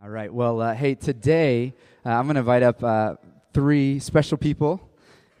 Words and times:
All 0.00 0.08
right. 0.08 0.32
Well, 0.32 0.60
uh, 0.60 0.74
hey, 0.74 0.94
today 0.94 1.74
uh, 2.06 2.10
I'm 2.10 2.26
going 2.26 2.36
to 2.36 2.40
invite 2.40 2.62
up 2.62 2.84
uh, 2.84 3.16
three 3.52 3.98
special 3.98 4.38
people. 4.38 4.80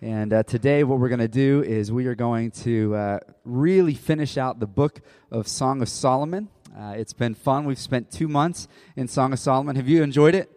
And 0.02 0.32
uh, 0.32 0.42
today, 0.42 0.82
what 0.82 0.98
we're 0.98 1.10
going 1.10 1.20
to 1.20 1.28
do 1.28 1.62
is 1.62 1.92
we 1.92 2.06
are 2.06 2.16
going 2.16 2.50
to 2.62 2.92
uh, 2.96 3.18
really 3.44 3.94
finish 3.94 4.36
out 4.36 4.58
the 4.58 4.66
book 4.66 5.00
of 5.30 5.46
Song 5.46 5.80
of 5.80 5.88
Solomon. 5.88 6.48
Uh, 6.76 6.94
it's 6.96 7.12
been 7.12 7.36
fun. 7.36 7.66
We've 7.66 7.78
spent 7.78 8.10
two 8.10 8.26
months 8.26 8.66
in 8.96 9.06
Song 9.06 9.32
of 9.32 9.38
Solomon. 9.38 9.76
Have 9.76 9.88
you 9.88 10.02
enjoyed 10.02 10.34
it? 10.34 10.50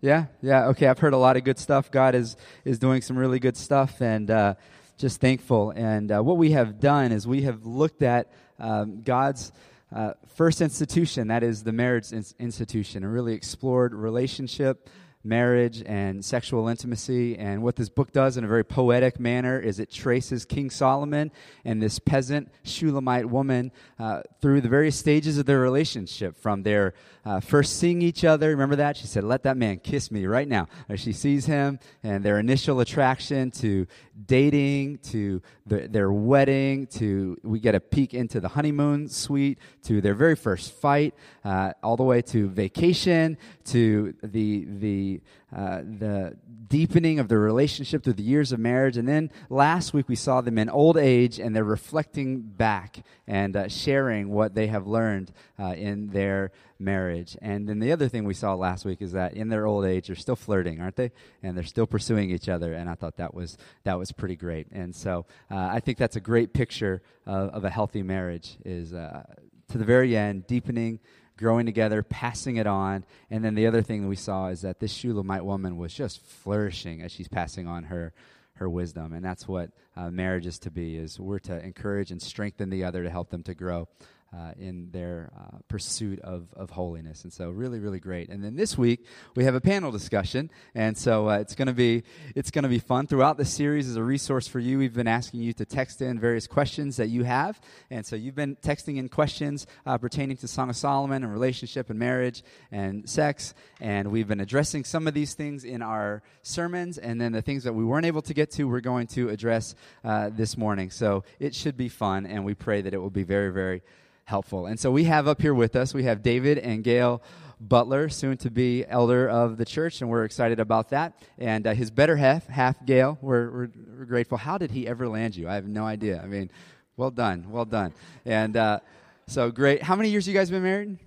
Yeah? 0.00 0.28
Yeah. 0.40 0.68
Okay. 0.68 0.86
I've 0.86 1.00
heard 1.00 1.12
a 1.12 1.18
lot 1.18 1.36
of 1.36 1.44
good 1.44 1.58
stuff. 1.58 1.90
God 1.90 2.14
is, 2.14 2.38
is 2.64 2.78
doing 2.78 3.02
some 3.02 3.18
really 3.18 3.40
good 3.40 3.58
stuff, 3.58 4.00
and 4.00 4.56
just 4.96 5.20
thankful. 5.20 5.70
And 5.76 6.08
what 6.08 6.38
we 6.38 6.52
have 6.52 6.80
done 6.80 7.12
is 7.12 7.26
we 7.26 7.42
have 7.42 7.66
looked 7.66 8.02
at 8.02 8.32
um, 8.58 9.02
God's 9.02 9.52
uh, 9.94 10.14
first 10.34 10.60
institution, 10.60 11.28
that 11.28 11.44
is 11.44 11.62
the 11.62 11.72
marriage 11.72 12.12
institution, 12.12 13.04
and 13.04 13.12
really 13.12 13.32
explored 13.32 13.94
relationship, 13.94 14.90
marriage 15.22 15.82
and 15.86 16.24
sexual 16.24 16.68
intimacy. 16.68 17.38
And 17.38 17.62
what 17.62 17.76
this 17.76 17.88
book 17.88 18.12
does 18.12 18.36
in 18.36 18.44
a 18.44 18.48
very 18.48 18.64
poetic 18.64 19.20
manner 19.20 19.58
is 19.58 19.78
it 19.78 19.90
traces 19.90 20.44
King 20.44 20.68
Solomon 20.68 21.30
and 21.64 21.80
this 21.80 21.98
peasant 21.98 22.52
Shulamite 22.64 23.30
woman 23.30 23.70
uh, 23.98 24.22
through 24.40 24.60
the 24.60 24.68
various 24.68 24.96
stages 24.96 25.38
of 25.38 25.46
their 25.46 25.60
relationship 25.60 26.36
from 26.36 26.64
their 26.64 26.92
uh, 27.24 27.40
first 27.40 27.78
seeing 27.78 28.02
each 28.02 28.24
other. 28.24 28.48
Remember 28.50 28.76
that? 28.76 28.96
She 28.96 29.06
said, 29.06 29.24
Let 29.24 29.42
that 29.44 29.56
man 29.56 29.78
kiss 29.78 30.10
me 30.10 30.26
right 30.26 30.46
now. 30.46 30.68
As 30.88 31.00
she 31.00 31.12
sees 31.12 31.46
him 31.46 31.78
and 32.02 32.24
their 32.24 32.38
initial 32.38 32.80
attraction 32.80 33.50
to 33.52 33.86
dating 34.26 34.98
to 34.98 35.42
the, 35.66 35.88
their 35.88 36.12
wedding 36.12 36.86
to 36.86 37.38
we 37.42 37.58
get 37.58 37.74
a 37.74 37.80
peek 37.80 38.14
into 38.14 38.40
the 38.40 38.48
honeymoon 38.48 39.08
suite 39.08 39.58
to 39.84 40.00
their 40.00 40.14
very 40.14 40.36
first 40.36 40.72
fight, 40.72 41.14
uh, 41.44 41.72
all 41.82 41.96
the 41.96 42.02
way 42.02 42.22
to 42.22 42.48
vacation 42.48 43.38
to 43.64 44.14
the, 44.22 44.66
the 44.66 45.20
uh, 45.54 45.82
the 45.82 46.36
deepening 46.68 47.20
of 47.20 47.28
the 47.28 47.38
relationship 47.38 48.02
through 48.02 48.14
the 48.14 48.22
years 48.22 48.50
of 48.50 48.58
marriage. 48.58 48.96
And 48.96 49.06
then 49.06 49.30
last 49.48 49.94
week 49.94 50.08
we 50.08 50.16
saw 50.16 50.40
them 50.40 50.58
in 50.58 50.68
old 50.68 50.96
age 50.96 51.38
and 51.38 51.54
they're 51.54 51.62
reflecting 51.62 52.40
back 52.40 53.04
and 53.28 53.56
uh, 53.56 53.68
sharing 53.68 54.30
what 54.30 54.54
they 54.54 54.66
have 54.66 54.86
learned 54.86 55.30
uh, 55.58 55.74
in 55.76 56.08
their 56.08 56.50
marriage. 56.78 57.36
And 57.40 57.68
then 57.68 57.78
the 57.78 57.92
other 57.92 58.08
thing 58.08 58.24
we 58.24 58.34
saw 58.34 58.54
last 58.54 58.84
week 58.84 59.00
is 59.00 59.12
that 59.12 59.34
in 59.34 59.48
their 59.48 59.66
old 59.66 59.84
age 59.84 60.08
they're 60.08 60.16
still 60.16 60.36
flirting, 60.36 60.80
aren't 60.80 60.96
they? 60.96 61.12
And 61.42 61.56
they're 61.56 61.64
still 61.64 61.86
pursuing 61.86 62.30
each 62.30 62.48
other. 62.48 62.72
And 62.72 62.90
I 62.90 62.94
thought 62.94 63.16
that 63.18 63.34
was 63.34 63.56
that 63.84 63.96
was 63.96 64.10
pretty 64.10 64.36
great. 64.36 64.66
And 64.72 64.94
so 64.94 65.26
uh, 65.50 65.68
I 65.72 65.78
think 65.78 65.98
that's 65.98 66.16
a 66.16 66.20
great 66.20 66.52
picture 66.52 67.02
of, 67.26 67.50
of 67.50 67.64
a 67.64 67.70
healthy 67.70 68.02
marriage. 68.02 68.56
Is 68.64 68.92
uh, 68.92 69.22
to 69.68 69.78
the 69.78 69.84
very 69.84 70.16
end 70.16 70.46
deepening 70.46 70.98
growing 71.36 71.66
together, 71.66 72.02
passing 72.02 72.56
it 72.56 72.66
on. 72.66 73.04
And 73.30 73.44
then 73.44 73.54
the 73.54 73.66
other 73.66 73.82
thing 73.82 74.02
that 74.02 74.08
we 74.08 74.16
saw 74.16 74.48
is 74.48 74.62
that 74.62 74.80
this 74.80 74.92
Shulamite 74.92 75.44
woman 75.44 75.76
was 75.76 75.92
just 75.92 76.20
flourishing 76.20 77.02
as 77.02 77.12
she's 77.12 77.28
passing 77.28 77.66
on 77.66 77.84
her 77.84 78.12
her 78.58 78.70
wisdom 78.70 79.12
and 79.12 79.24
that's 79.24 79.48
what 79.48 79.70
uh, 79.96 80.10
marriage 80.10 80.46
is 80.46 80.60
to 80.60 80.70
be 80.70 80.96
is 80.96 81.18
we're 81.18 81.40
to 81.40 81.60
encourage 81.64 82.12
and 82.12 82.22
strengthen 82.22 82.70
the 82.70 82.84
other 82.84 83.02
to 83.02 83.10
help 83.10 83.30
them 83.30 83.42
to 83.42 83.52
grow 83.52 83.88
uh, 84.34 84.52
in 84.58 84.90
their 84.90 85.30
uh, 85.36 85.58
pursuit 85.68 86.18
of, 86.20 86.48
of 86.54 86.70
holiness. 86.70 87.24
And 87.24 87.32
so, 87.32 87.50
really, 87.50 87.78
really 87.78 88.00
great. 88.00 88.28
And 88.30 88.42
then 88.42 88.56
this 88.56 88.76
week 88.76 89.06
we 89.36 89.44
have 89.44 89.54
a 89.54 89.60
panel 89.60 89.92
discussion, 89.92 90.50
and 90.74 90.96
so 90.96 91.28
uh, 91.28 91.38
it's 91.38 91.54
going 91.54 91.68
to 91.68 91.74
be 91.74 92.02
it's 92.34 92.50
going 92.50 92.64
to 92.64 92.68
be 92.68 92.78
fun. 92.78 93.06
Throughout 93.06 93.36
the 93.36 93.44
series, 93.44 93.88
as 93.88 93.96
a 93.96 94.02
resource 94.02 94.48
for 94.48 94.58
you, 94.58 94.78
we've 94.78 94.94
been 94.94 95.08
asking 95.08 95.40
you 95.40 95.52
to 95.54 95.64
text 95.64 96.02
in 96.02 96.18
various 96.18 96.46
questions 96.46 96.96
that 96.96 97.08
you 97.08 97.24
have, 97.24 97.60
and 97.90 98.04
so 98.04 98.16
you've 98.16 98.34
been 98.34 98.56
texting 98.56 98.96
in 98.96 99.08
questions 99.08 99.66
uh, 99.86 99.98
pertaining 99.98 100.36
to 100.38 100.48
Song 100.48 100.70
of 100.70 100.76
Solomon 100.76 101.22
and 101.22 101.32
relationship 101.32 101.90
and 101.90 101.98
marriage 101.98 102.42
and 102.72 103.08
sex, 103.08 103.54
and 103.80 104.10
we've 104.10 104.28
been 104.28 104.40
addressing 104.40 104.84
some 104.84 105.06
of 105.06 105.14
these 105.14 105.34
things 105.34 105.64
in 105.64 105.82
our 105.82 106.22
sermons, 106.42 106.98
and 106.98 107.20
then 107.20 107.32
the 107.32 107.42
things 107.42 107.64
that 107.64 107.74
we 107.74 107.84
weren't 107.84 108.06
able 108.06 108.22
to 108.22 108.34
get 108.34 108.50
to, 108.52 108.64
we're 108.64 108.80
going 108.80 109.06
to 109.06 109.28
address 109.28 109.74
uh, 110.02 110.30
this 110.30 110.56
morning. 110.56 110.90
So 110.90 111.24
it 111.38 111.54
should 111.54 111.76
be 111.76 111.88
fun, 111.88 112.26
and 112.26 112.44
we 112.44 112.54
pray 112.54 112.82
that 112.82 112.94
it 112.94 112.98
will 112.98 113.10
be 113.10 113.22
very, 113.22 113.52
very 113.52 113.82
helpful. 114.24 114.66
And 114.66 114.78
so 114.78 114.90
we 114.90 115.04
have 115.04 115.28
up 115.28 115.40
here 115.40 115.54
with 115.54 115.76
us, 115.76 115.94
we 115.94 116.04
have 116.04 116.22
David 116.22 116.58
and 116.58 116.82
Gail 116.82 117.22
Butler, 117.60 118.08
soon 118.08 118.36
to 118.38 118.50
be 118.50 118.84
elder 118.86 119.28
of 119.28 119.56
the 119.56 119.64
church, 119.64 120.00
and 120.00 120.10
we're 120.10 120.24
excited 120.24 120.60
about 120.60 120.90
that. 120.90 121.14
And 121.38 121.66
uh, 121.66 121.74
his 121.74 121.90
better 121.90 122.16
half, 122.16 122.46
half 122.46 122.84
Gail, 122.84 123.18
we're, 123.20 123.50
we're, 123.50 123.70
we're, 123.98 124.04
grateful. 124.04 124.38
How 124.38 124.58
did 124.58 124.70
he 124.70 124.86
ever 124.86 125.08
land 125.08 125.36
you? 125.36 125.48
I 125.48 125.54
have 125.54 125.66
no 125.66 125.84
idea. 125.84 126.20
I 126.22 126.26
mean, 126.26 126.50
well 126.96 127.10
done, 127.10 127.46
well 127.50 127.64
done. 127.64 127.94
And 128.24 128.56
uh, 128.56 128.80
so 129.26 129.50
great. 129.50 129.82
How 129.82 129.96
many 129.96 130.10
years 130.10 130.26
you 130.28 130.34
guys 130.34 130.50
been 130.50 130.62
married? 130.62 130.98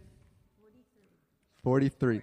43. 1.63 2.21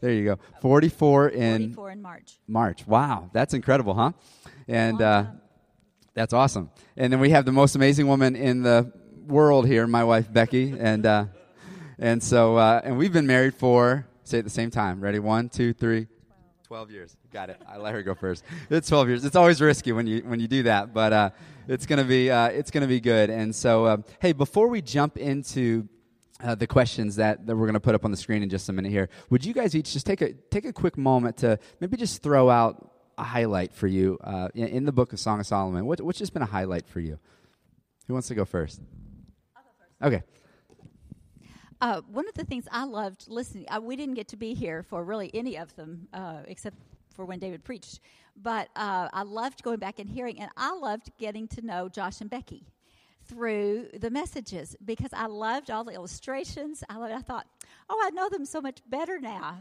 There 0.00 0.12
you 0.12 0.24
go. 0.24 0.38
44 0.62 1.28
in 1.28 1.74
44 1.74 1.90
in 1.90 2.02
March. 2.02 2.38
March. 2.46 2.86
Wow, 2.86 3.30
that's 3.32 3.54
incredible, 3.54 3.94
huh? 3.94 4.12
And 4.68 5.00
uh, 5.00 5.26
that's 6.14 6.32
awesome. 6.32 6.70
And 6.96 7.12
then 7.12 7.20
we 7.20 7.30
have 7.30 7.44
the 7.44 7.52
most 7.52 7.76
amazing 7.76 8.06
woman 8.06 8.36
in 8.36 8.62
the 8.62 8.92
world 9.26 9.66
here, 9.66 9.86
my 9.86 10.04
wife 10.04 10.32
Becky, 10.32 10.74
and 10.78 11.04
uh, 11.04 11.24
and 11.98 12.22
so 12.22 12.56
uh, 12.56 12.80
and 12.84 12.96
we've 12.96 13.12
been 13.12 13.26
married 13.26 13.54
for 13.54 14.06
say 14.24 14.38
at 14.38 14.44
the 14.44 14.50
same 14.50 14.70
time. 14.70 15.00
Ready? 15.00 15.18
One, 15.18 15.48
two, 15.48 15.72
three. 15.72 16.08
12 16.66 16.90
years. 16.90 17.16
Got 17.32 17.50
it. 17.50 17.62
I 17.68 17.76
let 17.76 17.94
her 17.94 18.02
go 18.02 18.14
first. 18.14 18.42
It's 18.70 18.88
12 18.88 19.08
years. 19.08 19.24
It's 19.24 19.36
always 19.36 19.60
risky 19.60 19.92
when 19.92 20.06
you 20.08 20.22
when 20.22 20.40
you 20.40 20.48
do 20.48 20.64
that, 20.64 20.92
but 20.92 21.12
uh, 21.12 21.30
it's 21.68 21.86
gonna 21.86 22.04
be 22.04 22.30
uh, 22.30 22.48
it's 22.48 22.70
gonna 22.70 22.88
be 22.88 23.00
good. 23.00 23.30
And 23.30 23.54
so, 23.54 23.84
uh, 23.84 23.96
hey, 24.20 24.32
before 24.32 24.68
we 24.68 24.82
jump 24.82 25.16
into 25.16 25.88
uh, 26.42 26.56
the 26.56 26.66
questions 26.66 27.16
that, 27.16 27.46
that 27.46 27.56
we're 27.56 27.70
to 27.70 27.80
put 27.80 27.94
up 27.94 28.04
on 28.04 28.10
the 28.10 28.16
screen 28.16 28.42
in 28.42 28.48
just 28.48 28.68
a 28.68 28.72
minute 28.72 28.90
here, 28.90 29.08
would 29.30 29.44
you 29.44 29.54
guys 29.54 29.76
each 29.76 29.92
just 29.92 30.06
take 30.06 30.20
a 30.20 30.32
take 30.50 30.64
a 30.64 30.72
quick 30.72 30.98
moment 30.98 31.36
to 31.38 31.58
maybe 31.78 31.96
just 31.96 32.20
throw 32.22 32.50
out 32.50 32.90
a 33.16 33.22
highlight 33.22 33.72
for 33.72 33.86
you 33.86 34.18
uh, 34.24 34.48
in, 34.54 34.68
in, 34.68 34.84
the 34.84 34.92
book 34.92 35.12
of 35.12 35.20
Song 35.20 35.38
of 35.38 35.46
Solomon? 35.46 35.86
What, 35.86 36.00
what's 36.00 36.18
just 36.18 36.32
been 36.32 36.42
a 36.42 36.46
highlight 36.46 36.86
for 36.88 37.00
you? 37.00 37.18
Who 38.08 38.12
wants 38.12 38.28
to 38.28 38.34
go 38.34 38.44
first? 38.44 38.80
Okay. 40.02 40.22
Uh, 41.80 42.00
one 42.10 42.26
of 42.28 42.34
the 42.34 42.44
things 42.44 42.66
I 42.70 42.84
loved 42.84 43.28
listening, 43.28 43.66
uh, 43.68 43.80
we 43.80 43.96
didn't 43.96 44.14
get 44.14 44.28
to 44.28 44.36
be 44.36 44.54
here 44.54 44.82
for 44.82 45.04
really 45.04 45.30
any 45.34 45.56
of 45.58 45.74
them 45.76 46.08
uh, 46.12 46.40
except 46.46 46.76
for 47.14 47.24
when 47.24 47.38
David 47.38 47.64
preached, 47.64 48.00
but 48.42 48.68
uh, 48.76 49.08
I 49.12 49.22
loved 49.22 49.62
going 49.62 49.78
back 49.78 49.98
and 49.98 50.08
hearing, 50.08 50.40
and 50.40 50.50
I 50.56 50.74
loved 50.74 51.10
getting 51.18 51.48
to 51.48 51.62
know 51.62 51.88
Josh 51.88 52.20
and 52.20 52.28
Becky 52.28 52.66
through 53.24 53.88
the 53.98 54.10
messages 54.10 54.76
because 54.84 55.10
I 55.12 55.26
loved 55.26 55.70
all 55.70 55.84
the 55.84 55.92
illustrations. 55.92 56.84
I, 56.88 56.96
loved, 56.96 57.12
I 57.12 57.20
thought, 57.20 57.46
oh, 57.88 58.00
I 58.04 58.10
know 58.10 58.28
them 58.28 58.44
so 58.44 58.60
much 58.60 58.80
better 58.88 59.18
now 59.18 59.58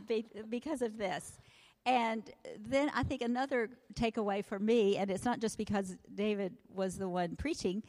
because 0.50 0.82
of 0.82 0.98
this. 0.98 1.38
And 1.86 2.32
then 2.60 2.92
I 2.96 3.04
think 3.04 3.22
another 3.22 3.70
takeaway 3.94 4.44
for 4.44 4.60
me, 4.60 4.98
and 4.98 5.12
it's 5.12 5.26
not 5.26 5.40
just 5.40 5.58
because 5.58 5.96
David 6.14 6.54
was 6.74 6.98
the 6.98 7.08
one 7.08 7.36
preaching, 7.36 7.84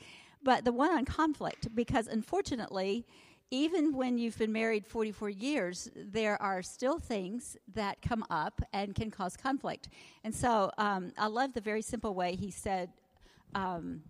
but 0.46 0.64
the 0.64 0.70
one 0.70 0.92
on 0.92 1.04
conflict, 1.04 1.74
because 1.74 2.06
unfortunately, 2.06 3.04
even 3.50 3.96
when 3.96 4.16
you've 4.16 4.38
been 4.38 4.52
married 4.52 4.86
44 4.86 5.28
years, 5.28 5.90
there 5.96 6.40
are 6.40 6.62
still 6.62 7.00
things 7.00 7.56
that 7.74 8.00
come 8.00 8.24
up 8.30 8.60
and 8.72 8.94
can 8.94 9.10
cause 9.10 9.36
conflict. 9.36 9.88
And 10.22 10.32
so 10.32 10.70
um, 10.78 11.10
I 11.18 11.26
love 11.26 11.52
the 11.52 11.60
very 11.60 11.82
simple 11.82 12.14
way 12.14 12.36
he 12.36 12.52
said, 12.52 12.90
um, 13.56 14.02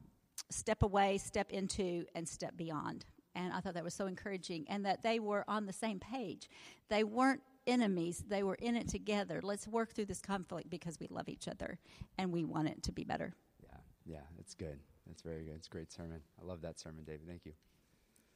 step 0.51 0.83
away, 0.83 1.17
step 1.17 1.51
into, 1.53 2.05
and 2.15 2.29
step 2.29 2.55
beyond. 2.55 3.07
And 3.35 3.51
I 3.55 3.61
thought 3.61 3.73
that 3.73 3.85
was 3.85 3.95
so 3.95 4.05
encouraging, 4.05 4.67
and 4.69 4.85
that 4.85 5.03
they 5.03 5.19
were 5.19 5.43
on 5.49 5.65
the 5.65 5.73
same 5.73 5.99
page. 5.99 6.51
They 6.91 7.03
weren't 7.03 7.41
enemies, 7.67 8.23
they 8.29 8.43
were 8.43 8.57
in 8.57 8.77
it 8.77 8.89
together. 8.89 9.41
Let's 9.43 9.67
work 9.67 9.95
through 9.95 10.07
this 10.07 10.21
conflict 10.21 10.69
because 10.69 11.01
we 11.01 11.07
love 11.09 11.31
each 11.31 11.49
other 11.49 11.79
and 12.19 12.31
we 12.31 12.45
want 12.45 12.69
it 12.69 12.83
to 12.83 12.93
be 12.93 13.05
better. 13.05 13.33
Yeah, 13.63 13.79
yeah, 14.05 14.21
it's 14.39 14.55
good. 14.55 14.81
That's 15.07 15.23
very 15.23 15.45
good. 15.45 15.55
It's 15.57 15.69
a 15.69 15.71
great 15.71 15.93
sermon. 15.93 16.21
I 16.41 16.45
love 16.45 16.63
that 16.63 16.79
sermon, 16.79 17.05
David. 17.05 17.27
Thank 17.29 17.47
you. 17.47 17.53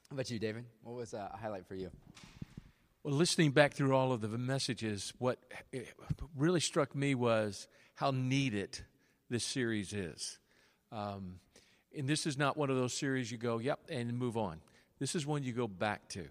How 0.09 0.15
about 0.15 0.31
you, 0.31 0.39
David? 0.39 0.65
What 0.83 0.97
was 0.97 1.15
uh, 1.15 1.29
a 1.33 1.37
highlight 1.37 1.67
for 1.67 1.75
you? 1.75 1.91
Well, 3.03 3.15
listening 3.15 3.53
back 3.53 3.73
through 3.73 3.95
all 3.95 4.13
of 4.13 4.21
the 4.21 4.29
messages, 4.29 5.13
what 5.19 5.39
really 6.37 6.61
struck 6.61 6.95
me 6.95 7.15
was 7.15 7.67
how 7.95 8.11
needed 8.11 8.79
this 9.31 9.45
series 9.45 9.93
is. 9.93 10.39
Um, 10.93 11.37
and 11.97 12.09
this 12.09 12.27
is 12.27 12.37
not 12.37 12.57
one 12.57 12.71
of 12.71 12.77
those 12.77 12.93
series 12.93 13.31
you 13.31 13.39
go, 13.39 13.59
yep, 13.59 13.81
and 13.89 14.13
move 14.19 14.37
on. 14.37 14.61
This 14.99 15.15
is 15.15 15.27
one 15.27 15.45
you 15.45 15.53
go 15.53 15.67
back 15.67 16.09
to. 16.11 16.27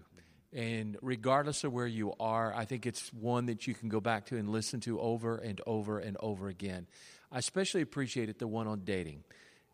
And 0.52 0.96
regardless 1.02 1.64
of 1.64 1.72
where 1.72 1.86
you 1.86 2.12
are, 2.18 2.54
I 2.54 2.64
think 2.64 2.86
it's 2.86 3.12
one 3.12 3.46
that 3.46 3.66
you 3.66 3.74
can 3.74 3.88
go 3.88 4.00
back 4.00 4.26
to 4.26 4.36
and 4.36 4.48
listen 4.48 4.80
to 4.80 5.00
over 5.00 5.36
and 5.36 5.60
over 5.66 5.98
and 5.98 6.16
over 6.20 6.48
again. 6.48 6.86
I 7.32 7.38
especially 7.38 7.82
appreciated 7.82 8.38
the 8.38 8.48
one 8.48 8.66
on 8.66 8.80
dating. 8.84 9.24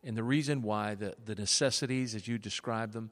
And 0.07 0.17
the 0.17 0.23
reason 0.23 0.63
why, 0.63 0.95
the, 0.95 1.15
the 1.25 1.35
necessities 1.35 2.15
as 2.15 2.27
you 2.27 2.39
describe 2.39 2.93
them, 2.93 3.11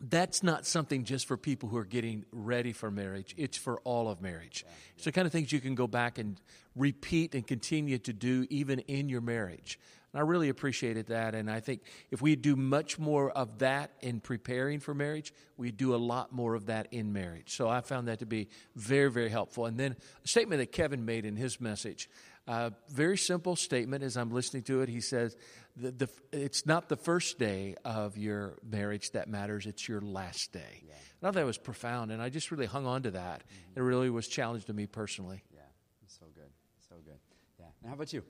that's 0.00 0.42
not 0.42 0.66
something 0.66 1.04
just 1.04 1.26
for 1.26 1.36
people 1.36 1.68
who 1.68 1.76
are 1.76 1.84
getting 1.84 2.24
ready 2.30 2.72
for 2.72 2.90
marriage. 2.90 3.34
It's 3.36 3.56
for 3.56 3.80
all 3.80 4.08
of 4.08 4.22
marriage. 4.22 4.64
It's 4.96 5.04
the 5.04 5.12
kind 5.12 5.26
of 5.26 5.32
things 5.32 5.52
you 5.52 5.60
can 5.60 5.74
go 5.74 5.86
back 5.86 6.18
and 6.18 6.40
repeat 6.76 7.34
and 7.34 7.46
continue 7.46 7.98
to 7.98 8.12
do 8.12 8.46
even 8.50 8.80
in 8.80 9.08
your 9.08 9.20
marriage. 9.20 9.78
And 10.12 10.20
I 10.20 10.22
really 10.22 10.48
appreciated 10.48 11.08
that. 11.08 11.34
And 11.34 11.50
I 11.50 11.58
think 11.58 11.82
if 12.12 12.22
we 12.22 12.36
do 12.36 12.54
much 12.54 12.98
more 12.98 13.30
of 13.32 13.58
that 13.58 13.90
in 14.00 14.20
preparing 14.20 14.78
for 14.78 14.94
marriage, 14.94 15.32
we 15.56 15.72
do 15.72 15.94
a 15.94 15.96
lot 15.96 16.32
more 16.32 16.54
of 16.54 16.66
that 16.66 16.86
in 16.92 17.12
marriage. 17.12 17.56
So 17.56 17.68
I 17.68 17.80
found 17.80 18.06
that 18.06 18.20
to 18.20 18.26
be 18.26 18.48
very, 18.76 19.10
very 19.10 19.28
helpful. 19.28 19.66
And 19.66 19.78
then 19.78 19.96
a 20.24 20.28
statement 20.28 20.60
that 20.60 20.70
Kevin 20.70 21.04
made 21.04 21.24
in 21.24 21.34
his 21.34 21.60
message. 21.60 22.08
Uh, 22.46 22.70
very 22.90 23.16
simple 23.16 23.56
statement 23.56 24.04
as 24.04 24.16
I'm 24.16 24.30
listening 24.30 24.64
to 24.64 24.82
it. 24.82 24.88
He 24.88 25.00
says, 25.00 25.36
the, 25.76 25.90
the, 25.90 26.08
It's 26.32 26.66
not 26.66 26.88
the 26.88 26.96
first 26.96 27.38
day 27.38 27.74
of 27.84 28.18
your 28.18 28.58
marriage 28.62 29.12
that 29.12 29.28
matters, 29.28 29.66
it's 29.66 29.88
your 29.88 30.00
last 30.00 30.52
day. 30.52 30.82
Yeah. 30.86 30.94
I 30.94 31.26
thought 31.26 31.34
that 31.34 31.46
was 31.46 31.56
profound, 31.56 32.12
and 32.12 32.20
I 32.20 32.28
just 32.28 32.50
really 32.50 32.66
hung 32.66 32.86
on 32.86 33.02
to 33.04 33.12
that. 33.12 33.40
Mm-hmm. 33.40 33.80
It 33.80 33.82
really 33.82 34.10
was 34.10 34.28
challenged 34.28 34.66
to 34.66 34.74
me 34.74 34.86
personally. 34.86 35.42
Yeah, 35.54 35.60
so 36.06 36.26
good. 36.34 36.50
So 36.88 36.96
good. 37.04 37.18
Yeah. 37.58 37.66
And 37.80 37.88
how 37.88 37.94
about 37.94 38.12
you? 38.12 38.22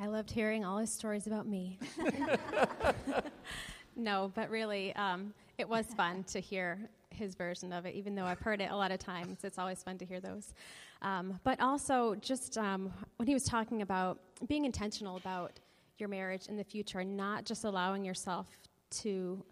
I 0.00 0.06
loved 0.06 0.30
hearing 0.30 0.64
all 0.66 0.76
his 0.76 0.92
stories 0.92 1.26
about 1.26 1.46
me. 1.46 1.78
no, 3.96 4.30
but 4.34 4.50
really, 4.50 4.94
um, 4.96 5.32
it 5.56 5.68
was 5.68 5.86
fun 5.86 6.24
to 6.24 6.40
hear 6.40 6.78
his 7.10 7.34
version 7.34 7.72
of 7.72 7.86
it, 7.86 7.94
even 7.94 8.14
though 8.14 8.24
I've 8.24 8.38
heard 8.38 8.60
it 8.60 8.70
a 8.70 8.76
lot 8.76 8.92
of 8.92 8.98
times. 8.98 9.38
It's 9.42 9.58
always 9.58 9.82
fun 9.82 9.98
to 9.98 10.04
hear 10.04 10.20
those. 10.20 10.54
Um, 11.02 11.38
but 11.44 11.60
also, 11.60 12.14
just 12.16 12.58
um, 12.58 12.92
when 13.16 13.28
he 13.28 13.34
was 13.34 13.44
talking 13.44 13.82
about 13.82 14.18
being 14.48 14.64
intentional 14.64 15.16
about 15.16 15.60
your 15.98 16.08
marriage 16.08 16.46
in 16.48 16.56
the 16.56 16.64
future, 16.64 17.00
and 17.00 17.16
not 17.16 17.44
just 17.44 17.64
allowing 17.64 18.04
yourself 18.04 18.46
to 18.90 19.42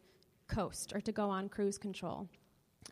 coast 0.49 0.93
or 0.95 1.01
to 1.01 1.13
go 1.13 1.29
on 1.29 1.49
cruise 1.49 1.79
control. 1.79 2.29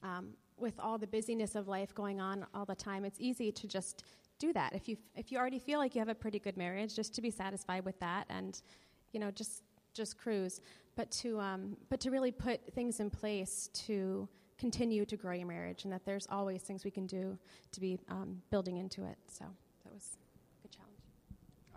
Um, 0.03 0.31
with 0.57 0.75
all 0.79 0.99
the 0.99 1.07
busyness 1.07 1.55
of 1.55 1.67
life 1.67 1.95
going 1.95 2.21
on 2.21 2.47
all 2.55 2.65
the 2.65 2.75
time, 2.75 3.05
it's 3.05 3.21
easy 3.21 3.51
to 3.53 3.67
just 3.67 4.05
do 4.39 4.53
that. 4.53 4.75
If 4.75 4.89
you 4.89 4.97
if 5.17 5.33
you 5.33 5.39
already 5.39 5.59
feel 5.59 5.79
like 5.79 5.95
you 5.95 6.01
have 6.01 6.09
a 6.09 6.15
pretty 6.15 6.39
good 6.39 6.57
marriage, 6.57 6.95
just 6.95 7.15
to 7.15 7.23
be 7.23 7.31
satisfied 7.31 7.85
with 7.85 7.99
that, 8.01 8.27
and 8.29 8.61
you 9.13 9.21
know, 9.21 9.31
just 9.31 9.63
just 9.95 10.19
cruise. 10.19 10.61
But 10.97 11.11
to 11.13 11.41
um, 11.41 11.77
but 11.89 12.01
to 12.01 12.11
really 12.11 12.33
put 12.33 12.73
things 12.75 13.01
in 13.01 13.11
place 13.11 13.69
to 13.87 14.29
continue 14.59 15.05
to 15.05 15.17
grow 15.17 15.33
your 15.33 15.47
marriage, 15.47 15.85
and 15.85 15.93
that 15.93 16.05
there's 16.05 16.27
always 16.31 16.63
things 16.63 16.85
we 16.85 16.91
can 16.91 17.07
do 17.07 17.39
to 17.73 17.81
be 17.81 17.99
um, 18.09 18.43
building 18.51 18.79
into 18.79 19.05
it. 19.05 19.17
So 19.29 19.45
that 19.85 19.93
was 19.93 20.17
a 20.59 20.63
good 20.63 20.77
challenge. 20.77 20.95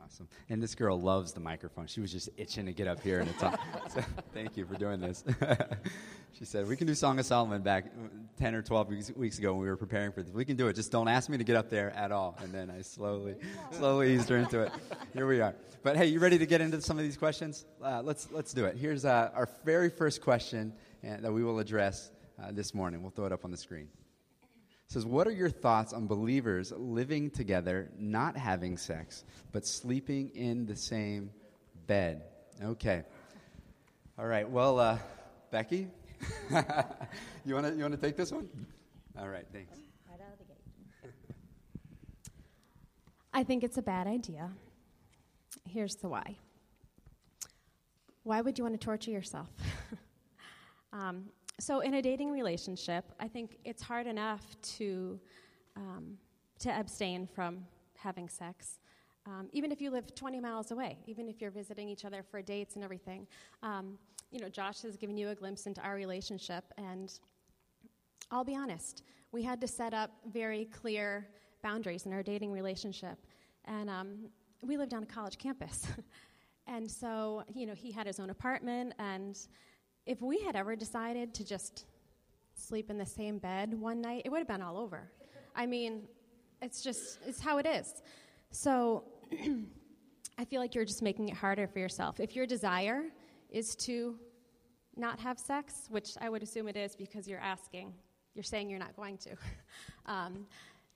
Awesome. 0.03 0.27
And 0.49 0.61
this 0.61 0.75
girl 0.75 0.99
loves 0.99 1.33
the 1.33 1.39
microphone. 1.39 1.87
She 1.87 1.99
was 2.01 2.11
just 2.11 2.29
itching 2.37 2.65
to 2.65 2.73
get 2.73 2.87
up 2.87 3.01
here 3.01 3.19
and 3.19 3.39
talk. 3.39 3.59
so 3.93 4.01
thank 4.33 4.55
you 4.55 4.65
for 4.65 4.75
doing 4.75 4.99
this. 4.99 5.23
she 6.33 6.45
said, 6.45 6.67
We 6.67 6.75
can 6.75 6.87
do 6.87 6.93
Song 6.93 7.19
of 7.19 7.25
Solomon 7.25 7.61
back 7.61 7.85
10 8.39 8.55
or 8.55 8.61
12 8.61 8.89
weeks, 8.89 9.11
weeks, 9.15 9.39
ago 9.39 9.53
when 9.53 9.63
we 9.63 9.67
were 9.67 9.77
preparing 9.77 10.11
for 10.11 10.21
this. 10.21 10.31
We 10.31 10.45
can 10.45 10.55
do 10.55 10.67
it. 10.67 10.73
Just 10.73 10.91
don't 10.91 11.07
ask 11.07 11.29
me 11.29 11.37
to 11.37 11.43
get 11.43 11.55
up 11.55 11.69
there 11.69 11.91
at 11.91 12.11
all. 12.11 12.37
And 12.41 12.53
then 12.53 12.69
I 12.69 12.81
slowly, 12.81 13.35
slowly 13.71 14.13
eased 14.13 14.29
her 14.29 14.37
into 14.37 14.61
it. 14.61 14.71
Here 15.13 15.27
we 15.27 15.41
are. 15.41 15.55
But 15.83 15.97
hey, 15.97 16.05
you 16.05 16.19
ready 16.19 16.37
to 16.37 16.45
get 16.45 16.61
into 16.61 16.81
some 16.81 16.97
of 16.97 17.03
these 17.03 17.17
questions? 17.17 17.65
Uh, 17.83 18.01
let's, 18.03 18.31
let's 18.31 18.53
do 18.53 18.65
it. 18.65 18.77
Here's 18.77 19.03
uh, 19.03 19.31
our 19.33 19.49
very 19.65 19.89
first 19.89 20.21
question 20.21 20.73
uh, 21.03 21.17
that 21.21 21.31
we 21.31 21.43
will 21.43 21.59
address 21.59 22.11
uh, 22.41 22.51
this 22.51 22.73
morning. 22.73 23.01
We'll 23.01 23.11
throw 23.11 23.25
it 23.25 23.31
up 23.31 23.45
on 23.45 23.51
the 23.51 23.57
screen. 23.57 23.87
It 24.87 24.93
says, 24.93 25.05
What 25.05 25.27
are 25.27 25.31
your 25.31 25.49
thoughts 25.49 25.93
on 25.93 26.07
believers 26.07 26.71
living 26.75 27.29
together, 27.29 27.89
not 27.97 28.37
having 28.37 28.77
sex, 28.77 29.23
but 29.51 29.65
sleeping 29.65 30.29
in 30.35 30.65
the 30.65 30.75
same 30.75 31.31
bed? 31.87 32.23
Okay. 32.63 33.03
All 34.17 34.25
right. 34.25 34.49
Well, 34.49 34.79
uh, 34.79 34.97
Becky, 35.51 35.87
you 37.45 37.53
want 37.53 37.67
to 37.67 37.73
you 37.75 37.81
wanna 37.81 37.97
take 37.97 38.15
this 38.15 38.31
one? 38.31 38.49
All 39.19 39.29
right. 39.29 39.45
Thanks. 39.51 39.77
Right 40.09 40.19
out 40.21 40.33
of 40.33 40.39
the 40.39 40.45
gate. 40.45 41.11
I 43.33 43.43
think 43.43 43.63
it's 43.63 43.77
a 43.77 43.81
bad 43.81 44.07
idea. 44.07 44.49
Here's 45.69 45.95
the 45.95 46.07
why. 46.07 46.37
Why 48.23 48.41
would 48.41 48.57
you 48.57 48.63
want 48.63 48.79
to 48.79 48.83
torture 48.83 49.11
yourself? 49.11 49.47
um, 50.93 51.25
so 51.59 51.79
in 51.79 51.95
a 51.95 52.01
dating 52.01 52.31
relationship, 52.31 53.05
I 53.19 53.27
think 53.27 53.57
it's 53.65 53.81
hard 53.81 54.07
enough 54.07 54.43
to 54.77 55.19
um, 55.75 56.17
to 56.59 56.71
abstain 56.71 57.27
from 57.27 57.65
having 57.95 58.29
sex. 58.29 58.79
Um, 59.25 59.49
even 59.51 59.71
if 59.71 59.81
you 59.81 59.91
live 59.91 60.15
20 60.15 60.39
miles 60.39 60.71
away, 60.71 60.97
even 61.05 61.27
if 61.27 61.41
you're 61.41 61.51
visiting 61.51 61.89
each 61.89 62.05
other 62.05 62.23
for 62.23 62.41
dates 62.41 62.75
and 62.75 62.83
everything. 62.83 63.27
Um, 63.61 63.97
you 64.31 64.39
know, 64.39 64.49
Josh 64.49 64.81
has 64.81 64.97
given 64.97 65.17
you 65.17 65.29
a 65.29 65.35
glimpse 65.35 65.67
into 65.67 65.81
our 65.81 65.95
relationship, 65.95 66.63
and 66.77 67.11
I'll 68.31 68.43
be 68.43 68.55
honest, 68.55 69.03
we 69.31 69.43
had 69.43 69.61
to 69.61 69.67
set 69.67 69.93
up 69.93 70.11
very 70.31 70.65
clear 70.65 71.27
boundaries 71.61 72.05
in 72.05 72.13
our 72.13 72.23
dating 72.23 72.51
relationship. 72.51 73.17
And 73.65 73.89
um, 73.89 74.29
we 74.61 74.77
lived 74.77 74.93
on 74.93 75.03
a 75.03 75.05
college 75.05 75.37
campus. 75.37 75.87
and 76.67 76.89
so, 76.89 77.43
you 77.53 77.65
know, 77.65 77.73
he 77.73 77.91
had 77.91 78.07
his 78.07 78.19
own 78.19 78.29
apartment, 78.29 78.93
and 78.99 79.37
if 80.07 80.21
we 80.21 80.39
had 80.39 80.55
ever 80.55 80.75
decided 80.75 81.33
to 81.35 81.45
just 81.45 81.85
sleep 82.55 82.89
in 82.89 82.97
the 82.97 83.05
same 83.05 83.37
bed 83.37 83.73
one 83.73 84.01
night, 84.01 84.23
it 84.25 84.29
would 84.29 84.39
have 84.39 84.47
been 84.47 84.61
all 84.61 84.77
over. 84.77 85.11
I 85.55 85.65
mean, 85.65 86.03
it's 86.61 86.81
just, 86.81 87.19
it's 87.27 87.39
how 87.39 87.57
it 87.57 87.65
is. 87.65 88.01
So 88.51 89.03
I 90.37 90.45
feel 90.45 90.61
like 90.61 90.73
you're 90.73 90.85
just 90.85 91.03
making 91.03 91.29
it 91.29 91.35
harder 91.35 91.67
for 91.67 91.79
yourself. 91.79 92.19
If 92.19 92.35
your 92.35 92.47
desire 92.47 93.03
is 93.49 93.75
to 93.75 94.15
not 94.95 95.19
have 95.19 95.37
sex, 95.37 95.87
which 95.89 96.11
I 96.21 96.29
would 96.29 96.41
assume 96.41 96.67
it 96.67 96.77
is 96.77 96.95
because 96.95 97.27
you're 97.27 97.39
asking, 97.39 97.93
you're 98.33 98.43
saying 98.43 98.69
you're 98.69 98.79
not 98.79 98.95
going 98.95 99.17
to, 99.19 99.31
um, 100.05 100.47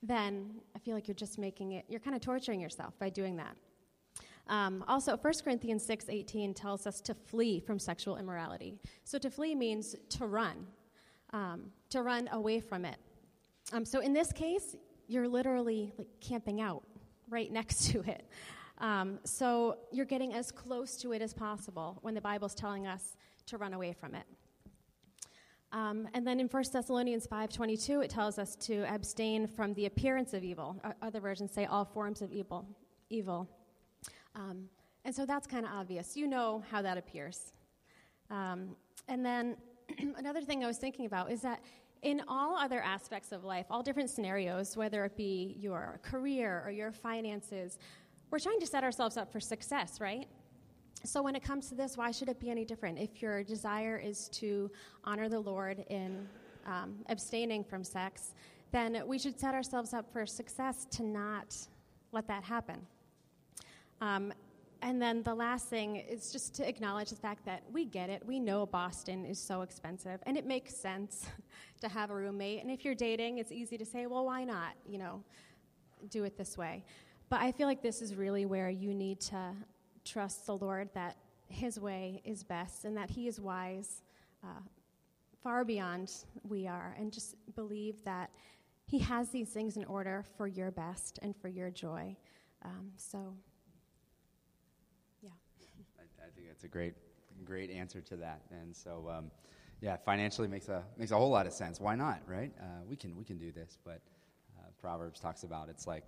then 0.02 0.50
I 0.74 0.78
feel 0.78 0.94
like 0.94 1.06
you're 1.06 1.14
just 1.14 1.38
making 1.38 1.72
it, 1.72 1.84
you're 1.88 2.00
kind 2.00 2.16
of 2.16 2.22
torturing 2.22 2.60
yourself 2.60 2.98
by 2.98 3.10
doing 3.10 3.36
that. 3.36 3.56
Um, 4.48 4.84
also, 4.88 5.16
1 5.16 5.32
Corinthians 5.44 5.84
6:18 5.84 6.54
tells 6.54 6.86
us 6.86 7.00
to 7.02 7.14
flee 7.14 7.60
from 7.60 7.78
sexual 7.78 8.16
immorality. 8.16 8.78
So 9.04 9.18
to 9.18 9.30
flee 9.30 9.54
means 9.54 9.94
to 10.10 10.26
run, 10.26 10.66
um, 11.30 11.72
to 11.90 12.02
run 12.02 12.28
away 12.32 12.60
from 12.60 12.84
it. 12.84 12.96
Um, 13.72 13.84
so 13.84 14.00
in 14.00 14.12
this 14.12 14.32
case, 14.32 14.76
you're 15.06 15.28
literally 15.28 15.92
like 15.96 16.08
camping 16.20 16.60
out 16.60 16.82
right 17.28 17.50
next 17.60 17.90
to 17.90 18.02
it. 18.02 18.28
Um, 18.78 19.20
so 19.24 19.78
you're 19.92 20.06
getting 20.06 20.34
as 20.34 20.50
close 20.50 20.96
to 20.96 21.12
it 21.12 21.22
as 21.22 21.32
possible 21.32 21.98
when 22.02 22.14
the 22.14 22.20
Bible's 22.20 22.54
telling 22.54 22.86
us 22.86 23.16
to 23.46 23.58
run 23.58 23.74
away 23.74 23.92
from 23.92 24.14
it. 24.14 24.24
Um, 25.72 26.08
and 26.12 26.26
then 26.26 26.38
in 26.38 26.48
1 26.48 26.64
Thessalonians 26.72 27.26
5:22, 27.26 28.04
it 28.04 28.10
tells 28.10 28.38
us 28.38 28.56
to 28.56 28.84
abstain 28.92 29.46
from 29.46 29.72
the 29.74 29.86
appearance 29.86 30.34
of 30.34 30.44
evil. 30.44 30.80
Other 31.00 31.20
versions 31.20 31.52
say 31.52 31.64
all 31.64 31.84
forms 31.84 32.20
of 32.20 32.30
evil. 32.30 32.66
Evil. 33.08 33.48
Um, 34.34 34.68
and 35.04 35.14
so 35.14 35.26
that's 35.26 35.46
kind 35.46 35.66
of 35.66 35.72
obvious. 35.72 36.16
You 36.16 36.26
know 36.26 36.62
how 36.70 36.82
that 36.82 36.96
appears. 36.96 37.52
Um, 38.30 38.76
and 39.08 39.24
then 39.24 39.56
another 40.16 40.40
thing 40.40 40.64
I 40.64 40.66
was 40.66 40.78
thinking 40.78 41.06
about 41.06 41.30
is 41.30 41.40
that 41.42 41.60
in 42.02 42.22
all 42.26 42.56
other 42.56 42.80
aspects 42.80 43.32
of 43.32 43.44
life, 43.44 43.66
all 43.70 43.82
different 43.82 44.10
scenarios, 44.10 44.76
whether 44.76 45.04
it 45.04 45.16
be 45.16 45.56
your 45.58 46.00
career 46.02 46.62
or 46.64 46.70
your 46.70 46.92
finances, 46.92 47.78
we're 48.30 48.40
trying 48.40 48.60
to 48.60 48.66
set 48.66 48.82
ourselves 48.82 49.16
up 49.16 49.30
for 49.30 49.40
success, 49.40 50.00
right? 50.00 50.26
So 51.04 51.22
when 51.22 51.36
it 51.36 51.42
comes 51.42 51.68
to 51.68 51.74
this, 51.74 51.96
why 51.96 52.10
should 52.10 52.28
it 52.28 52.40
be 52.40 52.50
any 52.50 52.64
different? 52.64 52.98
If 52.98 53.20
your 53.20 53.42
desire 53.42 53.98
is 53.98 54.28
to 54.30 54.70
honor 55.04 55.28
the 55.28 55.40
Lord 55.40 55.84
in 55.90 56.28
um, 56.66 56.96
abstaining 57.08 57.64
from 57.64 57.84
sex, 57.84 58.34
then 58.70 59.02
we 59.06 59.18
should 59.18 59.38
set 59.38 59.54
ourselves 59.54 59.92
up 59.92 60.12
for 60.12 60.24
success 60.26 60.86
to 60.92 61.02
not 61.02 61.56
let 62.12 62.26
that 62.28 62.42
happen. 62.42 62.86
Um, 64.02 64.32
and 64.82 65.00
then 65.00 65.22
the 65.22 65.34
last 65.34 65.68
thing 65.68 65.94
is 65.94 66.32
just 66.32 66.56
to 66.56 66.68
acknowledge 66.68 67.10
the 67.10 67.16
fact 67.16 67.46
that 67.46 67.62
we 67.72 67.84
get 67.84 68.10
it. 68.10 68.26
We 68.26 68.40
know 68.40 68.66
Boston 68.66 69.24
is 69.24 69.38
so 69.38 69.62
expensive, 69.62 70.18
and 70.26 70.36
it 70.36 70.44
makes 70.44 70.76
sense 70.76 71.26
to 71.80 71.88
have 71.88 72.10
a 72.10 72.14
roommate. 72.14 72.62
And 72.62 72.70
if 72.70 72.84
you're 72.84 72.96
dating, 72.96 73.38
it's 73.38 73.52
easy 73.52 73.78
to 73.78 73.86
say, 73.86 74.06
well, 74.06 74.26
why 74.26 74.42
not? 74.42 74.72
You 74.84 74.98
know, 74.98 75.22
do 76.10 76.24
it 76.24 76.36
this 76.36 76.58
way. 76.58 76.84
But 77.28 77.42
I 77.42 77.52
feel 77.52 77.68
like 77.68 77.80
this 77.80 78.02
is 78.02 78.16
really 78.16 78.44
where 78.44 78.70
you 78.70 78.92
need 78.92 79.20
to 79.20 79.52
trust 80.04 80.46
the 80.46 80.56
Lord 80.56 80.88
that 80.94 81.16
His 81.46 81.78
way 81.78 82.20
is 82.24 82.42
best 82.42 82.84
and 82.84 82.96
that 82.96 83.08
He 83.08 83.28
is 83.28 83.40
wise, 83.40 84.02
uh, 84.42 84.62
far 85.44 85.64
beyond 85.64 86.12
we 86.42 86.66
are, 86.66 86.96
and 86.98 87.12
just 87.12 87.36
believe 87.54 88.02
that 88.04 88.30
He 88.84 88.98
has 88.98 89.28
these 89.28 89.50
things 89.50 89.76
in 89.76 89.84
order 89.84 90.24
for 90.36 90.48
your 90.48 90.72
best 90.72 91.20
and 91.22 91.36
for 91.36 91.46
your 91.46 91.70
joy. 91.70 92.16
Um, 92.64 92.90
so. 92.96 93.36
It's 96.62 96.68
a 96.68 96.68
great, 96.68 96.94
great 97.44 97.70
answer 97.70 98.00
to 98.00 98.16
that. 98.18 98.42
And 98.52 98.76
so, 98.76 99.10
um, 99.12 99.32
yeah, 99.80 99.96
financially 99.96 100.46
makes 100.46 100.68
a 100.68 100.84
makes 100.96 101.10
a 101.10 101.16
whole 101.16 101.30
lot 101.30 101.44
of 101.44 101.52
sense. 101.52 101.80
Why 101.80 101.96
not, 101.96 102.20
right? 102.28 102.52
Uh, 102.60 102.84
we 102.88 102.94
can 102.94 103.16
we 103.16 103.24
can 103.24 103.36
do 103.36 103.50
this, 103.50 103.78
but 103.84 104.00
uh, 104.56 104.68
Proverbs 104.80 105.18
talks 105.18 105.42
about 105.42 105.68
it's 105.68 105.88
like 105.88 106.04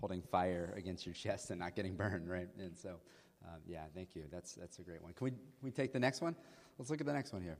holding 0.00 0.22
fire 0.22 0.72
against 0.78 1.04
your 1.04 1.14
chest 1.24 1.50
and 1.50 1.60
not 1.60 1.76
getting 1.76 1.94
burned, 1.94 2.30
right? 2.30 2.48
And 2.58 2.74
so, 2.74 3.00
um, 3.44 3.60
yeah, 3.66 3.82
thank 3.94 4.16
you. 4.16 4.22
That's 4.32 4.54
that's 4.54 4.78
a 4.78 4.82
great 4.82 5.02
one. 5.02 5.12
Can 5.12 5.26
we 5.26 5.32
we 5.60 5.70
take 5.70 5.92
the 5.92 6.00
next 6.00 6.22
one? 6.22 6.34
Let's 6.78 6.90
look 6.90 7.02
at 7.02 7.06
the 7.06 7.12
next 7.12 7.34
one 7.34 7.42
here. 7.42 7.58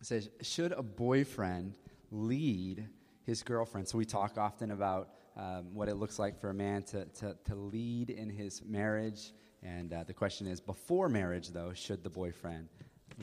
It 0.00 0.06
says, 0.06 0.30
Should 0.40 0.72
a 0.72 0.82
boyfriend 0.82 1.74
lead 2.10 2.88
his 3.26 3.42
girlfriend? 3.42 3.86
So 3.86 3.98
we 3.98 4.06
talk 4.06 4.38
often 4.38 4.70
about 4.70 5.10
um, 5.36 5.74
what 5.74 5.90
it 5.90 5.96
looks 5.96 6.18
like 6.18 6.40
for 6.40 6.48
a 6.48 6.54
man 6.54 6.84
to, 6.84 7.04
to, 7.04 7.36
to 7.44 7.54
lead 7.54 8.08
in 8.08 8.30
his 8.30 8.62
marriage. 8.64 9.32
And 9.62 9.92
uh, 9.92 10.04
the 10.04 10.14
question 10.14 10.46
is 10.46 10.60
before 10.60 11.08
marriage, 11.08 11.50
though, 11.50 11.72
should 11.74 12.02
the 12.02 12.10
boyfriend 12.10 12.68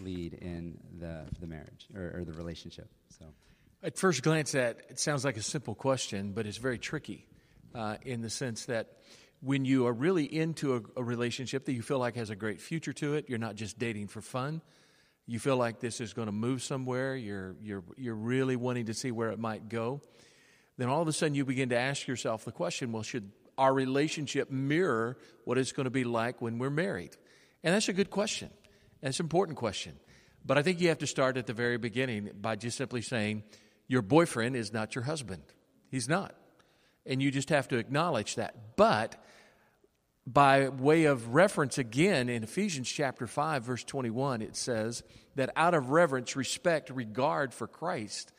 lead 0.02 0.34
in 0.34 0.78
the, 1.00 1.26
the 1.40 1.48
marriage 1.48 1.88
or, 1.96 2.20
or 2.20 2.24
the 2.24 2.34
relationship? 2.34 2.90
So. 3.18 3.26
At 3.84 3.98
first 3.98 4.24
glance, 4.24 4.52
that 4.52 4.82
it 4.90 5.00
sounds 5.00 5.26
like 5.26 5.38
a 5.38 5.42
simple 5.42 5.76
question, 5.76 6.34
but 6.34 6.46
it's 6.46 6.58
very 6.58 6.78
tricky 6.78 7.26
uh, 7.74 7.98
in 8.04 8.22
the 8.22 8.30
sense 8.30 8.66
that 8.66 8.98
when 9.42 9.66
you 9.66 9.86
are 9.88 9.94
really 9.94 10.24
into 10.24 10.76
a, 10.76 10.82
a, 11.00 11.04
relationship 11.04 11.66
that 11.66 11.74
you 11.74 11.82
feel 11.82 12.00
like 12.00 12.16
has 12.16 12.30
a 12.30 12.36
great 12.36 12.60
future 12.60 12.94
to 12.94 13.14
it, 13.14 13.26
you're 13.30 13.38
not 13.38 13.56
just 13.56 13.78
dating 13.78 14.08
for 14.08 14.22
fun. 14.22 14.62
You 15.28 15.40
feel 15.40 15.58
like 15.58 15.80
this 15.80 16.02
is 16.02 16.14
going 16.14 16.28
to 16.28 16.32
move 16.32 16.64
somewhere. 16.64 17.16
You're 17.16 17.56
you're 17.62 17.84
you're 17.98 18.16
really 18.16 18.56
wanting 18.56 18.86
to 18.86 18.94
see 18.94 19.12
where 19.12 19.30
it 19.30 19.40
might 19.40 19.70
go. 19.70 20.02
Then 20.78 20.90
all 20.90 21.02
of 21.02 21.08
a 21.08 21.14
sudden 21.14 21.36
you 21.36 21.46
begin 21.46 21.70
to 21.70 21.78
ask 21.78 22.08
yourself 22.08 22.46
the 22.46 22.52
question: 22.52 22.92
Well, 22.92 23.04
should 23.04 23.32
our 23.58 23.74
relationship 23.74 24.52
mirror 24.52 25.18
what 25.44 25.58
it's 25.58 25.72
going 25.72 25.86
to 25.86 25.92
be 25.92 26.04
like 26.04 26.42
when 26.42 26.60
we're 26.60 26.70
married? 26.70 27.16
And 27.64 27.74
that's 27.74 27.90
a 27.90 27.94
good 27.94 28.10
question. 28.10 28.50
That's 29.02 29.20
an 29.20 29.26
important 29.26 29.58
question. 29.58 29.94
But 30.46 30.58
I 30.58 30.64
think 30.64 30.80
you 30.80 30.90
have 30.90 31.00
to 31.00 31.08
start 31.08 31.38
at 31.38 31.48
the 31.48 31.54
very 31.54 31.78
beginning 31.78 32.32
by 32.40 32.56
just 32.56 32.78
simply 32.78 33.02
saying, 33.02 33.44
Your 33.88 34.02
boyfriend 34.02 34.56
is 34.56 34.72
not 34.72 34.96
your 34.96 35.04
husband. 35.04 35.44
He's 35.90 36.08
not. 36.08 36.36
And 37.06 37.22
you 37.22 37.32
just 37.32 37.50
have 37.50 37.68
to 37.70 37.78
acknowledge 37.78 38.36
that. 38.36 38.76
But 38.76 39.22
by 40.28 40.68
way 40.68 41.06
of 41.06 41.34
reference 41.34 41.78
again 41.78 42.28
in 42.28 42.44
Ephesians 42.44 42.90
chapter 42.90 43.26
5 43.26 43.64
verse 43.64 43.84
21 43.86 44.42
it 44.42 44.58
says 44.58 45.02
that 45.36 45.50
out 45.56 45.74
of 45.74 45.90
reverence 45.90 46.36
respect 46.36 46.90
regard 46.90 47.54
for 47.54 47.66
Christ 47.66 48.34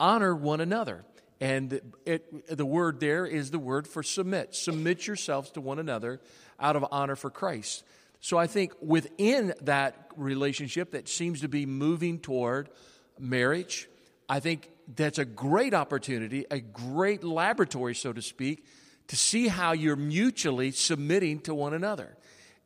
honor 0.00 0.34
one 0.34 0.62
another 0.62 1.04
and 1.40 1.80
it, 2.04 2.56
the 2.56 2.66
word 2.66 3.00
there 3.00 3.26
is 3.26 3.50
the 3.50 3.58
word 3.58 3.86
for 3.86 4.02
submit 4.02 4.54
submit 4.54 5.06
yourselves 5.06 5.50
to 5.50 5.60
one 5.60 5.78
another 5.78 6.20
out 6.58 6.76
of 6.76 6.84
honor 6.90 7.16
for 7.16 7.30
Christ 7.30 7.84
so 8.20 8.38
I 8.38 8.46
think 8.46 8.72
within 8.80 9.54
that 9.62 10.10
relationship 10.16 10.92
that 10.92 11.08
seems 11.08 11.42
to 11.42 11.48
be 11.48 11.66
moving 11.66 12.18
toward 12.18 12.70
marriage 13.18 13.88
I 14.28 14.40
think 14.40 14.70
that's 14.94 15.18
a 15.18 15.24
great 15.24 15.74
opportunity, 15.74 16.46
a 16.50 16.60
great 16.60 17.24
laboratory, 17.24 17.94
so 17.94 18.12
to 18.12 18.22
speak, 18.22 18.64
to 19.08 19.16
see 19.16 19.48
how 19.48 19.72
you're 19.72 19.96
mutually 19.96 20.72
submitting 20.72 21.40
to 21.40 21.54
one 21.54 21.74
another. 21.74 22.16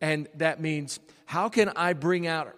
And 0.00 0.28
that 0.36 0.60
means, 0.60 1.00
how 1.26 1.48
can 1.48 1.70
I 1.76 1.92
bring 1.92 2.26
out 2.26 2.54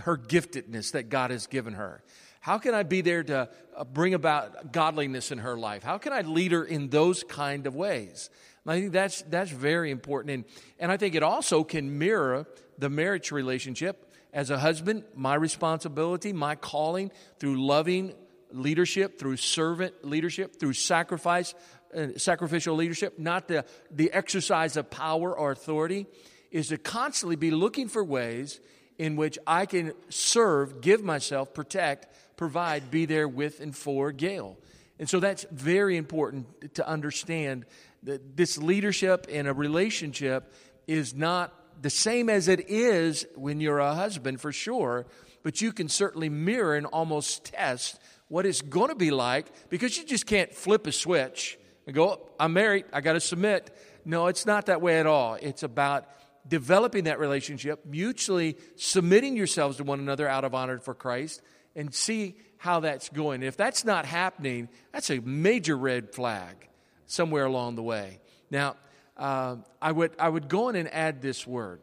her 0.00 0.16
giftedness 0.16 0.92
that 0.92 1.08
God 1.08 1.30
has 1.30 1.46
given 1.46 1.74
her? 1.74 2.02
How 2.44 2.58
can 2.58 2.74
I 2.74 2.82
be 2.82 3.00
there 3.00 3.22
to 3.22 3.48
uh, 3.74 3.84
bring 3.84 4.12
about 4.12 4.70
godliness 4.70 5.32
in 5.32 5.38
her 5.38 5.56
life? 5.56 5.82
How 5.82 5.96
can 5.96 6.12
I 6.12 6.20
lead 6.20 6.52
her 6.52 6.62
in 6.62 6.90
those 6.90 7.24
kind 7.24 7.66
of 7.66 7.74
ways? 7.74 8.28
And 8.66 8.72
I 8.72 8.80
think 8.80 8.92
that's, 8.92 9.22
that's 9.22 9.50
very 9.50 9.90
important. 9.90 10.30
And, 10.34 10.44
and 10.78 10.92
I 10.92 10.98
think 10.98 11.14
it 11.14 11.22
also 11.22 11.64
can 11.64 11.98
mirror 11.98 12.46
the 12.76 12.90
marriage 12.90 13.32
relationship. 13.32 14.12
As 14.30 14.50
a 14.50 14.58
husband, 14.58 15.04
my 15.14 15.34
responsibility, 15.36 16.34
my 16.34 16.54
calling 16.54 17.12
through 17.38 17.64
loving 17.64 18.12
leadership, 18.52 19.18
through 19.18 19.38
servant 19.38 20.04
leadership, 20.04 20.60
through 20.60 20.74
sacrifice, 20.74 21.54
uh, 21.96 22.08
sacrificial 22.18 22.76
leadership, 22.76 23.18
not 23.18 23.48
the, 23.48 23.64
the 23.90 24.12
exercise 24.12 24.76
of 24.76 24.90
power 24.90 25.34
or 25.34 25.50
authority, 25.50 26.04
is 26.50 26.68
to 26.68 26.76
constantly 26.76 27.36
be 27.36 27.50
looking 27.50 27.88
for 27.88 28.04
ways 28.04 28.60
in 28.98 29.16
which 29.16 29.38
I 29.46 29.66
can 29.66 29.92
serve, 30.10 30.82
give 30.82 31.02
myself, 31.02 31.54
protect, 31.54 32.06
provide, 32.36 32.90
be 32.90 33.06
there 33.06 33.28
with 33.28 33.60
and 33.60 33.74
for 33.76 34.12
Gail. 34.12 34.56
And 34.98 35.08
so 35.08 35.20
that's 35.20 35.44
very 35.50 35.96
important 35.96 36.74
to 36.74 36.88
understand 36.88 37.64
that 38.04 38.36
this 38.36 38.58
leadership 38.58 39.26
in 39.28 39.46
a 39.46 39.52
relationship 39.52 40.52
is 40.86 41.14
not 41.14 41.52
the 41.82 41.90
same 41.90 42.28
as 42.28 42.48
it 42.48 42.68
is 42.70 43.26
when 43.34 43.60
you're 43.60 43.80
a 43.80 43.94
husband, 43.94 44.40
for 44.40 44.52
sure, 44.52 45.06
but 45.42 45.60
you 45.60 45.72
can 45.72 45.88
certainly 45.88 46.28
mirror 46.28 46.76
and 46.76 46.86
almost 46.86 47.44
test 47.44 47.98
what 48.28 48.46
it's 48.46 48.62
going 48.62 48.88
to 48.88 48.94
be 48.94 49.10
like 49.10 49.46
because 49.68 49.96
you 49.98 50.04
just 50.04 50.26
can't 50.26 50.52
flip 50.54 50.86
a 50.86 50.92
switch 50.92 51.58
and 51.86 51.94
go, 51.94 52.10
oh, 52.10 52.30
I'm 52.38 52.52
married, 52.52 52.84
I 52.92 53.00
got 53.00 53.14
to 53.14 53.20
submit. 53.20 53.76
No, 54.04 54.28
it's 54.28 54.46
not 54.46 54.66
that 54.66 54.80
way 54.80 55.00
at 55.00 55.06
all. 55.06 55.34
It's 55.34 55.62
about 55.62 56.08
developing 56.46 57.04
that 57.04 57.18
relationship, 57.18 57.84
mutually 57.84 58.56
submitting 58.76 59.36
yourselves 59.36 59.78
to 59.78 59.84
one 59.84 60.00
another 60.00 60.28
out 60.28 60.44
of 60.44 60.54
honor 60.54 60.78
for 60.78 60.94
Christ, 60.94 61.42
and 61.76 61.94
see 61.94 62.36
how 62.58 62.80
that's 62.80 63.08
going. 63.08 63.42
If 63.42 63.56
that's 63.56 63.84
not 63.84 64.06
happening, 64.06 64.68
that's 64.92 65.10
a 65.10 65.20
major 65.20 65.76
red 65.76 66.14
flag 66.14 66.68
somewhere 67.06 67.44
along 67.44 67.76
the 67.76 67.82
way. 67.82 68.20
Now, 68.50 68.76
uh, 69.16 69.56
I, 69.80 69.92
would, 69.92 70.12
I 70.18 70.28
would 70.28 70.48
go 70.48 70.68
in 70.68 70.76
and 70.76 70.92
add 70.92 71.20
this 71.20 71.46
word. 71.46 71.80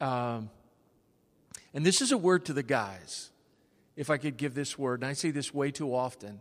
Um, 0.00 0.50
and 1.74 1.86
this 1.86 2.02
is 2.02 2.12
a 2.12 2.18
word 2.18 2.46
to 2.46 2.52
the 2.52 2.62
guys 2.62 3.30
if 3.96 4.10
I 4.10 4.16
could 4.16 4.36
give 4.36 4.54
this 4.54 4.78
word, 4.78 5.00
and 5.00 5.08
I 5.08 5.12
see 5.12 5.30
this 5.30 5.52
way 5.52 5.70
too 5.70 5.94
often, 5.94 6.40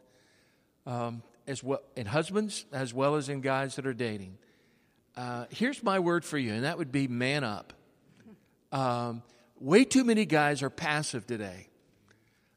um, 0.86 1.22
as 1.48 1.64
well 1.64 1.82
in 1.96 2.06
husbands 2.06 2.66
as 2.72 2.94
well 2.94 3.16
as 3.16 3.30
in 3.30 3.42
guys 3.42 3.76
that 3.76 3.86
are 3.86 3.94
dating. 3.94 4.38
Uh, 5.18 5.46
here's 5.50 5.84
my 5.84 6.00
word 6.00 6.24
for 6.24 6.38
you, 6.38 6.54
and 6.54 6.64
that 6.64 6.78
would 6.78 6.92
be 6.92 7.08
man 7.08 7.44
up. 7.44 7.74
Um, 8.72 9.22
way 9.60 9.84
too 9.84 10.04
many 10.04 10.26
guys 10.26 10.64
are 10.64 10.70
passive 10.70 11.28
today. 11.28 11.68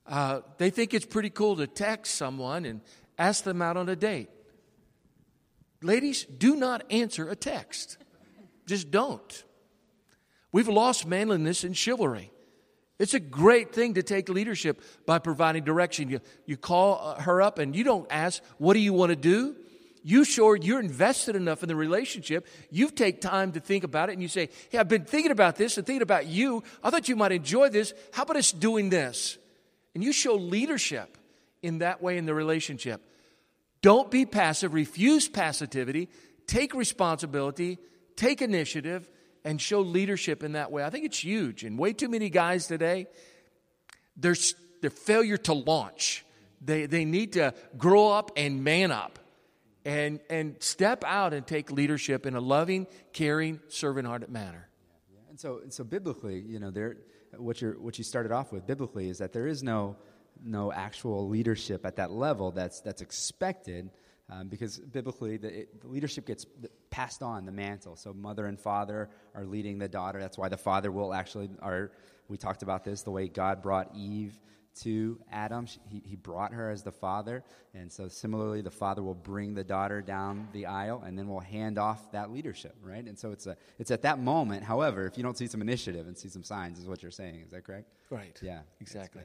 Uh, 0.06 0.40
they 0.58 0.70
think 0.70 0.94
it's 0.94 1.06
pretty 1.06 1.30
cool 1.30 1.56
to 1.56 1.66
text 1.66 2.14
someone 2.14 2.64
and 2.64 2.80
ask 3.18 3.44
them 3.44 3.62
out 3.62 3.76
on 3.76 3.88
a 3.88 3.96
date. 3.96 4.28
Ladies, 5.82 6.24
do 6.24 6.56
not 6.56 6.82
answer 6.90 7.28
a 7.28 7.36
text. 7.36 7.98
Just 8.66 8.90
don't. 8.90 9.44
We've 10.52 10.68
lost 10.68 11.06
manliness 11.06 11.64
and 11.64 11.76
chivalry. 11.76 12.30
It's 12.98 13.14
a 13.14 13.20
great 13.20 13.72
thing 13.72 13.94
to 13.94 14.02
take 14.02 14.28
leadership 14.28 14.80
by 15.04 15.18
providing 15.18 15.64
direction. 15.64 16.08
You, 16.08 16.20
you 16.46 16.56
call 16.56 17.00
uh, 17.02 17.20
her 17.22 17.42
up 17.42 17.58
and 17.58 17.74
you 17.74 17.82
don't 17.82 18.06
ask, 18.10 18.42
What 18.58 18.74
do 18.74 18.80
you 18.80 18.92
want 18.92 19.10
to 19.10 19.16
do? 19.16 19.56
You 20.04 20.24
sure 20.24 20.54
you're 20.54 20.80
invested 20.80 21.34
enough 21.34 21.62
in 21.62 21.68
the 21.68 21.74
relationship. 21.74 22.46
You 22.70 22.90
take 22.90 23.20
time 23.20 23.52
to 23.52 23.60
think 23.60 23.84
about 23.84 24.10
it 24.10 24.12
and 24.12 24.22
you 24.22 24.28
say, 24.28 24.48
Hey, 24.68 24.78
I've 24.78 24.88
been 24.88 25.04
thinking 25.04 25.32
about 25.32 25.56
this 25.56 25.76
and 25.76 25.84
thinking 25.84 26.02
about 26.02 26.26
you. 26.26 26.62
I 26.82 26.90
thought 26.90 27.08
you 27.08 27.16
might 27.16 27.32
enjoy 27.32 27.68
this. 27.68 27.92
How 28.12 28.22
about 28.22 28.36
us 28.36 28.52
doing 28.52 28.90
this? 28.90 29.38
And 29.94 30.02
you 30.02 30.12
show 30.12 30.34
leadership 30.34 31.16
in 31.62 31.78
that 31.78 32.02
way 32.02 32.18
in 32.18 32.26
the 32.26 32.34
relationship. 32.34 33.00
Don't 33.80 34.10
be 34.10 34.26
passive, 34.26 34.74
refuse 34.74 35.28
passivity, 35.28 36.08
take 36.46 36.74
responsibility, 36.74 37.78
take 38.16 38.42
initiative, 38.42 39.08
and 39.44 39.60
show 39.60 39.80
leadership 39.80 40.42
in 40.42 40.52
that 40.52 40.72
way. 40.72 40.84
I 40.84 40.90
think 40.90 41.04
it's 41.04 41.22
huge. 41.22 41.64
And 41.64 41.78
way 41.78 41.92
too 41.92 42.08
many 42.08 42.30
guys 42.30 42.66
today, 42.66 43.06
there's 44.16 44.54
their 44.80 44.90
failure 44.90 45.36
to 45.36 45.52
launch. 45.52 46.24
They, 46.60 46.86
they 46.86 47.04
need 47.04 47.34
to 47.34 47.54
grow 47.76 48.10
up 48.10 48.32
and 48.36 48.64
man 48.64 48.90
up 48.90 49.18
and, 49.84 50.20
and 50.30 50.56
step 50.60 51.04
out 51.06 51.34
and 51.34 51.46
take 51.46 51.70
leadership 51.70 52.26
in 52.26 52.34
a 52.34 52.40
loving, 52.40 52.86
caring, 53.12 53.60
servant 53.68 54.06
hearted 54.06 54.30
manner. 54.30 54.68
And 55.28 55.38
so, 55.38 55.58
and 55.62 55.72
so 55.72 55.84
biblically, 55.84 56.40
you 56.40 56.58
know, 56.58 56.70
there, 56.70 56.96
what, 57.38 57.60
you 57.60 57.76
what 57.78 57.98
you 57.98 58.04
started 58.04 58.32
off 58.32 58.52
with 58.52 58.66
biblically 58.66 59.08
is 59.08 59.18
that 59.18 59.32
there 59.32 59.46
is 59.46 59.62
no, 59.62 59.96
no 60.42 60.72
actual 60.72 61.28
leadership 61.28 61.84
at 61.86 61.96
that 61.96 62.10
level 62.10 62.50
that's, 62.50 62.80
that's 62.80 63.02
expected 63.02 63.90
um, 64.30 64.48
because 64.48 64.78
biblically, 64.78 65.36
the, 65.36 65.60
it, 65.60 65.80
the, 65.82 65.88
leadership 65.88 66.26
gets 66.26 66.46
passed 66.90 67.22
on 67.22 67.44
the 67.44 67.52
mantle. 67.52 67.94
So 67.94 68.14
mother 68.14 68.46
and 68.46 68.58
father 68.58 69.10
are 69.34 69.44
leading 69.44 69.78
the 69.78 69.88
daughter. 69.88 70.18
That's 70.18 70.38
why 70.38 70.48
the 70.48 70.56
father 70.56 70.90
will 70.90 71.12
actually. 71.12 71.50
Are 71.60 71.92
we 72.28 72.38
talked 72.38 72.62
about 72.62 72.84
this? 72.84 73.02
The 73.02 73.10
way 73.10 73.28
God 73.28 73.60
brought 73.60 73.94
Eve 73.94 74.40
to 74.82 75.18
Adam, 75.30 75.66
he, 75.88 76.02
he 76.04 76.16
brought 76.16 76.52
her 76.52 76.70
as 76.70 76.82
the 76.82 76.92
father, 76.92 77.44
and 77.74 77.92
so 77.92 78.08
similarly, 78.08 78.60
the 78.60 78.70
father 78.70 79.02
will 79.02 79.14
bring 79.14 79.54
the 79.54 79.64
daughter 79.64 80.02
down 80.02 80.48
the 80.52 80.66
aisle, 80.66 81.02
and 81.06 81.18
then 81.18 81.28
will 81.28 81.40
hand 81.40 81.78
off 81.78 82.12
that 82.12 82.32
leadership, 82.32 82.74
right? 82.82 83.04
And 83.04 83.18
so 83.18 83.32
it's 83.32 83.46
a 83.46 83.56
it's 83.78 83.90
at 83.90 84.02
that 84.02 84.18
moment. 84.18 84.64
However, 84.64 85.06
if 85.06 85.16
you 85.16 85.22
don't 85.22 85.38
see 85.38 85.46
some 85.46 85.62
initiative 85.62 86.06
and 86.06 86.16
see 86.16 86.28
some 86.28 86.42
signs, 86.42 86.78
is 86.78 86.86
what 86.86 87.02
you're 87.02 87.12
saying. 87.12 87.42
Is 87.44 87.50
that 87.50 87.64
correct? 87.64 87.88
Right. 88.10 88.38
Yeah. 88.42 88.60
Exactly. 88.80 89.22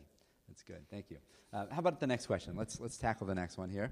That's 0.48 0.64
good. 0.64 0.78
That's 0.78 0.82
good. 0.82 0.90
Thank 0.90 1.12
you. 1.12 1.18
Uh, 1.52 1.66
how 1.72 1.80
about 1.80 2.00
the 2.00 2.08
next 2.08 2.28
question? 2.28 2.56
Let's 2.56 2.80
let's 2.80 2.98
tackle 2.98 3.28
the 3.28 3.36
next 3.36 3.58
one 3.58 3.70
here 3.70 3.92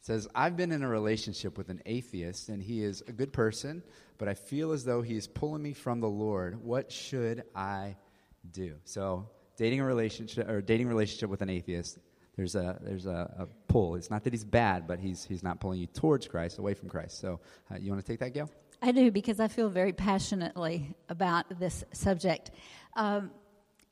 says, 0.00 0.26
I've 0.34 0.56
been 0.56 0.72
in 0.72 0.82
a 0.82 0.88
relationship 0.88 1.58
with 1.58 1.68
an 1.68 1.82
atheist, 1.84 2.48
and 2.48 2.62
he 2.62 2.82
is 2.82 3.02
a 3.06 3.12
good 3.12 3.32
person, 3.32 3.82
but 4.18 4.28
I 4.28 4.34
feel 4.34 4.72
as 4.72 4.84
though 4.84 5.02
he 5.02 5.16
is 5.16 5.26
pulling 5.26 5.62
me 5.62 5.72
from 5.72 6.00
the 6.00 6.08
Lord. 6.08 6.64
What 6.64 6.90
should 6.90 7.44
I 7.54 7.96
do? 8.50 8.76
So, 8.84 9.28
dating 9.62 9.80
a 9.80 9.84
relationship 9.84 10.48
or 10.48 10.58
dating 10.72 10.88
relationship 10.88 11.28
with 11.34 11.42
an 11.42 11.50
atheist, 11.58 11.98
there's 12.36 12.54
a 12.54 12.66
there's 12.88 13.06
a, 13.18 13.20
a 13.42 13.46
pull. 13.72 13.88
It's 13.98 14.10
not 14.14 14.20
that 14.24 14.32
he's 14.32 14.48
bad, 14.62 14.78
but 14.90 14.98
he's 14.98 15.20
he's 15.30 15.42
not 15.48 15.60
pulling 15.62 15.78
you 15.82 15.86
towards 16.00 16.26
Christ, 16.32 16.58
away 16.58 16.74
from 16.80 16.88
Christ. 16.88 17.14
So, 17.20 17.40
uh, 17.70 17.76
you 17.82 17.90
want 17.92 18.04
to 18.04 18.10
take 18.12 18.20
that, 18.20 18.32
Gail? 18.32 18.48
I 18.80 18.92
do 18.92 19.10
because 19.10 19.38
I 19.46 19.48
feel 19.48 19.68
very 19.68 19.92
passionately 19.92 20.76
about 21.08 21.44
this 21.60 21.84
subject. 21.92 22.50
Um, 22.96 23.30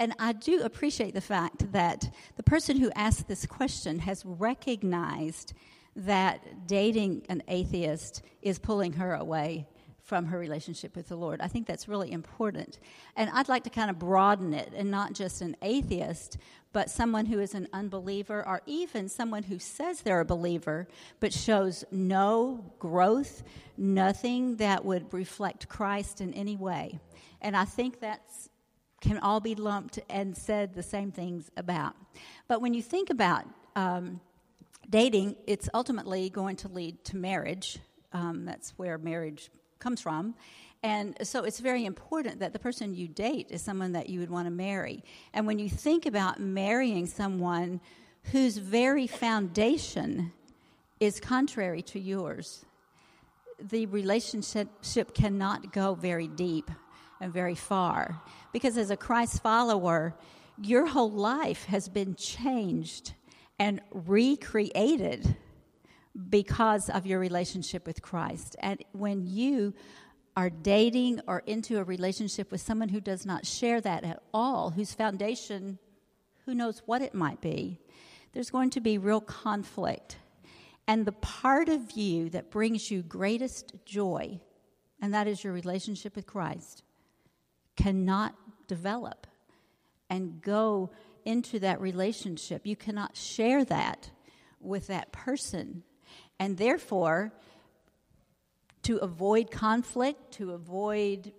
And 0.00 0.12
I 0.28 0.32
do 0.32 0.54
appreciate 0.70 1.12
the 1.20 1.26
fact 1.34 1.72
that 1.72 2.00
the 2.36 2.46
person 2.54 2.74
who 2.82 2.90
asked 2.94 3.26
this 3.26 3.44
question 3.46 3.98
has 3.98 4.24
recognized 4.24 5.48
that 5.96 6.38
dating 6.66 7.12
an 7.28 7.42
atheist 7.48 8.22
is 8.40 8.58
pulling 8.58 8.92
her 8.92 9.12
away 9.24 9.66
from 10.08 10.24
her 10.24 10.38
relationship 10.38 10.96
with 10.96 11.08
the 11.08 11.16
Lord. 11.16 11.42
I 11.42 11.48
think 11.48 11.66
that's 11.66 11.86
really 11.86 12.10
important. 12.10 12.78
And 13.14 13.28
I'd 13.30 13.50
like 13.50 13.64
to 13.64 13.70
kind 13.70 13.90
of 13.90 13.98
broaden 13.98 14.54
it 14.54 14.72
and 14.74 14.90
not 14.90 15.12
just 15.12 15.42
an 15.42 15.54
atheist, 15.60 16.38
but 16.72 16.88
someone 16.88 17.26
who 17.26 17.38
is 17.40 17.54
an 17.54 17.68
unbeliever 17.74 18.42
or 18.48 18.62
even 18.64 19.10
someone 19.10 19.42
who 19.42 19.58
says 19.58 20.00
they're 20.00 20.20
a 20.20 20.24
believer 20.24 20.88
but 21.20 21.30
shows 21.34 21.84
no 21.90 22.64
growth, 22.78 23.42
nothing 23.76 24.56
that 24.56 24.82
would 24.82 25.12
reflect 25.12 25.68
Christ 25.68 26.22
in 26.22 26.32
any 26.32 26.56
way. 26.56 26.98
And 27.42 27.54
I 27.54 27.66
think 27.66 28.00
that's 28.00 28.48
can 29.00 29.18
all 29.18 29.40
be 29.40 29.54
lumped 29.54 30.00
and 30.10 30.36
said 30.36 30.74
the 30.74 30.82
same 30.82 31.12
things 31.12 31.50
about. 31.56 31.94
But 32.48 32.60
when 32.60 32.74
you 32.74 32.82
think 32.82 33.10
about 33.10 33.44
um, 33.76 34.20
dating, 34.90 35.36
it's 35.46 35.68
ultimately 35.72 36.30
going 36.30 36.56
to 36.56 36.68
lead 36.68 37.04
to 37.04 37.16
marriage. 37.16 37.78
Um, 38.12 38.44
that's 38.44 38.70
where 38.70 38.98
marriage 38.98 39.50
comes 39.78 40.00
from. 40.00 40.34
And 40.82 41.16
so 41.26 41.42
it's 41.44 41.58
very 41.58 41.84
important 41.84 42.38
that 42.40 42.52
the 42.52 42.58
person 42.58 42.94
you 42.94 43.08
date 43.08 43.48
is 43.50 43.62
someone 43.62 43.92
that 43.92 44.08
you 44.08 44.20
would 44.20 44.30
want 44.30 44.46
to 44.46 44.50
marry. 44.50 45.02
And 45.32 45.46
when 45.46 45.58
you 45.58 45.68
think 45.68 46.06
about 46.06 46.38
marrying 46.38 47.06
someone 47.06 47.80
whose 48.30 48.58
very 48.58 49.06
foundation 49.06 50.32
is 51.00 51.18
contrary 51.18 51.82
to 51.82 51.98
yours, 51.98 52.64
the 53.60 53.86
relationship 53.86 55.14
cannot 55.14 55.72
go 55.72 55.94
very 55.94 56.28
deep 56.28 56.70
and 57.20 57.32
very 57.32 57.56
far. 57.56 58.20
Because 58.52 58.76
as 58.76 58.90
a 58.90 58.96
Christ 58.96 59.42
follower, 59.42 60.14
your 60.62 60.86
whole 60.86 61.10
life 61.10 61.64
has 61.64 61.88
been 61.88 62.14
changed 62.14 63.14
and 63.58 63.80
recreated 63.90 65.36
because 66.30 66.90
of 66.90 67.06
your 67.06 67.18
relationship 67.18 67.86
with 67.86 68.02
Christ. 68.02 68.56
And 68.60 68.82
when 68.92 69.26
you 69.26 69.74
are 70.36 70.50
dating 70.50 71.20
or 71.26 71.42
into 71.46 71.78
a 71.78 71.84
relationship 71.84 72.50
with 72.50 72.60
someone 72.60 72.88
who 72.88 73.00
does 73.00 73.26
not 73.26 73.46
share 73.46 73.80
that 73.80 74.04
at 74.04 74.22
all, 74.32 74.70
whose 74.70 74.94
foundation, 74.94 75.78
who 76.44 76.54
knows 76.54 76.82
what 76.86 77.02
it 77.02 77.14
might 77.14 77.40
be, 77.40 77.80
there's 78.32 78.50
going 78.50 78.70
to 78.70 78.80
be 78.80 78.98
real 78.98 79.20
conflict. 79.20 80.16
And 80.86 81.04
the 81.04 81.12
part 81.12 81.68
of 81.68 81.92
you 81.92 82.30
that 82.30 82.50
brings 82.50 82.90
you 82.90 83.02
greatest 83.02 83.74
joy, 83.84 84.40
and 85.02 85.12
that 85.12 85.26
is 85.26 85.44
your 85.44 85.52
relationship 85.52 86.16
with 86.16 86.26
Christ, 86.26 86.82
cannot 87.76 88.34
develop 88.66 89.26
and 90.10 90.40
go 90.40 90.90
into 91.24 91.58
that 91.58 91.80
relationship. 91.80 92.66
You 92.66 92.76
cannot 92.76 93.16
share 93.16 93.64
that 93.66 94.10
with 94.60 94.86
that 94.86 95.12
person. 95.12 95.82
And 96.38 96.56
therefore, 96.56 97.32
to 98.82 98.98
avoid 98.98 99.50
conflict, 99.50 100.32
to 100.34 100.52
avoid 100.52 101.32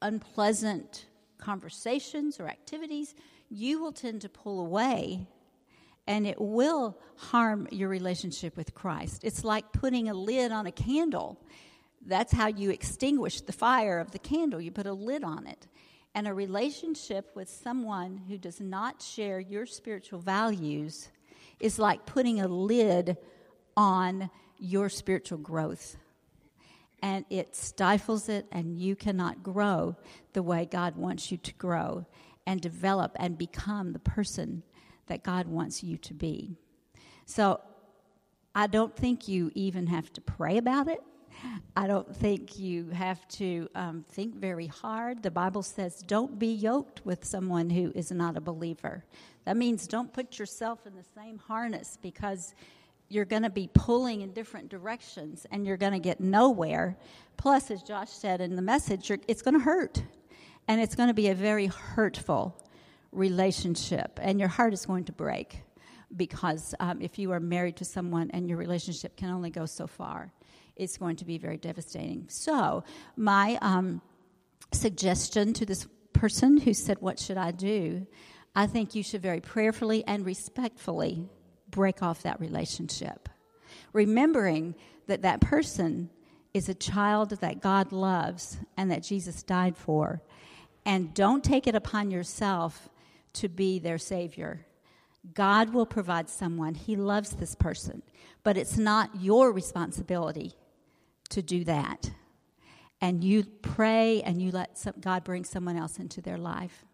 unpleasant 0.00 1.06
conversations 1.38 2.38
or 2.38 2.46
activities, 2.46 3.14
you 3.48 3.80
will 3.80 3.92
tend 3.92 4.20
to 4.22 4.28
pull 4.28 4.60
away 4.60 5.26
and 6.06 6.26
it 6.26 6.40
will 6.40 6.98
harm 7.16 7.68
your 7.70 7.88
relationship 7.88 8.56
with 8.56 8.74
Christ. 8.74 9.22
It's 9.22 9.44
like 9.44 9.72
putting 9.72 10.08
a 10.08 10.14
lid 10.14 10.50
on 10.50 10.66
a 10.66 10.72
candle. 10.72 11.38
That's 12.04 12.32
how 12.32 12.48
you 12.48 12.70
extinguish 12.70 13.40
the 13.40 13.52
fire 13.52 13.98
of 14.00 14.10
the 14.10 14.18
candle. 14.18 14.60
You 14.60 14.72
put 14.72 14.86
a 14.86 14.92
lid 14.92 15.22
on 15.22 15.46
it. 15.46 15.68
And 16.14 16.26
a 16.26 16.34
relationship 16.34 17.30
with 17.34 17.48
someone 17.48 18.20
who 18.28 18.36
does 18.36 18.60
not 18.60 19.00
share 19.00 19.38
your 19.40 19.64
spiritual 19.64 20.18
values 20.18 21.08
is 21.60 21.78
like 21.78 22.04
putting 22.04 22.40
a 22.40 22.48
lid 22.48 23.16
on 23.76 24.30
your 24.58 24.88
spiritual 24.88 25.38
growth. 25.38 25.96
And 27.02 27.24
it 27.30 27.56
stifles 27.56 28.28
it, 28.28 28.46
and 28.52 28.78
you 28.78 28.94
cannot 28.94 29.42
grow 29.42 29.96
the 30.34 30.42
way 30.42 30.68
God 30.70 30.96
wants 30.96 31.32
you 31.32 31.38
to 31.38 31.54
grow 31.54 32.06
and 32.46 32.60
develop 32.60 33.16
and 33.18 33.36
become 33.36 33.92
the 33.92 33.98
person 33.98 34.62
that 35.06 35.24
God 35.24 35.48
wants 35.48 35.82
you 35.82 35.96
to 35.98 36.14
be. 36.14 36.56
So 37.26 37.60
I 38.54 38.66
don't 38.66 38.94
think 38.94 39.26
you 39.26 39.50
even 39.54 39.86
have 39.88 40.12
to 40.12 40.20
pray 40.20 40.58
about 40.58 40.88
it. 40.88 41.00
I 41.74 41.86
don't 41.86 42.14
think 42.14 42.58
you 42.58 42.90
have 42.90 43.26
to 43.28 43.68
um, 43.74 44.04
think 44.08 44.36
very 44.36 44.66
hard. 44.66 45.22
The 45.22 45.30
Bible 45.30 45.62
says, 45.62 46.02
don't 46.06 46.38
be 46.38 46.52
yoked 46.52 47.04
with 47.04 47.24
someone 47.24 47.70
who 47.70 47.90
is 47.94 48.12
not 48.12 48.36
a 48.36 48.40
believer. 48.40 49.04
That 49.44 49.56
means 49.56 49.88
don't 49.88 50.12
put 50.12 50.38
yourself 50.38 50.86
in 50.86 50.94
the 50.94 51.04
same 51.16 51.38
harness 51.38 51.98
because 52.00 52.54
you're 53.12 53.24
going 53.26 53.42
to 53.42 53.50
be 53.50 53.68
pulling 53.74 54.22
in 54.22 54.32
different 54.32 54.68
directions 54.68 55.46
and 55.50 55.66
you're 55.66 55.76
going 55.76 55.92
to 55.92 55.98
get 55.98 56.20
nowhere. 56.20 56.96
Plus, 57.36 57.70
as 57.70 57.82
Josh 57.82 58.10
said 58.10 58.40
in 58.40 58.56
the 58.56 58.62
message, 58.62 59.10
it's 59.28 59.42
going 59.42 59.54
to 59.54 59.60
hurt. 59.60 60.02
And 60.68 60.80
it's 60.80 60.94
going 60.94 61.08
to 61.08 61.14
be 61.14 61.28
a 61.28 61.34
very 61.34 61.66
hurtful 61.66 62.56
relationship. 63.10 64.18
And 64.22 64.40
your 64.40 64.48
heart 64.48 64.72
is 64.72 64.86
going 64.86 65.04
to 65.04 65.12
break 65.12 65.62
because 66.16 66.74
um, 66.80 67.02
if 67.02 67.18
you 67.18 67.32
are 67.32 67.40
married 67.40 67.76
to 67.76 67.84
someone 67.84 68.30
and 68.32 68.48
your 68.48 68.58
relationship 68.58 69.16
can 69.16 69.30
only 69.30 69.50
go 69.50 69.66
so 69.66 69.86
far, 69.86 70.32
it's 70.76 70.96
going 70.96 71.16
to 71.16 71.24
be 71.24 71.36
very 71.36 71.58
devastating. 71.58 72.26
So, 72.28 72.84
my 73.16 73.58
um, 73.60 74.00
suggestion 74.72 75.52
to 75.54 75.66
this 75.66 75.86
person 76.12 76.56
who 76.58 76.72
said, 76.72 76.98
What 77.00 77.18
should 77.18 77.36
I 77.36 77.50
do? 77.50 78.06
I 78.54 78.66
think 78.66 78.94
you 78.94 79.02
should 79.02 79.22
very 79.22 79.40
prayerfully 79.40 80.04
and 80.06 80.24
respectfully 80.24 81.28
break 81.72 82.02
off 82.02 82.22
that 82.22 82.38
relationship. 82.38 83.28
Remembering 83.92 84.76
that 85.08 85.22
that 85.22 85.40
person 85.40 86.08
is 86.54 86.68
a 86.68 86.74
child 86.74 87.30
that 87.30 87.60
God 87.60 87.90
loves 87.90 88.58
and 88.76 88.90
that 88.90 89.02
Jesus 89.02 89.42
died 89.42 89.76
for. 89.76 90.22
And 90.86 91.12
don't 91.12 91.42
take 91.42 91.66
it 91.66 91.74
upon 91.74 92.12
yourself 92.12 92.88
to 93.34 93.48
be 93.48 93.78
their 93.78 93.98
Savior. 93.98 94.66
God 95.34 95.72
will 95.72 95.86
provide 95.86 96.28
someone. 96.28 96.74
He 96.74 96.96
loves 96.96 97.30
this 97.30 97.54
person. 97.54 98.02
But 98.42 98.56
it's 98.56 98.76
not 98.76 99.20
your 99.20 99.52
responsibility 99.52 100.54
to 101.30 101.42
do 101.42 101.64
that. 101.64 102.10
And 103.00 103.24
you 103.24 103.44
pray 103.44 104.22
and 104.22 104.40
you 104.40 104.50
let 104.50 104.78
some, 104.78 104.94
God 105.00 105.24
bring 105.24 105.44
someone 105.44 105.76
else 105.76 105.98
into 105.98 106.20
their 106.20 106.38
life, 106.38 106.84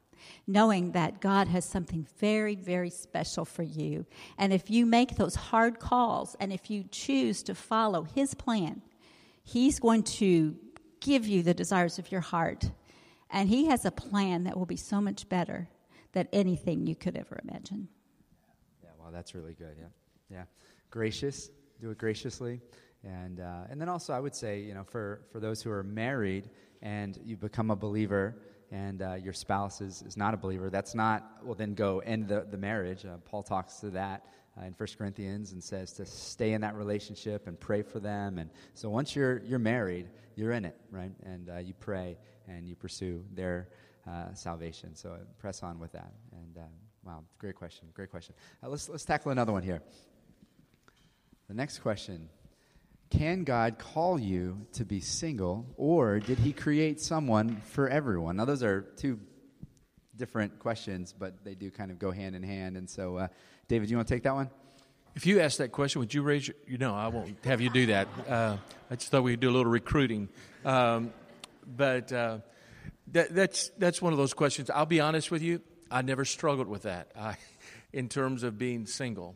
knowing 0.47 0.93
that 0.93 1.21
God 1.21 1.49
has 1.49 1.65
something 1.65 2.07
very, 2.19 2.55
very 2.55 2.91
special 2.91 3.45
for 3.45 3.63
you. 3.63 4.07
And 4.39 4.53
if 4.53 4.71
you 4.71 4.87
make 4.87 5.17
those 5.17 5.35
hard 5.35 5.79
calls 5.79 6.37
and 6.41 6.53
if 6.53 6.71
you 6.71 6.85
choose 6.91 7.43
to 7.45 7.55
follow 7.55 8.03
His 8.03 8.35
plan, 8.35 8.83
He's 9.43 9.79
going 9.79 10.03
to 10.05 10.57
give 11.01 11.27
you 11.27 11.43
the 11.43 11.55
desires 11.55 11.99
of 11.99 12.13
your 12.13 12.21
heart. 12.21 12.71
And 13.31 13.49
He 13.49 13.67
has 13.67 13.85
a 13.85 13.91
plan 13.91 14.45
that 14.45 14.57
will 14.57 14.67
be 14.67 14.77
so 14.77 15.01
much 15.01 15.29
better 15.29 15.69
than 16.13 16.29
anything 16.33 16.87
you 16.87 16.97
could 16.97 17.17
ever 17.17 17.41
imagine. 17.49 17.89
Yeah, 18.83 18.91
well, 18.99 19.11
that's 19.13 19.35
really 19.35 19.55
good. 19.55 19.77
Yeah. 19.79 19.87
Yeah. 20.31 20.45
Gracious, 20.91 21.51
do 21.81 21.91
it 21.91 21.99
graciously. 21.99 22.61
And, 23.05 23.41
uh, 23.41 23.65
and 23.71 23.81
then 23.81 23.89
also, 23.89 24.13
I 24.13 24.21
would 24.21 24.35
say, 24.35 24.61
you 24.61 24.75
know, 24.75 24.85
for, 24.85 25.23
for 25.31 25.41
those 25.41 25.63
who 25.63 25.71
are 25.71 25.83
married 25.83 26.51
and 26.83 27.19
you 27.25 27.37
become 27.37 27.71
a 27.71 27.77
believer 27.77 28.37
and 28.71 29.03
uh, 29.03 29.15
your 29.15 29.33
spouse 29.33 29.81
is, 29.81 30.03
is 30.03 30.17
not 30.17 30.35
a 30.35 30.37
believer, 30.37 30.71
that's 30.71 30.95
not, 30.95 31.39
well, 31.43 31.55
then 31.55 31.75
go 31.75 32.01
end 32.01 32.29
the, 32.29 32.47
the 32.51 32.59
marriage. 32.59 33.05
Uh, 33.05 33.17
Paul 33.25 33.43
talks 33.43 33.77
to 33.81 33.91
that 33.91 34.27
uh, 34.61 34.67
in 34.67 34.75
1 34.77 34.89
Corinthians 34.99 35.53
and 35.53 35.63
says 35.63 35.93
to 35.95 36.05
stay 36.05 36.53
in 36.53 36.61
that 36.61 36.75
relationship 36.75 37.47
and 37.47 37.59
pray 37.59 37.83
for 37.83 38.01
them. 38.01 38.39
And 38.39 38.51
so 38.75 38.91
once 38.91 39.17
you're, 39.17 39.39
you're 39.45 39.59
married, 39.59 40.09
you're 40.35 40.53
in 40.53 40.65
it, 40.65 40.79
right? 40.91 41.13
And 41.25 41.49
uh, 41.49 41.59
you 41.59 41.75
pray 41.75 42.19
and 42.47 42.69
you 42.69 42.77
pursue 42.77 43.25
their 43.35 43.69
uh, 44.07 44.35
salvation. 44.35 44.95
So 44.95 45.17
press 45.39 45.63
on 45.63 45.79
with 45.79 45.93
that. 45.93 46.13
And 46.33 46.59
wow, 47.05 47.25
great 47.39 47.55
question, 47.55 47.89
great 47.95 48.11
question. 48.11 48.35
let's, 48.63 48.89
let's 48.89 49.05
tackle 49.05 49.33
another 49.33 49.53
one 49.53 49.63
here. 49.63 49.83
The 51.49 51.55
next 51.55 51.79
question 51.79 52.29
can 53.11 53.45
God 53.45 53.79
call 53.79 54.19
you 54.19 54.67
to 54.75 54.85
be 54.85 55.01
single, 55.01 55.67
or 55.77 56.21
did 56.21 56.39
He 56.39 56.53
create 56.53 57.01
someone 57.01 57.63
for 57.65 57.89
everyone? 57.89 58.37
Now, 58.37 58.45
those 58.45 58.63
are 58.63 58.83
two 58.83 59.19
different 60.17 60.59
questions, 60.59 61.15
but 61.19 61.45
they 61.45 61.55
do 61.55 61.71
kind 61.71 61.91
of 61.91 61.99
go 61.99 62.11
hand 62.11 62.37
in 62.37 62.43
hand. 62.43 62.77
And 62.77 62.91
so, 62.91 63.17
uh, 63.17 63.29
David, 63.69 63.89
you 63.89 63.97
want 63.97 64.09
to 64.09 64.15
take 64.15 64.25
that 64.25 64.35
one? 64.35 64.51
If 65.15 65.27
you 65.27 65.41
ask 65.41 65.59
that 65.59 65.73
question, 65.73 66.01
would 66.01 66.13
you 66.13 66.23
raise 66.23 66.47
your? 66.47 66.57
You 66.67 66.79
know, 66.79 66.95
I 66.95 67.09
won't 67.09 67.45
have 67.45 67.61
you 67.61 67.71
do 67.71 67.87
that. 67.87 68.09
Uh, 68.29 68.57
I 68.91 68.97
just 68.97 69.11
thought 69.11 69.23
we'd 69.23 69.41
do 69.41 69.49
a 69.49 69.51
little 69.51 69.71
recruiting, 69.71 70.29
um, 70.65 71.13
but 71.67 72.13
uh, 72.13 72.39
that, 73.13 73.35
that's 73.35 73.71
that's 73.79 74.03
one 74.03 74.13
of 74.13 74.19
those 74.19 74.35
questions. 74.35 74.71
I'll 74.71 74.87
be 74.87 75.01
honest 75.01 75.31
with 75.31 75.43
you. 75.43 75.61
I 75.91 76.03
never 76.03 76.25
struggled 76.25 76.69
with 76.69 76.83
that 76.83 77.11
I, 77.19 77.37
in 77.93 78.09
terms 78.09 78.43
of 78.43 78.59
being 78.59 78.87
single. 78.87 79.35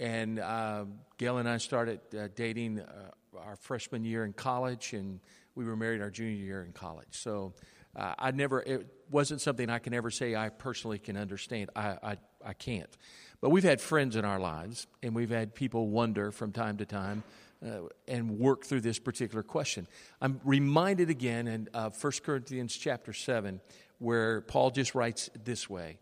And 0.00 0.40
uh, 0.40 0.86
Gail 1.18 1.38
and 1.38 1.48
I 1.48 1.58
started 1.58 2.00
uh, 2.18 2.28
dating 2.34 2.80
uh, 2.80 3.10
our 3.38 3.54
freshman 3.54 4.02
year 4.02 4.24
in 4.24 4.32
college, 4.32 4.94
and 4.94 5.20
we 5.54 5.64
were 5.64 5.76
married 5.76 6.00
our 6.00 6.10
junior 6.10 6.42
year 6.44 6.64
in 6.64 6.72
college. 6.72 7.12
So 7.12 7.52
Uh, 7.96 8.14
I 8.18 8.30
never, 8.30 8.62
it 8.62 8.86
wasn't 9.10 9.40
something 9.40 9.68
I 9.68 9.80
can 9.80 9.94
ever 9.94 10.10
say 10.10 10.36
I 10.36 10.48
personally 10.50 11.00
can 11.00 11.16
understand. 11.16 11.70
I, 11.74 11.88
I, 12.02 12.16
I 12.44 12.52
can't. 12.52 12.96
But 13.40 13.50
we've 13.50 13.64
had 13.64 13.80
friends 13.80 14.14
in 14.14 14.24
our 14.24 14.38
lives, 14.38 14.86
and 15.02 15.12
we've 15.12 15.34
had 15.34 15.54
people 15.54 15.88
wonder 15.88 16.30
from 16.30 16.52
time 16.52 16.76
to 16.76 16.86
time 16.86 17.24
uh, 17.66 17.88
and 18.06 18.38
work 18.38 18.64
through 18.64 18.82
this 18.82 19.00
particular 19.00 19.42
question. 19.42 19.88
I'm 20.20 20.40
reminded 20.44 21.10
again 21.10 21.48
in 21.48 21.68
uh, 21.74 21.90
1 21.90 22.12
Corinthians 22.22 22.76
chapter 22.76 23.12
7, 23.12 23.60
where 23.98 24.42
Paul 24.42 24.70
just 24.70 24.94
writes 24.94 25.28
this 25.44 25.68
way 25.68 25.98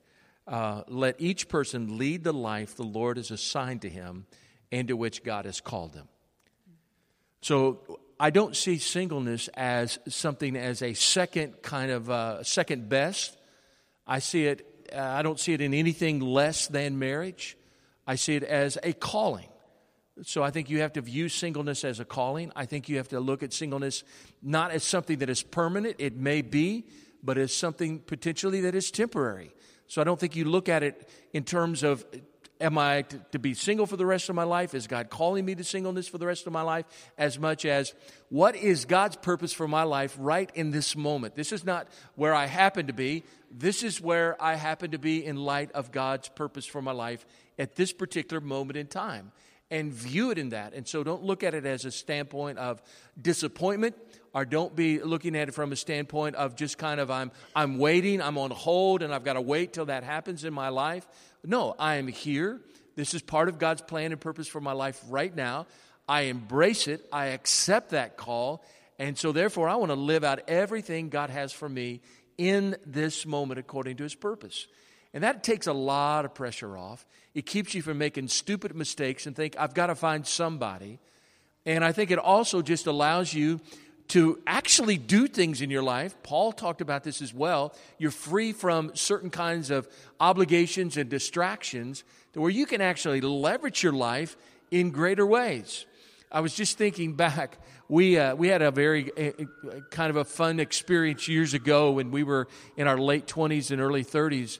uh, 0.49 0.83
Let 0.89 1.21
each 1.21 1.49
person 1.49 1.99
lead 1.99 2.25
the 2.25 2.33
life 2.33 2.75
the 2.75 2.83
Lord 2.83 3.19
has 3.19 3.31
assigned 3.31 3.83
to 3.83 3.89
him 3.89 4.27
and 4.73 4.89
to 4.89 4.97
which 4.97 5.23
God 5.23 5.45
has 5.45 5.61
called 5.61 5.95
him. 5.95 6.09
So 7.41 8.01
I 8.19 8.31
don't 8.31 8.57
see 8.57 8.79
singleness 8.79 9.49
as 9.55 9.99
something 10.09 10.57
as 10.57 10.83
a 10.83 10.95
second 10.95 11.63
kind 11.63 11.91
of 11.91 12.11
uh, 12.11 12.43
second 12.43 12.89
best. 12.89 13.37
I 14.07 14.19
see 14.19 14.47
it. 14.47 14.89
Uh, 14.93 15.01
I 15.01 15.23
don't 15.23 15.39
see 15.39 15.53
it 15.53 15.61
in 15.61 15.75
anything 15.75 16.21
less 16.21 16.67
than 16.67 16.99
marriage. 16.99 17.57
I 18.07 18.17
see 18.17 18.35
it 18.35 18.43
as 18.43 18.79
a 18.83 18.93
calling. 18.95 19.49
So 20.23 20.43
I 20.43 20.51
think 20.51 20.69
you 20.69 20.81
have 20.81 20.95
to 20.95 21.01
view 21.01 21.29
singleness 21.29 21.85
as 21.85 22.01
a 22.01 22.05
calling. 22.05 22.51
I 22.57 22.65
think 22.65 22.89
you 22.89 22.97
have 22.97 23.09
to 23.09 23.21
look 23.21 23.43
at 23.43 23.53
singleness 23.53 24.03
not 24.43 24.73
as 24.73 24.83
something 24.83 25.19
that 25.19 25.31
is 25.31 25.43
permanent. 25.43 25.97
It 25.99 26.17
may 26.17 26.43
be, 26.43 26.87
but 27.23 27.39
as 27.39 27.53
something 27.53 28.01
potentially 28.01 28.63
that 28.63 28.75
is 28.75 28.91
temporary. 28.91 29.53
So 29.89 30.01
I 30.01 30.05
don't 30.05 30.21
think 30.21 30.37
you 30.37 30.45
look 30.45 30.69
at 30.69 30.83
it 30.83 31.09
in 31.33 31.45
terms 31.45 31.83
of 31.83 32.05
Am 32.61 32.77
I 32.77 33.03
to, 33.03 33.19
to, 33.33 33.39
be 33.39 33.55
single 33.55 33.87
for 33.87 33.97
the 33.97 34.07
rest 34.07 34.29
of 34.29 34.35
my 34.35 34.43
life? 34.43 34.75
Is 34.75 34.89
God 34.89 35.11
calling 35.11 35.45
me 35.45 35.55
to 35.55 35.63
singleness 35.63 36.09
for 36.09 36.19
the 36.19 36.27
rest 36.27 36.47
of 36.47 36.53
my 36.53 36.63
life? 36.63 36.87
As 37.17 37.39
much 37.39 37.65
as 37.65 37.95
what 38.31 38.57
is 38.57 38.85
God's 38.85 39.15
purpose 39.15 39.53
for 39.53 39.69
my 39.69 39.85
life 39.85 40.17
right 40.19 40.51
in 40.55 40.73
this 40.73 40.97
moment? 40.97 41.37
This 41.37 41.53
is 41.53 41.65
not 41.65 41.87
where 42.17 42.35
I 42.35 42.47
happen 42.47 42.89
to 42.89 42.93
be. 42.93 43.23
This 43.51 43.85
is 43.85 44.01
where 44.01 44.37
I 44.43 44.57
happen 44.57 44.91
to 44.91 44.99
be 44.99 45.25
in 45.25 45.37
light 45.37 45.71
of 45.71 45.93
God's 45.93 46.29
purpose 46.31 46.67
for 46.67 46.83
my 46.83 46.91
life 46.91 47.25
at 47.61 47.77
this 47.77 47.93
particular 47.93 48.41
moment 48.41 48.77
in 48.77 48.89
time. 48.89 49.31
And 49.71 49.93
view 49.93 50.31
it 50.33 50.39
in 50.39 50.49
that. 50.49 50.73
And 50.73 50.89
so 50.89 51.05
don't 51.05 51.23
look 51.23 51.45
at 51.45 51.55
it 51.55 51.65
as 51.65 51.85
a 51.85 51.93
standpoint 51.93 52.59
of 52.59 52.83
disappointment 53.21 53.95
or 54.35 54.45
don't 54.45 54.75
be 54.75 55.01
looking 55.03 55.37
at 55.37 55.49
it 55.49 55.53
from 55.53 55.73
a 55.73 55.77
standpoint 55.77 56.37
of 56.37 56.57
just 56.57 56.79
kind 56.79 57.01
of 57.01 57.11
I'm 57.11 57.31
I'm 57.55 57.79
waiting, 57.79 58.21
I'm 58.23 58.39
on 58.39 58.51
hold 58.51 59.03
and 59.03 59.15
I've 59.15 59.25
got 59.25 59.35
to 59.35 59.41
wait 59.41 59.73
till 59.73 59.87
that 59.87 60.05
happens 60.05 60.45
in 60.45 60.53
my 60.53 60.69
life. 60.69 61.07
No, 61.45 61.75
I 61.79 61.97
am 61.97 62.09
here. 62.09 62.61
This 62.97 63.15
is 63.15 63.23
part 63.23 63.49
of 63.49 63.59
God's 63.59 63.83
plan 63.83 64.13
and 64.13 64.21
purpose 64.21 64.49
for 64.49 64.61
my 64.61 64.73
life 64.73 65.01
right 65.09 65.35
now. 65.35 65.67
I 66.09 66.23
embrace 66.23 66.89
it. 66.89 67.07
I 67.13 67.27
accept 67.27 67.91
that 67.91 68.17
call. 68.17 68.65
And 68.99 69.17
so, 69.17 69.31
therefore, 69.31 69.69
I 69.69 69.77
want 69.77 69.91
to 69.91 69.97
live 69.97 70.25
out 70.25 70.41
everything 70.49 71.09
God 71.09 71.31
has 71.31 71.53
for 71.53 71.69
me 71.69 72.01
in 72.37 72.77
this 72.85 73.25
moment 73.25 73.61
according 73.61 73.99
to 73.99 74.03
his 74.03 74.15
purpose. 74.15 74.67
And 75.15 75.23
that 75.23 75.45
takes 75.45 75.67
a 75.67 75.73
lot 75.73 76.25
of 76.25 76.35
pressure 76.35 76.77
off. 76.77 77.07
It 77.35 77.47
keeps 77.47 77.75
you 77.75 77.83
from 77.83 77.99
making 77.99 78.29
stupid 78.29 78.75
mistakes 78.75 79.27
and 79.27 79.37
think, 79.37 79.55
I've 79.59 79.75
got 79.75 79.87
to 79.87 79.95
find 79.95 80.27
somebody. 80.27 80.99
And 81.65 81.85
I 81.85 81.93
think 81.93 82.11
it 82.11 82.19
also 82.19 82.63
just 82.63 82.87
allows 82.87 83.33
you 83.33 83.61
to 84.09 84.41
actually 84.47 84.97
do 84.97 85.27
things 85.27 85.61
in 85.61 85.71
your 85.71 85.83
life. 85.83 86.15
Paul 86.23 86.53
talked 86.53 86.81
about 86.81 87.05
this 87.05 87.21
as 87.21 87.33
well. 87.33 87.75
You're 87.99 88.11
free 88.11 88.53
from 88.53 88.93
certain 88.95 89.31
kinds 89.31 89.71
of 89.71 89.87
obligations 90.19 90.97
and 90.97 91.11
distractions 91.11 92.05
where 92.35 92.51
you 92.51 92.67
can 92.67 92.81
actually 92.81 93.21
leverage 93.21 93.83
your 93.83 93.93
life 93.93 94.37
in 94.71 94.91
greater 94.91 95.27
ways. 95.27 95.87
I 96.31 96.41
was 96.41 96.55
just 96.55 96.79
thinking 96.79 97.15
back. 97.15 97.59
We, 97.89 98.19
uh, 98.19 98.35
we 98.35 98.49
had 98.49 98.61
a 98.61 98.71
very 98.71 99.11
uh, 99.17 99.45
kind 99.91 100.11
of 100.11 100.17
a 100.17 100.25
fun 100.25 100.61
experience 100.61 101.27
years 101.27 101.55
ago 101.55 101.93
when 101.93 102.11
we 102.11 102.23
were 102.23 102.49
in 102.77 102.87
our 102.87 102.99
late 102.99 103.27
20s 103.27 103.71
and 103.71 103.81
early 103.81 104.05
30s. 104.05 104.59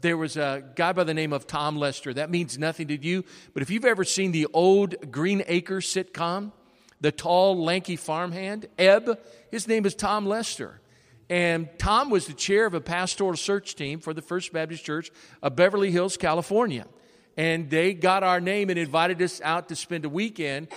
There 0.00 0.16
was 0.16 0.36
a 0.36 0.62
guy 0.76 0.92
by 0.92 1.02
the 1.02 1.14
name 1.14 1.32
of 1.32 1.48
Tom 1.48 1.76
Lester. 1.76 2.14
That 2.14 2.30
means 2.30 2.58
nothing 2.58 2.88
to 2.88 3.04
you, 3.04 3.24
but 3.54 3.62
if 3.62 3.70
you've 3.70 3.84
ever 3.84 4.04
seen 4.04 4.30
the 4.30 4.46
old 4.52 5.10
Green 5.10 5.42
Acres 5.48 5.92
sitcom, 5.92 6.52
the 7.00 7.12
tall, 7.12 7.62
lanky 7.62 7.96
farmhand, 7.96 8.66
Eb. 8.78 9.18
His 9.50 9.66
name 9.66 9.86
is 9.86 9.94
Tom 9.94 10.26
Lester. 10.26 10.80
And 11.28 11.68
Tom 11.78 12.10
was 12.10 12.26
the 12.26 12.32
chair 12.34 12.66
of 12.66 12.74
a 12.74 12.80
pastoral 12.80 13.36
search 13.36 13.76
team 13.76 14.00
for 14.00 14.12
the 14.12 14.20
First 14.20 14.52
Baptist 14.52 14.84
Church 14.84 15.12
of 15.42 15.54
Beverly 15.54 15.92
Hills, 15.92 16.16
California. 16.16 16.86
And 17.36 17.70
they 17.70 17.94
got 17.94 18.24
our 18.24 18.40
name 18.40 18.68
and 18.68 18.78
invited 18.78 19.22
us 19.22 19.40
out 19.40 19.68
to 19.68 19.76
spend 19.76 20.04
a 20.04 20.08
weekend. 20.08 20.68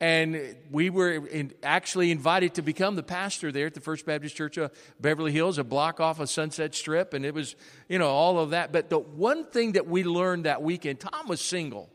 And 0.00 0.56
we 0.70 0.90
were 0.90 1.26
in, 1.26 1.52
actually 1.62 2.12
invited 2.12 2.54
to 2.54 2.62
become 2.62 2.94
the 2.94 3.02
pastor 3.02 3.50
there 3.50 3.66
at 3.66 3.74
the 3.74 3.80
First 3.80 4.06
Baptist 4.06 4.36
Church 4.36 4.56
of 4.58 4.70
Beverly 5.00 5.32
Hills, 5.32 5.58
a 5.58 5.64
block 5.64 5.98
off 5.98 6.20
of 6.20 6.30
Sunset 6.30 6.74
Strip. 6.74 7.12
And 7.12 7.24
it 7.24 7.34
was, 7.34 7.56
you 7.88 7.98
know, 7.98 8.08
all 8.08 8.38
of 8.38 8.50
that. 8.50 8.70
But 8.72 8.88
the 8.88 8.98
one 8.98 9.44
thing 9.46 9.72
that 9.72 9.88
we 9.88 10.04
learned 10.04 10.44
that 10.44 10.62
weekend, 10.62 11.00
Tom 11.00 11.26
was 11.26 11.40
single. 11.40 11.90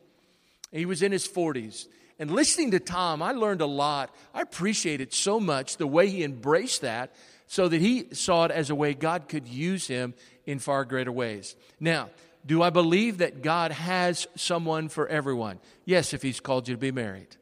He 0.71 0.85
was 0.85 1.01
in 1.01 1.13
his 1.13 1.27
40s. 1.27 1.87
And 2.19 2.31
listening 2.31 2.71
to 2.71 2.79
Tom, 2.79 3.21
I 3.21 3.31
learned 3.31 3.61
a 3.61 3.65
lot. 3.65 4.13
I 4.33 4.41
appreciate 4.41 5.01
it 5.01 5.13
so 5.13 5.39
much 5.39 5.77
the 5.77 5.87
way 5.87 6.09
he 6.09 6.23
embraced 6.23 6.81
that 6.81 7.13
so 7.47 7.67
that 7.67 7.81
he 7.81 8.07
saw 8.13 8.45
it 8.45 8.51
as 8.51 8.69
a 8.69 8.75
way 8.75 8.93
God 8.93 9.27
could 9.27 9.47
use 9.47 9.87
him 9.87 10.13
in 10.45 10.59
far 10.59 10.85
greater 10.85 11.11
ways. 11.11 11.55
Now, 11.79 12.09
do 12.45 12.61
I 12.61 12.69
believe 12.69 13.19
that 13.19 13.41
God 13.41 13.71
has 13.71 14.27
someone 14.35 14.89
for 14.89 15.07
everyone? 15.07 15.59
Yes, 15.85 16.13
if 16.13 16.21
he's 16.21 16.39
called 16.39 16.67
you 16.67 16.75
to 16.75 16.79
be 16.79 16.91
married. 16.91 17.35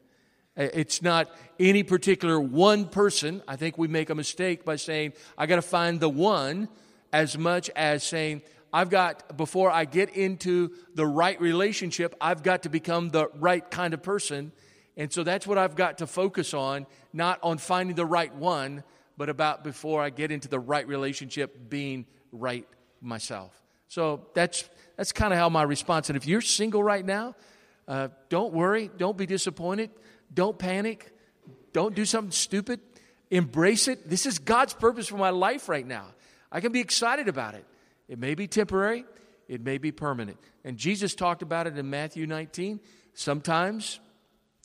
It's 0.56 1.00
not 1.00 1.30
any 1.58 1.82
particular 1.84 2.40
one 2.40 2.86
person. 2.86 3.42
I 3.46 3.56
think 3.56 3.78
we 3.78 3.88
make 3.88 4.10
a 4.10 4.14
mistake 4.14 4.64
by 4.64 4.76
saying, 4.76 5.12
I 5.38 5.46
got 5.46 5.56
to 5.56 5.62
find 5.62 6.00
the 6.00 6.08
one, 6.08 6.68
as 7.12 7.38
much 7.38 7.70
as 7.76 8.02
saying, 8.02 8.42
I've 8.72 8.90
got, 8.90 9.36
before 9.36 9.70
I 9.70 9.84
get 9.84 10.10
into 10.10 10.72
the 10.94 11.06
right 11.06 11.40
relationship, 11.40 12.14
I've 12.20 12.42
got 12.42 12.62
to 12.62 12.68
become 12.68 13.10
the 13.10 13.28
right 13.34 13.68
kind 13.68 13.94
of 13.94 14.02
person 14.02 14.52
and 15.00 15.10
so 15.10 15.24
that's 15.24 15.46
what 15.46 15.56
I've 15.56 15.76
got 15.76 15.98
to 15.98 16.06
focus 16.06 16.52
on, 16.52 16.86
not 17.12 17.38
on 17.42 17.56
finding 17.56 17.96
the 17.96 18.04
right 18.04 18.34
one, 18.34 18.82
but 19.16 19.30
about 19.30 19.64
before 19.64 20.02
I 20.02 20.10
get 20.10 20.30
into 20.30 20.46
the 20.46 20.60
right 20.60 20.86
relationship, 20.86 21.70
being 21.70 22.04
right 22.32 22.68
myself. 23.00 23.58
So 23.88 24.26
that's, 24.34 24.68
that's 24.98 25.12
kind 25.12 25.32
of 25.32 25.38
how 25.38 25.48
my 25.48 25.62
response. 25.62 26.10
And 26.10 26.18
if 26.18 26.26
you're 26.26 26.42
single 26.42 26.82
right 26.82 27.04
now, 27.04 27.34
uh, 27.88 28.08
don't 28.28 28.52
worry. 28.52 28.90
Don't 28.98 29.16
be 29.16 29.24
disappointed. 29.24 29.90
Don't 30.34 30.58
panic. 30.58 31.10
Don't 31.72 31.94
do 31.94 32.04
something 32.04 32.30
stupid. 32.30 32.80
Embrace 33.30 33.88
it. 33.88 34.06
This 34.06 34.26
is 34.26 34.38
God's 34.38 34.74
purpose 34.74 35.08
for 35.08 35.16
my 35.16 35.30
life 35.30 35.70
right 35.70 35.86
now. 35.86 36.08
I 36.52 36.60
can 36.60 36.72
be 36.72 36.80
excited 36.80 37.26
about 37.26 37.54
it. 37.54 37.64
It 38.10 38.18
may 38.18 38.34
be 38.34 38.48
temporary, 38.48 39.04
it 39.46 39.60
may 39.60 39.78
be 39.78 39.92
permanent. 39.92 40.36
And 40.64 40.76
Jesus 40.76 41.14
talked 41.14 41.42
about 41.42 41.68
it 41.68 41.78
in 41.78 41.90
Matthew 41.90 42.26
19. 42.26 42.80
Sometimes 43.14 44.00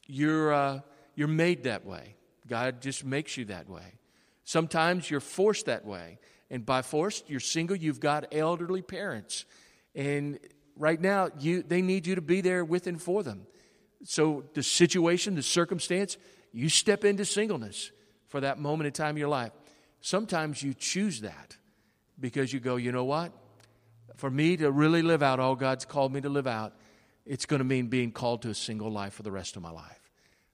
you're, 0.08 0.52
uh, 0.52 0.80
you're 1.14 1.28
made 1.28 1.66
that 1.66 1.86
way. 1.86 2.16
God 2.48 2.82
just 2.82 3.06
makes 3.06 3.38
you 3.38 3.46
that 3.46 3.70
way. 3.70 4.00
Sometimes 4.46 5.12
you're 5.12 5.20
forced 5.20 5.68
that 5.68 5.86
way. 5.86 6.18
And 6.50 6.66
by 6.66 6.82
forced, 6.82 7.30
you're 7.30 7.40
single, 7.40 7.76
you've 7.76 8.00
got 8.00 8.34
elderly 8.34 8.82
parents. 8.82 9.46
And 9.94 10.40
right 10.76 11.00
now, 11.00 11.30
you, 11.40 11.62
they 11.62 11.84
need 11.84 12.08
you 12.08 12.16
to 12.16 12.22
be 12.22 12.42
there 12.42 12.66
with 12.66 12.88
and 12.88 13.00
for 13.00 13.22
them. 13.22 13.46
So 14.06 14.46
the 14.56 14.64
situation, 14.64 15.36
the 15.36 15.44
circumstance, 15.44 16.18
you 16.52 16.68
step 16.68 17.06
into 17.06 17.26
singleness 17.26 17.92
for 18.28 18.40
that 18.40 18.58
moment 18.58 18.88
in 18.88 18.94
time 18.94 19.12
in 19.12 19.18
your 19.20 19.30
life. 19.30 19.52
Sometimes 20.02 20.64
you 20.64 20.74
choose 20.74 21.22
that 21.22 21.58
because 22.20 22.52
you 22.54 22.60
go, 22.60 22.76
you 22.76 22.92
know 22.92 23.04
what? 23.04 23.32
For 24.16 24.30
me 24.30 24.58
to 24.58 24.72
really 24.72 25.02
live 25.02 25.22
out 25.22 25.40
all 25.40 25.56
God's 25.56 25.86
called 25.86 26.14
me 26.14 26.22
to 26.22 26.30
live 26.30 26.48
out, 26.48 26.74
it's 27.26 27.46
going 27.46 27.60
to 27.60 27.66
mean 27.66 27.88
being 27.88 28.12
called 28.12 28.44
to 28.44 28.50
a 28.50 28.54
single 28.54 28.92
life 28.92 29.14
for 29.14 29.24
the 29.24 29.32
rest 29.32 29.56
of 29.56 29.62
my 29.62 29.72
life. 29.72 30.12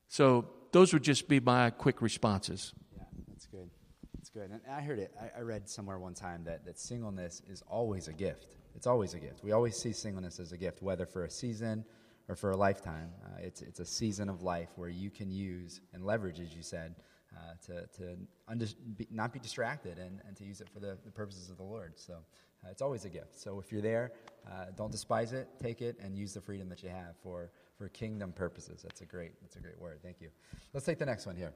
So 0.07 0.47
those 0.71 0.93
would 0.93 1.03
just 1.03 1.27
be 1.27 1.39
my 1.39 1.69
quick 1.69 2.01
responses. 2.01 2.73
Yeah, 2.95 3.03
that's 3.27 3.45
good. 3.45 3.69
That's 4.15 4.29
good. 4.29 4.49
And 4.51 4.61
I 4.69 4.81
heard 4.81 4.99
it. 4.99 5.13
I, 5.19 5.39
I 5.39 5.41
read 5.41 5.69
somewhere 5.69 5.99
one 5.99 6.13
time 6.13 6.43
that, 6.45 6.65
that 6.65 6.79
singleness 6.79 7.41
is 7.47 7.61
always 7.67 8.07
a 8.07 8.13
gift. 8.13 8.55
It's 8.75 8.87
always 8.87 9.13
a 9.13 9.19
gift. 9.19 9.43
We 9.43 9.51
always 9.51 9.77
see 9.77 9.91
singleness 9.91 10.39
as 10.39 10.53
a 10.53 10.57
gift, 10.57 10.81
whether 10.81 11.05
for 11.05 11.25
a 11.25 11.29
season 11.29 11.83
or 12.29 12.35
for 12.35 12.51
a 12.51 12.57
lifetime. 12.57 13.09
Uh, 13.25 13.39
it's, 13.41 13.61
it's 13.61 13.79
a 13.79 13.85
season 13.85 14.29
of 14.29 14.41
life 14.41 14.69
where 14.75 14.89
you 14.89 15.09
can 15.09 15.29
use 15.29 15.81
and 15.93 16.05
leverage, 16.05 16.39
as 16.39 16.55
you 16.55 16.63
said, 16.63 16.95
uh, 17.35 17.53
to, 17.65 17.87
to 17.97 18.17
undis- 18.49 18.75
be, 18.97 19.07
not 19.11 19.31
be 19.33 19.39
distracted 19.39 19.97
and, 19.97 20.21
and 20.27 20.35
to 20.37 20.43
use 20.43 20.61
it 20.61 20.69
for 20.69 20.79
the, 20.79 20.97
the 21.05 21.11
purposes 21.11 21.49
of 21.49 21.57
the 21.57 21.63
Lord. 21.63 21.93
So 21.95 22.13
uh, 22.13 22.69
it's 22.69 22.81
always 22.81 23.05
a 23.05 23.09
gift. 23.09 23.39
So 23.39 23.59
if 23.59 23.71
you're 23.71 23.81
there, 23.81 24.11
uh, 24.47 24.65
don't 24.75 24.91
despise 24.91 25.33
it, 25.33 25.47
take 25.61 25.81
it, 25.81 25.97
and 26.03 26.17
use 26.17 26.33
the 26.33 26.41
freedom 26.41 26.69
that 26.69 26.83
you 26.83 26.89
have 26.89 27.15
for, 27.23 27.51
for 27.77 27.89
kingdom 27.89 28.31
purposes. 28.31 28.81
That's 28.83 29.01
a 29.01 29.05
great, 29.05 29.31
that's 29.41 29.55
a 29.55 29.59
great 29.59 29.79
word. 29.79 29.99
Thank 30.03 30.21
you. 30.21 30.29
Let's 30.73 30.85
take 30.85 30.99
the 30.99 31.05
next 31.05 31.25
one 31.25 31.35
here. 31.35 31.53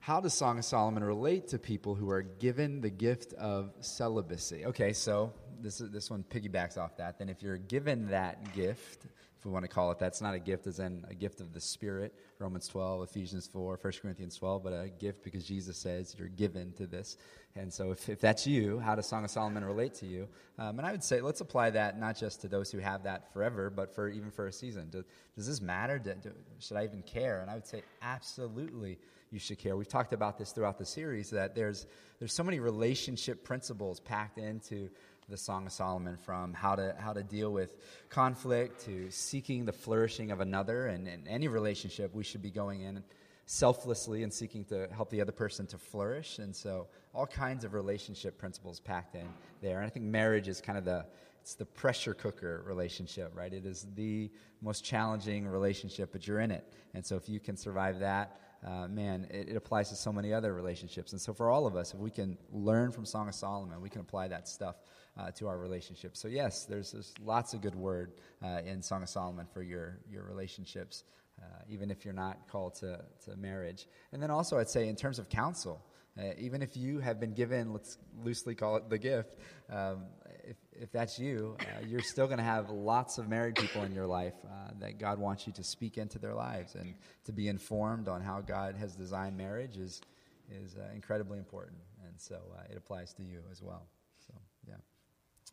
How 0.00 0.20
does 0.20 0.34
Song 0.34 0.58
of 0.58 0.66
Solomon 0.66 1.02
relate 1.02 1.48
to 1.48 1.58
people 1.58 1.94
who 1.94 2.10
are 2.10 2.20
given 2.20 2.82
the 2.82 2.90
gift 2.90 3.32
of 3.34 3.72
celibacy? 3.80 4.66
Okay, 4.66 4.92
so 4.92 5.32
this, 5.62 5.80
is, 5.80 5.90
this 5.90 6.10
one 6.10 6.24
piggybacks 6.28 6.76
off 6.76 6.96
that. 6.98 7.18
Then, 7.18 7.30
if 7.30 7.42
you're 7.42 7.56
given 7.56 8.08
that 8.08 8.52
gift, 8.52 9.06
we 9.44 9.50
want 9.50 9.64
to 9.64 9.68
call 9.68 9.90
it 9.90 9.98
that. 9.98 10.06
It's 10.06 10.22
not 10.22 10.34
a 10.34 10.38
gift 10.38 10.66
as 10.66 10.78
in 10.78 11.04
a 11.08 11.14
gift 11.14 11.40
of 11.40 11.52
the 11.52 11.60
Spirit, 11.60 12.14
Romans 12.38 12.66
12, 12.68 13.10
Ephesians 13.10 13.46
4, 13.46 13.78
1 13.80 13.92
Corinthians 14.00 14.36
12, 14.36 14.64
but 14.64 14.72
a 14.72 14.88
gift 14.88 15.22
because 15.22 15.46
Jesus 15.46 15.76
says 15.76 16.14
you're 16.18 16.28
given 16.28 16.72
to 16.72 16.86
this. 16.86 17.16
And 17.54 17.72
so 17.72 17.92
if, 17.92 18.08
if 18.08 18.20
that's 18.20 18.46
you, 18.46 18.78
how 18.78 18.94
does 18.94 19.06
Song 19.06 19.22
of 19.22 19.30
Solomon 19.30 19.64
relate 19.64 19.94
to 19.96 20.06
you? 20.06 20.28
Um, 20.58 20.78
and 20.78 20.86
I 20.86 20.92
would 20.92 21.04
say 21.04 21.20
let's 21.20 21.40
apply 21.40 21.70
that 21.70 22.00
not 22.00 22.16
just 22.16 22.40
to 22.40 22.48
those 22.48 22.70
who 22.70 22.78
have 22.78 23.04
that 23.04 23.32
forever, 23.32 23.70
but 23.70 23.94
for 23.94 24.08
even 24.08 24.30
for 24.30 24.46
a 24.46 24.52
season. 24.52 24.88
Do, 24.90 25.04
does 25.36 25.46
this 25.46 25.60
matter? 25.60 25.98
Do, 25.98 26.14
do, 26.14 26.30
should 26.58 26.76
I 26.76 26.84
even 26.84 27.02
care? 27.02 27.40
And 27.42 27.50
I 27.50 27.54
would 27.54 27.66
say 27.66 27.82
absolutely 28.02 28.98
you 29.30 29.38
should 29.38 29.58
care. 29.58 29.76
We've 29.76 29.88
talked 29.88 30.12
about 30.12 30.38
this 30.38 30.52
throughout 30.52 30.78
the 30.78 30.86
series 30.86 31.30
that 31.30 31.54
there's, 31.54 31.86
there's 32.18 32.32
so 32.32 32.44
many 32.44 32.60
relationship 32.60 33.44
principles 33.44 34.00
packed 34.00 34.38
into 34.38 34.88
the 35.28 35.36
Song 35.36 35.66
of 35.66 35.72
Solomon 35.72 36.16
from 36.16 36.52
how 36.52 36.74
to, 36.74 36.94
how 36.98 37.12
to 37.12 37.22
deal 37.22 37.52
with 37.52 37.76
conflict 38.10 38.84
to 38.84 39.10
seeking 39.10 39.64
the 39.64 39.72
flourishing 39.72 40.30
of 40.30 40.40
another. 40.40 40.86
And 40.86 41.08
in 41.08 41.26
any 41.26 41.48
relationship, 41.48 42.14
we 42.14 42.24
should 42.24 42.42
be 42.42 42.50
going 42.50 42.82
in 42.82 43.02
selflessly 43.46 44.22
and 44.22 44.32
seeking 44.32 44.64
to 44.64 44.88
help 44.94 45.10
the 45.10 45.20
other 45.20 45.32
person 45.32 45.66
to 45.66 45.78
flourish. 45.78 46.38
And 46.38 46.54
so, 46.54 46.88
all 47.14 47.26
kinds 47.26 47.64
of 47.64 47.74
relationship 47.74 48.38
principles 48.38 48.80
packed 48.80 49.14
in 49.14 49.28
there. 49.60 49.78
And 49.78 49.86
I 49.86 49.90
think 49.90 50.06
marriage 50.06 50.48
is 50.48 50.60
kind 50.60 50.78
of 50.78 50.84
the 50.84 51.06
it's 51.40 51.54
the 51.56 51.66
pressure 51.66 52.14
cooker 52.14 52.62
relationship, 52.66 53.30
right? 53.34 53.52
It 53.52 53.66
is 53.66 53.86
the 53.96 54.30
most 54.62 54.82
challenging 54.82 55.46
relationship, 55.46 56.08
but 56.10 56.26
you're 56.26 56.40
in 56.40 56.50
it. 56.50 56.72
And 56.94 57.04
so, 57.04 57.16
if 57.16 57.28
you 57.28 57.38
can 57.38 57.56
survive 57.56 57.98
that, 58.00 58.40
uh, 58.66 58.88
man, 58.88 59.26
it, 59.30 59.50
it, 59.50 59.56
applies 59.56 59.90
to 59.90 59.94
so 59.94 60.10
many 60.10 60.32
other 60.32 60.54
relationships. 60.54 61.12
And 61.12 61.20
so, 61.20 61.34
for 61.34 61.50
all 61.50 61.66
of 61.66 61.76
us, 61.76 61.92
if 61.92 62.00
we 62.00 62.10
can 62.10 62.38
learn 62.50 62.92
from 62.92 63.04
Song 63.04 63.28
of 63.28 63.34
Solomon, 63.34 63.80
we 63.82 63.90
can 63.90 64.00
apply 64.00 64.28
that 64.28 64.48
stuff 64.48 64.76
uh, 65.16 65.30
to 65.32 65.48
our 65.48 65.58
relationships. 65.58 66.20
So, 66.20 66.28
yes, 66.28 66.64
there's, 66.64 66.92
there's 66.92 67.12
lots 67.24 67.54
of 67.54 67.60
good 67.60 67.74
word 67.74 68.12
uh, 68.42 68.60
in 68.64 68.82
Song 68.82 69.02
of 69.02 69.08
Solomon 69.08 69.46
for 69.52 69.62
your, 69.62 69.98
your 70.10 70.24
relationships, 70.24 71.04
uh, 71.40 71.46
even 71.68 71.90
if 71.90 72.04
you're 72.04 72.14
not 72.14 72.48
called 72.48 72.74
to, 72.76 73.00
to 73.24 73.36
marriage. 73.36 73.86
And 74.12 74.22
then 74.22 74.30
also, 74.30 74.58
I'd 74.58 74.70
say, 74.70 74.88
in 74.88 74.96
terms 74.96 75.18
of 75.18 75.28
counsel, 75.28 75.84
uh, 76.18 76.26
even 76.38 76.62
if 76.62 76.76
you 76.76 77.00
have 77.00 77.18
been 77.18 77.34
given, 77.34 77.72
let's 77.72 77.98
loosely 78.22 78.54
call 78.54 78.76
it 78.76 78.88
the 78.88 78.98
gift, 78.98 79.36
um, 79.70 80.04
if, 80.44 80.56
if 80.72 80.92
that's 80.92 81.18
you, 81.18 81.56
uh, 81.60 81.84
you're 81.86 82.02
still 82.02 82.26
going 82.26 82.38
to 82.38 82.44
have 82.44 82.70
lots 82.70 83.18
of 83.18 83.28
married 83.28 83.56
people 83.56 83.82
in 83.82 83.92
your 83.92 84.06
life 84.06 84.34
uh, 84.44 84.70
that 84.78 84.98
God 84.98 85.18
wants 85.18 85.46
you 85.46 85.52
to 85.54 85.64
speak 85.64 85.98
into 85.98 86.18
their 86.18 86.34
lives 86.34 86.76
and 86.76 86.94
to 87.24 87.32
be 87.32 87.48
informed 87.48 88.08
on 88.08 88.20
how 88.20 88.40
God 88.40 88.76
has 88.76 88.94
designed 88.94 89.36
marriage 89.36 89.76
is, 89.76 90.02
is 90.50 90.76
uh, 90.76 90.94
incredibly 90.94 91.38
important. 91.38 91.78
And 92.06 92.20
so 92.20 92.36
uh, 92.56 92.62
it 92.70 92.76
applies 92.76 93.12
to 93.14 93.22
you 93.22 93.40
as 93.50 93.60
well. 93.62 93.86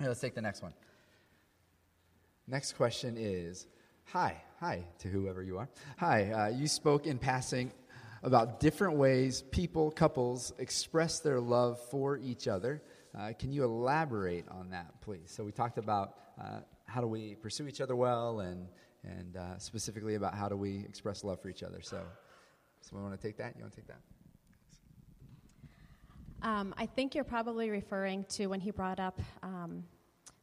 Let's 0.08 0.20
take 0.20 0.36
the 0.36 0.42
next 0.42 0.62
one. 0.62 0.74
Next 2.48 2.74
question 2.74 3.16
is 3.18 3.68
Hi, 4.06 4.42
hi 4.60 4.84
to 5.00 5.08
whoever 5.08 5.44
you 5.44 5.58
are. 5.58 5.70
Hi, 5.98 6.32
uh, 6.32 6.48
you 6.50 6.68
spoke 6.68 7.06
in 7.06 7.18
passing 7.18 7.72
about 8.24 8.60
different 8.60 8.98
ways 8.98 9.42
people, 9.42 9.92
couples, 9.92 10.54
express 10.58 11.20
their 11.20 11.40
love 11.40 11.80
for 11.90 12.18
each 12.18 12.48
other. 12.48 12.82
Uh, 13.18 13.34
can 13.38 13.52
you 13.52 13.64
elaborate 13.64 14.48
on 14.50 14.72
that, 14.72 15.00
please? 15.02 15.32
So, 15.32 15.44
we 15.44 15.52
talked 15.52 15.78
about 15.78 16.16
uh, 16.42 16.60
how 16.86 17.02
do 17.02 17.08
we 17.08 17.36
pursue 17.36 17.68
each 17.68 17.82
other 17.82 17.96
well 17.96 18.40
and, 18.40 18.68
and 19.04 19.38
uh, 19.38 19.58
specifically 19.60 20.16
about 20.16 20.34
how 20.34 20.50
do 20.50 20.58
we 20.58 20.80
express 20.80 21.24
love 21.24 21.42
for 21.42 21.50
each 21.50 21.64
other. 21.64 21.82
So, 21.82 22.02
someone 22.82 23.08
want 23.10 23.22
to 23.22 23.28
take 23.28 23.38
that? 23.38 23.56
You 23.56 23.64
want 23.64 23.74
to 23.74 23.80
take 23.80 23.88
that? 23.88 24.00
Um, 26.43 26.73
I 26.77 26.88
think 26.88 27.13
you're 27.13 27.23
probably 27.23 27.69
referring 27.69 28.25
to 28.30 28.47
when 28.47 28.60
he 28.60 28.71
brought 28.71 28.99
up 28.99 29.21
um, 29.43 29.84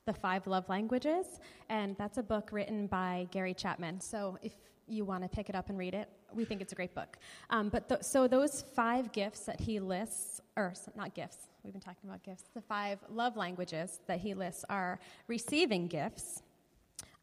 the 0.07 0.13
five 0.13 0.47
love 0.47 0.69
languages, 0.69 1.41
and 1.69 1.97
that's 1.99 2.19
a 2.19 2.23
book 2.23 2.51
written 2.53 2.87
by 2.87 3.27
Gary 3.33 3.53
Chapman. 3.53 4.01
So 4.01 4.39
if 4.41 4.53
you 4.87 5.05
want 5.05 5.23
to 5.25 5.29
pick 5.29 5.49
it 5.49 5.57
up 5.57 5.69
and 5.71 5.79
read 5.79 5.95
it, 5.95 6.09
we 6.33 6.45
think 6.45 6.61
it's 6.61 6.73
a 6.73 6.77
great 6.77 6.95
book. 6.95 7.19
Um, 7.51 7.69
but 7.69 7.89
th- 7.89 8.03
so 8.03 8.29
those 8.29 8.65
five 8.75 9.13
gifts 9.13 9.41
that 9.41 9.61
he 9.61 9.81
lists, 9.81 10.41
or 10.57 10.73
not 10.97 11.15
gifts, 11.15 11.49
we've 11.65 11.73
been 11.73 11.83
talking 11.83 12.09
about 12.09 12.23
gifts. 12.23 12.45
The 12.55 12.61
five 12.61 12.99
love 13.11 13.37
languages 13.37 14.01
that 14.07 14.21
he 14.21 14.35
lists 14.35 14.65
are 14.71 15.01
receiving 15.27 15.89
gifts, 15.89 16.43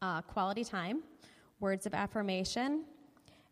uh, 0.02 0.20
quality 0.22 0.64
time, 0.64 1.02
words 1.60 1.86
of 1.86 1.94
affirmation, 1.94 2.84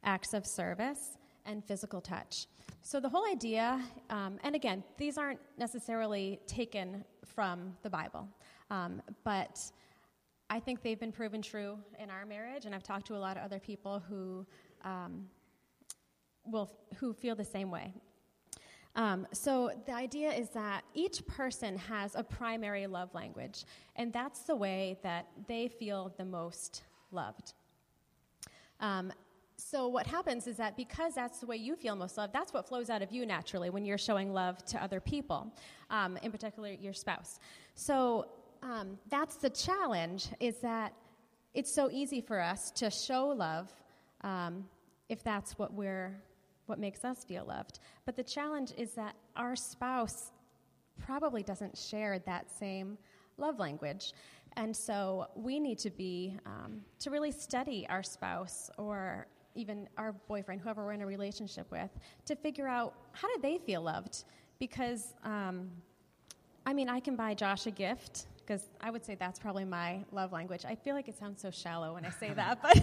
acts 0.05 0.35
of 0.35 0.45
service, 0.47 1.17
and 1.47 1.65
physical 1.65 2.01
touch. 2.01 2.47
So, 2.83 3.01
the 3.01 3.09
whole 3.09 3.27
idea, 3.27 3.81
um, 4.11 4.39
and 4.43 4.55
again, 4.55 4.85
these 4.99 5.17
aren't 5.17 5.41
necessarily 5.59 6.41
taken 6.47 7.05
from 7.25 7.77
the 7.83 7.91
Bible, 7.91 8.29
um, 8.71 9.01
but 9.25 9.61
I 10.51 10.61
think 10.61 10.83
they've 10.83 11.01
been 11.01 11.13
proven 11.13 11.41
true 11.41 11.79
in 11.99 12.11
our 12.11 12.27
marriage, 12.27 12.67
and 12.67 12.75
I've 12.75 12.83
talked 12.83 13.07
to 13.07 13.17
a 13.17 13.19
lot 13.19 13.37
of 13.37 13.43
other 13.43 13.59
people 13.59 14.03
who 14.09 14.47
um, 14.85 15.27
will 16.45 16.71
who 16.97 17.13
feel 17.13 17.35
the 17.35 17.45
same 17.45 17.71
way. 17.71 17.93
Um, 18.97 19.27
so 19.33 19.73
the 19.87 19.93
idea 19.93 20.31
is 20.31 20.51
that 20.51 20.85
each 20.95 21.27
person 21.27 21.77
has 21.77 22.15
a 22.15 22.23
primary 22.23 22.87
love 22.87 23.13
language, 23.15 23.65
and 23.97 24.13
that's 24.13 24.41
the 24.43 24.55
way 24.55 24.99
that 25.03 25.27
they 25.49 25.69
feel 25.69 26.15
the 26.17 26.25
most 26.25 26.85
loved. 27.11 27.55
Um, 28.79 29.13
so 29.57 29.89
what 29.89 30.07
happens 30.07 30.47
is 30.47 30.57
that 30.57 30.77
because 30.77 31.15
that's 31.15 31.39
the 31.39 31.47
way 31.47 31.57
you 31.57 31.77
feel 31.77 31.95
most 31.97 32.17
loved, 32.17 32.33
that's 32.33 32.53
what 32.53 32.69
flows 32.69 32.91
out 32.91 33.03
of 33.03 33.13
you 33.13 33.25
naturally 33.25 33.71
when 33.71 33.85
you're 33.85 33.99
showing 33.99 34.33
love 34.33 34.65
to 34.67 34.83
other 34.83 35.01
people, 35.01 35.53
um, 35.91 36.17
in 36.23 36.33
particular 36.33 36.71
your 36.71 36.93
spouse. 36.93 37.39
So 37.75 38.27
um, 38.63 38.99
that's 39.11 39.37
the 39.37 39.51
challenge 39.51 40.29
is 40.41 40.59
that 40.59 40.93
it's 41.55 41.73
so 41.73 41.89
easy 41.91 42.21
for 42.21 42.41
us 42.41 42.71
to 42.73 42.91
show 42.91 43.29
love 43.29 43.71
um, 44.23 44.65
if 45.09 45.23
that's 45.23 45.59
what 45.59 45.73
we're 45.73 46.21
what 46.67 46.79
makes 46.79 47.05
us 47.05 47.25
feel 47.25 47.45
loved. 47.45 47.79
But 48.07 48.17
the 48.17 48.23
challenge 48.23 48.73
is 48.79 48.93
that 48.93 49.15
our 49.37 49.55
spouse 49.55 50.33
probably 50.99 51.43
doesn't 51.43 51.77
share 51.77 52.19
that 52.21 52.51
same 52.51 52.97
love 53.37 53.59
language. 53.59 54.15
And 54.57 54.75
so 54.75 55.27
we 55.35 55.59
need 55.59 55.79
to 55.81 55.91
be, 55.91 56.39
um, 56.47 56.81
to 57.01 57.11
really 57.11 57.33
study 57.33 57.87
our 57.91 58.03
spouse 58.03 58.71
or 58.79 59.27
even 59.55 59.89
our 59.97 60.13
boyfriend, 60.13 60.61
whoever 60.61 60.85
we're 60.85 60.93
in 60.93 61.03
a 61.03 61.07
relationship 61.07 61.71
with, 61.71 61.91
to 62.27 62.37
figure 62.37 62.69
out 62.69 62.95
how 63.13 63.29
do 63.35 63.41
they 63.41 63.59
feel 63.59 63.83
loved? 63.83 64.25
Because, 64.59 65.15
um, 65.25 65.71
I 66.67 66.73
mean, 66.73 66.89
I 66.89 67.01
can 67.01 67.17
buy 67.17 67.35
Josh 67.35 67.67
a 67.67 67.71
gift 67.71 68.27
because 68.39 68.69
I 68.81 68.91
would 68.91 69.05
say 69.05 69.15
that's 69.15 69.39
probably 69.39 69.65
my 69.65 70.05
love 70.13 70.33
language. 70.33 70.65
I 70.65 70.75
feel 70.75 70.95
like 70.95 71.09
it 71.09 71.19
sounds 71.19 71.41
so 71.41 71.51
shallow 71.51 71.95
when 71.95 72.05
I 72.05 72.11
say 72.11 72.33
that, 72.37 72.61
but, 72.63 72.83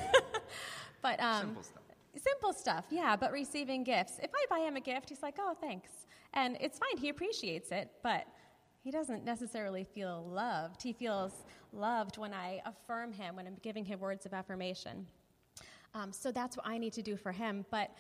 but 1.02 1.20
um, 1.20 1.40
simple 1.42 1.64
stuff. 1.64 1.84
Simple 2.18 2.54
stuff, 2.54 2.86
yeah. 2.90 3.16
But 3.16 3.32
receiving 3.32 3.84
gifts, 3.84 4.20
if 4.22 4.32
I 4.34 4.46
buy 4.50 4.60
him 4.60 4.76
a 4.76 4.82
gift, 4.82 5.08
he's 5.10 5.24
like, 5.24 5.38
"Oh, 5.40 5.56
thanks," 5.62 5.92
and 6.34 6.58
it's 6.60 6.78
fine. 6.78 6.98
He 6.98 7.08
appreciates 7.08 7.72
it, 7.72 7.90
but 8.04 8.28
he 8.84 8.92
doesn't 8.92 9.24
necessarily 9.24 9.86
feel 9.86 10.26
loved. 10.30 10.82
He 10.82 10.92
feels 10.92 11.32
loved 11.72 12.18
when 12.18 12.34
I 12.34 12.62
affirm 12.66 13.14
him, 13.14 13.36
when 13.36 13.48
I'm 13.48 13.58
giving 13.62 13.86
him 13.86 14.00
words 14.00 14.26
of 14.26 14.34
affirmation. 14.34 15.08
Um, 15.94 16.12
so 16.12 16.32
that's 16.32 16.56
what 16.58 16.66
I 16.66 16.78
need 16.78 16.94
to 16.94 17.02
do 17.02 17.18
for 17.18 17.32
him. 17.32 17.66
But 17.70 17.92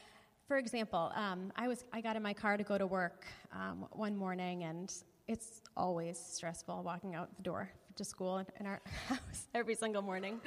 for 0.47 0.57
example, 0.57 1.11
um, 1.15 1.51
I 1.55 1.67
was 1.67 1.85
I 1.93 2.01
got 2.01 2.15
in 2.15 2.23
my 2.23 2.33
car 2.33 2.57
to 2.57 2.63
go 2.63 2.77
to 2.77 2.87
work 2.87 3.25
um, 3.53 3.85
one 3.91 4.15
morning, 4.15 4.63
and 4.63 4.93
it's 5.27 5.61
always 5.77 6.17
stressful 6.17 6.83
walking 6.83 7.15
out 7.15 7.35
the 7.37 7.43
door 7.43 7.69
to 7.95 8.03
school 8.03 8.45
in 8.59 8.65
our 8.65 8.81
house 9.07 9.47
every 9.53 9.75
single 9.75 10.01
morning. 10.01 10.39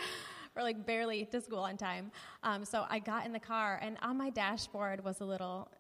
We're 0.55 0.63
like 0.63 0.87
barely 0.87 1.25
to 1.27 1.41
school 1.41 1.61
on 1.61 1.77
time. 1.77 2.13
Um, 2.43 2.65
so 2.65 2.87
I 2.89 2.99
got 2.99 3.27
in 3.27 3.33
the 3.33 3.41
car, 3.41 3.79
and 3.83 3.97
on 4.03 4.17
my 4.17 4.31
dashboard 4.31 5.03
was 5.05 5.21
a 5.21 5.25
little 5.25 5.71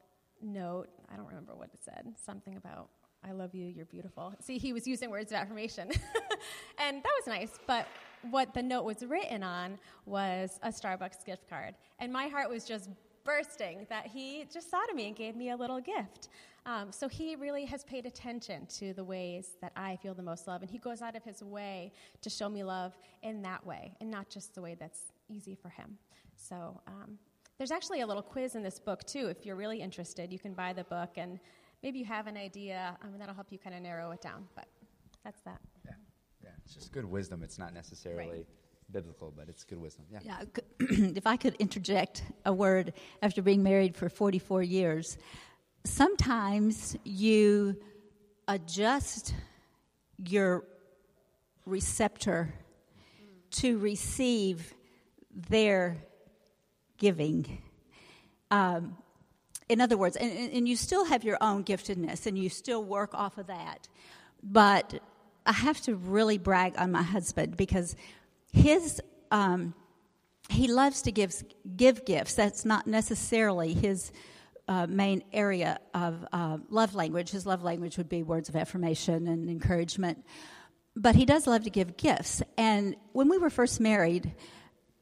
note. 0.42 0.88
I 1.12 1.16
don't 1.16 1.28
remember 1.28 1.54
what 1.54 1.68
it 1.72 1.80
said. 1.82 2.14
Something 2.16 2.56
about 2.56 2.88
I 3.26 3.32
love 3.32 3.54
you, 3.54 3.66
you're 3.66 3.86
beautiful. 3.86 4.34
See, 4.40 4.58
he 4.58 4.72
was 4.72 4.86
using 4.86 5.10
words 5.10 5.32
of 5.32 5.38
affirmation. 5.38 5.88
and 6.78 7.02
that 7.02 7.12
was 7.18 7.26
nice, 7.26 7.58
but 7.66 7.86
what 8.30 8.52
the 8.54 8.62
note 8.62 8.84
was 8.84 9.04
written 9.04 9.42
on 9.42 9.78
was 10.06 10.58
a 10.62 10.68
Starbucks 10.68 11.24
gift 11.24 11.48
card. 11.48 11.74
And 11.98 12.12
my 12.12 12.26
heart 12.26 12.50
was 12.50 12.64
just 12.64 12.90
bursting 13.24 13.86
that 13.88 14.06
he 14.06 14.46
just 14.52 14.68
thought 14.68 14.88
of 14.90 14.96
me 14.96 15.06
and 15.06 15.16
gave 15.16 15.36
me 15.36 15.50
a 15.50 15.56
little 15.56 15.80
gift. 15.80 16.28
Um, 16.66 16.92
so 16.92 17.08
he 17.08 17.36
really 17.36 17.64
has 17.66 17.84
paid 17.84 18.06
attention 18.06 18.66
to 18.78 18.92
the 18.94 19.04
ways 19.04 19.56
that 19.60 19.72
I 19.76 19.96
feel 19.96 20.14
the 20.14 20.22
most 20.22 20.46
love. 20.46 20.62
And 20.62 20.70
he 20.70 20.78
goes 20.78 21.02
out 21.02 21.16
of 21.16 21.22
his 21.22 21.42
way 21.42 21.92
to 22.22 22.30
show 22.30 22.48
me 22.48 22.64
love 22.64 22.96
in 23.22 23.42
that 23.42 23.64
way 23.66 23.92
and 24.00 24.10
not 24.10 24.28
just 24.28 24.54
the 24.54 24.62
way 24.62 24.76
that's 24.78 25.12
easy 25.28 25.54
for 25.54 25.68
him. 25.68 25.98
So 26.36 26.80
um, 26.86 27.18
there's 27.58 27.70
actually 27.70 28.00
a 28.00 28.06
little 28.06 28.22
quiz 28.22 28.54
in 28.54 28.62
this 28.62 28.78
book, 28.78 29.04
too. 29.04 29.28
If 29.28 29.44
you're 29.44 29.56
really 29.56 29.80
interested, 29.80 30.32
you 30.32 30.38
can 30.38 30.54
buy 30.54 30.72
the 30.72 30.84
book 30.84 31.10
and 31.16 31.38
maybe 31.84 31.98
you 31.98 32.04
have 32.06 32.26
an 32.26 32.36
idea, 32.36 32.96
um, 33.02 33.12
and 33.12 33.20
that'll 33.20 33.34
help 33.34 33.52
you 33.52 33.58
kind 33.58 33.76
of 33.76 33.82
narrow 33.82 34.10
it 34.10 34.22
down. 34.22 34.48
But 34.56 34.66
that's 35.22 35.40
that. 35.42 35.60
Yeah, 35.84 35.92
yeah. 36.42 36.50
It's 36.64 36.74
just 36.74 36.90
good 36.90 37.04
wisdom. 37.04 37.42
It's 37.44 37.58
not 37.58 37.72
necessarily. 37.72 38.28
Right. 38.28 38.46
Biblical, 38.90 39.32
but 39.34 39.48
it's 39.48 39.64
good 39.64 39.80
wisdom. 39.80 40.04
Yeah. 40.10 40.20
yeah 40.22 40.62
if 41.16 41.26
I 41.26 41.36
could 41.36 41.54
interject 41.54 42.22
a 42.44 42.52
word 42.52 42.92
after 43.22 43.40
being 43.40 43.62
married 43.62 43.96
for 43.96 44.08
44 44.10 44.62
years, 44.62 45.16
sometimes 45.84 46.96
you 47.02 47.76
adjust 48.46 49.34
your 50.18 50.64
receptor 51.64 52.54
to 53.52 53.78
receive 53.78 54.74
their 55.48 55.96
giving. 56.98 57.62
Um, 58.50 58.96
in 59.68 59.80
other 59.80 59.96
words, 59.96 60.16
and, 60.16 60.52
and 60.52 60.68
you 60.68 60.76
still 60.76 61.04
have 61.06 61.24
your 61.24 61.38
own 61.40 61.64
giftedness 61.64 62.26
and 62.26 62.38
you 62.38 62.48
still 62.48 62.84
work 62.84 63.14
off 63.14 63.38
of 63.38 63.46
that. 63.46 63.88
But 64.42 65.00
I 65.46 65.52
have 65.52 65.80
to 65.82 65.94
really 65.94 66.38
brag 66.38 66.74
on 66.78 66.92
my 66.92 67.02
husband 67.02 67.56
because 67.56 67.96
his 68.52 69.00
um, 69.30 69.74
he 70.48 70.68
loves 70.68 71.02
to 71.02 71.12
give 71.12 71.34
give 71.76 72.04
gifts. 72.04 72.34
That's 72.34 72.64
not 72.64 72.86
necessarily 72.86 73.72
his 73.72 74.12
uh, 74.68 74.86
main 74.86 75.22
area 75.32 75.78
of 75.92 76.26
uh, 76.32 76.58
love 76.70 76.94
language. 76.94 77.30
His 77.30 77.46
love 77.46 77.62
language 77.62 77.96
would 77.98 78.08
be 78.08 78.22
words 78.22 78.48
of 78.48 78.56
affirmation 78.56 79.26
and 79.26 79.48
encouragement. 79.48 80.24
But 80.96 81.16
he 81.16 81.24
does 81.24 81.46
love 81.46 81.64
to 81.64 81.70
give 81.70 81.96
gifts. 81.96 82.42
And 82.56 82.96
when 83.12 83.28
we 83.28 83.38
were 83.38 83.50
first 83.50 83.80
married, 83.80 84.34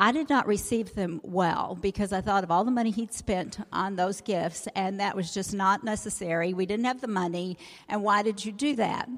I 0.02 0.10
did 0.10 0.28
not 0.28 0.48
receive 0.48 0.96
them 0.96 1.20
well 1.22 1.78
because 1.80 2.12
I 2.12 2.20
thought 2.22 2.42
of 2.42 2.50
all 2.50 2.64
the 2.64 2.72
money 2.72 2.90
he'd 2.90 3.14
spent 3.14 3.58
on 3.72 3.94
those 3.94 4.20
gifts, 4.20 4.66
and 4.74 4.98
that 4.98 5.14
was 5.14 5.32
just 5.32 5.54
not 5.54 5.84
necessary. 5.84 6.52
We 6.52 6.66
didn't 6.66 6.86
have 6.86 7.00
the 7.00 7.06
money, 7.06 7.56
and 7.88 8.02
why 8.02 8.24
did 8.24 8.44
you 8.44 8.50
do 8.50 8.74
that? 8.74 9.08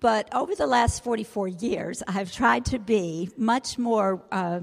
But 0.00 0.34
over 0.34 0.54
the 0.54 0.66
last 0.66 1.04
44 1.04 1.48
years, 1.48 2.02
I've 2.08 2.32
tried 2.32 2.64
to 2.66 2.78
be 2.78 3.28
much 3.36 3.76
more. 3.76 4.24
Uh, 4.32 4.60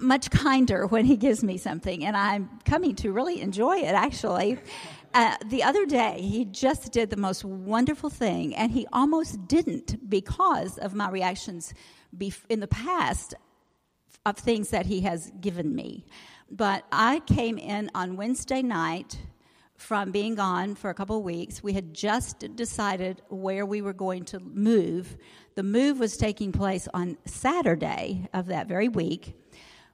much 0.00 0.30
kinder 0.30 0.86
when 0.86 1.04
he 1.04 1.16
gives 1.16 1.44
me 1.44 1.56
something, 1.56 2.04
and 2.04 2.16
I'm 2.16 2.60
coming 2.64 2.94
to 2.96 3.12
really 3.12 3.40
enjoy 3.40 3.76
it 3.78 3.94
actually. 3.94 4.58
Uh, 5.14 5.36
the 5.46 5.62
other 5.62 5.86
day, 5.86 6.20
he 6.20 6.44
just 6.44 6.92
did 6.92 7.08
the 7.08 7.16
most 7.16 7.44
wonderful 7.44 8.10
thing, 8.10 8.54
and 8.54 8.72
he 8.72 8.86
almost 8.92 9.46
didn't 9.48 10.10
because 10.10 10.76
of 10.78 10.94
my 10.94 11.08
reactions 11.08 11.72
in 12.48 12.60
the 12.60 12.66
past 12.66 13.34
of 14.26 14.36
things 14.36 14.68
that 14.70 14.84
he 14.84 15.00
has 15.02 15.32
given 15.40 15.74
me. 15.74 16.04
But 16.50 16.84
I 16.92 17.20
came 17.20 17.56
in 17.56 17.90
on 17.94 18.16
Wednesday 18.16 18.60
night 18.60 19.18
from 19.76 20.10
being 20.10 20.34
gone 20.34 20.74
for 20.74 20.90
a 20.90 20.94
couple 20.94 21.18
of 21.18 21.22
weeks. 21.22 21.62
We 21.62 21.72
had 21.72 21.94
just 21.94 22.56
decided 22.56 23.22
where 23.28 23.64
we 23.64 23.82
were 23.82 23.92
going 23.92 24.24
to 24.26 24.40
move. 24.40 25.16
The 25.54 25.62
move 25.62 25.98
was 25.98 26.16
taking 26.16 26.50
place 26.50 26.88
on 26.92 27.18
Saturday 27.24 28.28
of 28.34 28.46
that 28.46 28.66
very 28.66 28.88
week. 28.88 29.34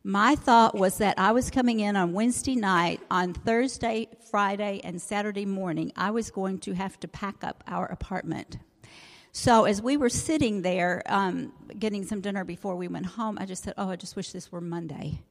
My 0.04 0.34
thought 0.34 0.74
was 0.74 0.98
that 0.98 1.18
I 1.18 1.32
was 1.32 1.50
coming 1.50 1.80
in 1.80 1.94
on 1.94 2.12
Wednesday 2.12 2.56
night, 2.56 3.00
on 3.10 3.34
Thursday, 3.34 4.08
Friday, 4.30 4.80
and 4.82 5.00
Saturday 5.00 5.46
morning, 5.46 5.92
I 5.94 6.10
was 6.10 6.30
going 6.30 6.58
to 6.60 6.72
have 6.72 6.98
to 7.00 7.08
pack 7.08 7.44
up 7.44 7.62
our 7.68 7.86
apartment. 7.86 8.58
So 9.32 9.64
as 9.64 9.80
we 9.80 9.96
were 9.96 10.08
sitting 10.08 10.62
there 10.62 11.02
um, 11.06 11.52
getting 11.78 12.04
some 12.04 12.20
dinner 12.20 12.44
before 12.44 12.76
we 12.76 12.88
went 12.88 13.06
home, 13.06 13.38
I 13.40 13.46
just 13.46 13.64
said, 13.64 13.74
Oh, 13.78 13.90
I 13.90 13.96
just 13.96 14.14
wish 14.14 14.30
this 14.30 14.52
were 14.52 14.60
Monday. 14.60 15.22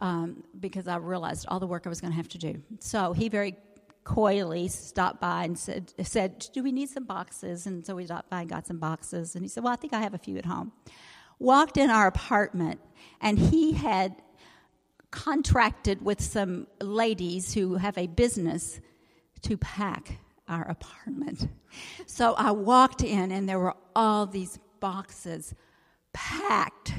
Um, 0.00 0.44
because 0.58 0.88
I 0.88 0.96
realized 0.96 1.44
all 1.48 1.60
the 1.60 1.66
work 1.66 1.82
I 1.84 1.90
was 1.90 2.00
going 2.00 2.12
to 2.12 2.16
have 2.16 2.28
to 2.28 2.38
do. 2.38 2.62
So 2.78 3.12
he 3.12 3.28
very 3.28 3.56
coyly 4.02 4.66
stopped 4.68 5.20
by 5.20 5.44
and 5.44 5.58
said, 5.58 5.92
said, 6.02 6.46
Do 6.54 6.62
we 6.62 6.72
need 6.72 6.88
some 6.88 7.04
boxes? 7.04 7.66
And 7.66 7.84
so 7.84 7.96
we 7.96 8.06
stopped 8.06 8.30
by 8.30 8.40
and 8.40 8.48
got 8.48 8.66
some 8.66 8.78
boxes. 8.78 9.34
And 9.34 9.44
he 9.44 9.48
said, 9.48 9.62
Well, 9.62 9.74
I 9.74 9.76
think 9.76 9.92
I 9.92 10.00
have 10.00 10.14
a 10.14 10.18
few 10.18 10.38
at 10.38 10.46
home 10.46 10.72
walked 11.40 11.78
in 11.78 11.90
our 11.90 12.06
apartment, 12.06 12.80
and 13.20 13.36
he 13.38 13.72
had 13.72 14.14
contracted 15.10 16.04
with 16.04 16.20
some 16.20 16.68
ladies 16.80 17.54
who 17.54 17.74
have 17.74 17.98
a 17.98 18.06
business 18.06 18.78
to 19.42 19.56
pack 19.56 20.20
our 20.50 20.68
apartment. 20.68 21.48
So 22.04 22.34
I 22.34 22.50
walked 22.50 23.02
in, 23.02 23.30
and 23.30 23.48
there 23.48 23.58
were 23.58 23.76
all 23.94 24.26
these 24.26 24.58
boxes 24.80 25.54
packed 26.12 26.92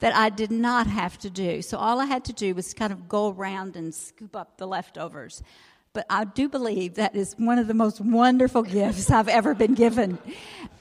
that 0.00 0.14
I 0.14 0.28
did 0.28 0.50
not 0.50 0.86
have 0.86 1.18
to 1.20 1.30
do. 1.30 1.62
So 1.62 1.78
all 1.78 2.00
I 2.00 2.04
had 2.04 2.24
to 2.26 2.32
do 2.32 2.54
was 2.54 2.74
kind 2.74 2.92
of 2.92 3.08
go 3.08 3.30
around 3.30 3.74
and 3.74 3.94
scoop 3.94 4.36
up 4.36 4.58
the 4.58 4.66
leftovers. 4.66 5.42
But 5.94 6.06
I 6.10 6.24
do 6.24 6.48
believe 6.48 6.94
that 6.94 7.14
is 7.14 7.34
one 7.38 7.58
of 7.58 7.68
the 7.68 7.74
most 7.74 8.00
wonderful 8.00 8.62
gifts 8.62 9.10
I've 9.10 9.28
ever 9.28 9.54
been 9.54 9.74
given. 9.74 10.18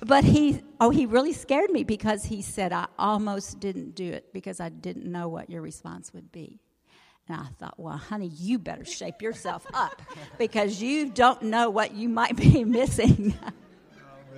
But 0.01 0.23
he, 0.23 0.61
oh, 0.81 0.89
he 0.89 1.05
really 1.05 1.33
scared 1.33 1.69
me 1.69 1.83
because 1.83 2.25
he 2.25 2.41
said, 2.41 2.73
I 2.73 2.87
almost 2.97 3.59
didn't 3.59 3.93
do 3.95 4.11
it 4.11 4.33
because 4.33 4.59
I 4.59 4.69
didn't 4.69 5.05
know 5.05 5.27
what 5.27 5.49
your 5.49 5.61
response 5.61 6.11
would 6.13 6.31
be. 6.31 6.59
And 7.27 7.39
I 7.39 7.45
thought, 7.57 7.75
well, 7.77 7.97
honey, 7.97 8.27
you 8.27 8.59
better 8.59 8.83
shape 8.83 9.21
yourself 9.21 9.65
up 9.73 10.01
because 10.37 10.81
you 10.81 11.09
don't 11.09 11.43
know 11.43 11.69
what 11.69 11.93
you 11.93 12.09
might 12.09 12.35
be 12.35 12.63
missing. 12.65 13.33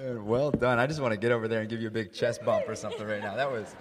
oh, 0.03 0.21
well 0.21 0.51
done. 0.51 0.77
I 0.77 0.85
just 0.85 1.01
want 1.01 1.11
to 1.13 1.19
get 1.19 1.31
over 1.31 1.47
there 1.47 1.61
and 1.61 1.69
give 1.69 1.81
you 1.81 1.87
a 1.87 1.91
big 1.91 2.13
chest 2.13 2.45
bump 2.45 2.69
or 2.69 2.75
something 2.75 3.05
right 3.07 3.21
now. 3.21 3.35
That 3.35 3.51
was 3.51 3.75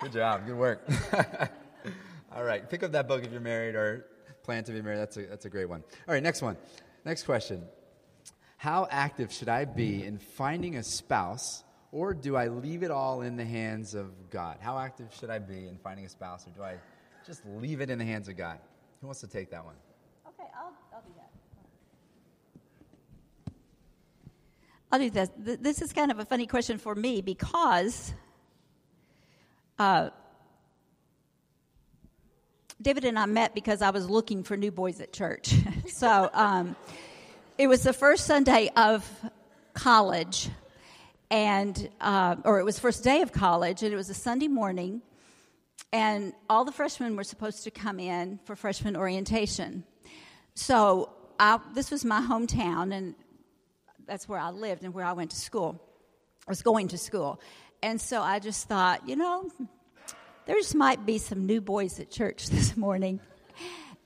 good 0.00 0.12
job. 0.12 0.46
Good 0.46 0.56
work. 0.56 0.88
All 2.34 2.44
right. 2.44 2.68
Pick 2.68 2.82
up 2.82 2.92
that 2.92 3.08
book 3.08 3.24
if 3.24 3.30
you're 3.32 3.40
married 3.42 3.74
or 3.74 4.06
plan 4.42 4.64
to 4.64 4.72
be 4.72 4.80
married. 4.80 4.98
That's 4.98 5.16
a, 5.16 5.26
that's 5.26 5.44
a 5.44 5.50
great 5.50 5.68
one. 5.68 5.84
All 6.08 6.14
right, 6.14 6.22
next 6.22 6.42
one. 6.42 6.56
Next 7.04 7.24
question. 7.24 7.62
How 8.56 8.86
active 8.90 9.32
should 9.32 9.48
I 9.48 9.64
be 9.64 10.04
in 10.04 10.18
finding 10.18 10.76
a 10.76 10.82
spouse, 10.82 11.64
or 11.92 12.12
do 12.14 12.36
I 12.36 12.48
leave 12.48 12.82
it 12.82 12.90
all 12.90 13.22
in 13.22 13.36
the 13.36 13.44
hands 13.44 13.94
of 13.94 14.30
God? 14.30 14.58
How 14.60 14.78
active 14.78 15.14
should 15.18 15.30
I 15.30 15.38
be 15.38 15.66
in 15.66 15.78
finding 15.78 16.04
a 16.04 16.08
spouse, 16.08 16.46
or 16.46 16.50
do 16.50 16.62
I 16.62 16.76
just 17.30 17.46
leave 17.46 17.80
it 17.80 17.90
in 17.90 17.98
the 18.00 18.04
hands 18.04 18.26
of 18.26 18.36
God? 18.36 18.58
Who 19.00 19.06
wants 19.06 19.20
to 19.20 19.28
take 19.28 19.50
that 19.50 19.64
one? 19.64 19.76
Okay, 20.26 20.48
I'll, 20.52 20.72
I'll 20.92 21.00
do 21.00 21.12
that. 21.16 21.30
I'll 24.90 24.98
do 24.98 25.10
this. 25.10 25.58
This 25.60 25.80
is 25.80 25.92
kind 25.92 26.10
of 26.10 26.18
a 26.18 26.24
funny 26.24 26.48
question 26.48 26.76
for 26.78 26.92
me 26.92 27.20
because 27.22 28.12
uh, 29.78 30.10
David 32.82 33.04
and 33.04 33.16
I 33.16 33.26
met 33.26 33.54
because 33.54 33.80
I 33.80 33.90
was 33.90 34.10
looking 34.10 34.42
for 34.42 34.56
new 34.56 34.72
boys 34.72 35.00
at 35.00 35.12
church. 35.12 35.54
so 35.86 36.30
um, 36.32 36.74
it 37.58 37.68
was 37.68 37.84
the 37.84 37.92
first 37.92 38.26
Sunday 38.26 38.72
of 38.74 39.08
college, 39.72 40.50
and 41.30 41.88
uh, 42.00 42.34
or 42.42 42.58
it 42.58 42.64
was 42.64 42.80
first 42.80 43.04
day 43.04 43.22
of 43.22 43.30
college, 43.30 43.84
and 43.84 43.92
it 43.92 43.96
was 43.96 44.10
a 44.10 44.14
Sunday 44.14 44.48
morning, 44.48 45.00
and 45.92 46.32
all 46.48 46.64
the 46.64 46.72
freshmen 46.72 47.16
were 47.16 47.24
supposed 47.24 47.64
to 47.64 47.70
come 47.70 47.98
in 47.98 48.38
for 48.44 48.56
freshman 48.56 48.96
orientation. 48.96 49.84
So 50.54 51.10
I, 51.38 51.58
this 51.74 51.90
was 51.90 52.04
my 52.04 52.20
hometown, 52.20 52.94
and 52.94 53.14
that's 54.06 54.28
where 54.28 54.38
I 54.38 54.50
lived 54.50 54.84
and 54.84 54.94
where 54.94 55.04
I 55.04 55.12
went 55.12 55.30
to 55.30 55.36
school. 55.36 55.80
I 56.46 56.50
was 56.50 56.62
going 56.62 56.88
to 56.88 56.98
school, 56.98 57.40
and 57.82 58.00
so 58.00 58.20
I 58.20 58.38
just 58.38 58.68
thought, 58.68 59.08
you 59.08 59.16
know, 59.16 59.50
there 60.46 60.56
just 60.56 60.74
might 60.74 61.06
be 61.06 61.18
some 61.18 61.46
new 61.46 61.60
boys 61.60 62.00
at 62.00 62.10
church 62.10 62.46
this 62.50 62.76
morning. 62.76 63.20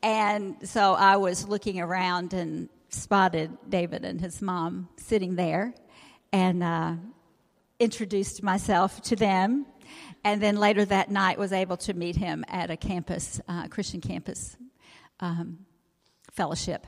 And 0.03 0.57
so 0.69 0.93
I 0.93 1.17
was 1.17 1.49
looking 1.49 1.81
around 1.81 2.35
and 2.35 2.69
spotted 2.91 3.51
David 3.69 4.05
and 4.05 4.21
his 4.21 4.43
mom 4.43 4.89
sitting 4.97 5.35
there 5.35 5.75
and 6.33 6.63
uh, 6.63 6.95
introduced 7.79 8.43
myself 8.43 9.01
to 9.03 9.17
them. 9.17 9.67
And 10.25 10.43
then 10.43 10.57
later 10.57 10.85
that 10.85 11.11
night 11.11 11.39
was 11.39 11.53
able 11.53 11.77
to 11.79 11.95
meet 11.95 12.17
him 12.17 12.45
at 12.49 12.71
a 12.71 12.77
campus, 12.77 13.41
uh, 13.49 13.69
Christian 13.69 14.01
campus 14.01 14.57
um, 15.21 15.59
fellowship. 16.33 16.87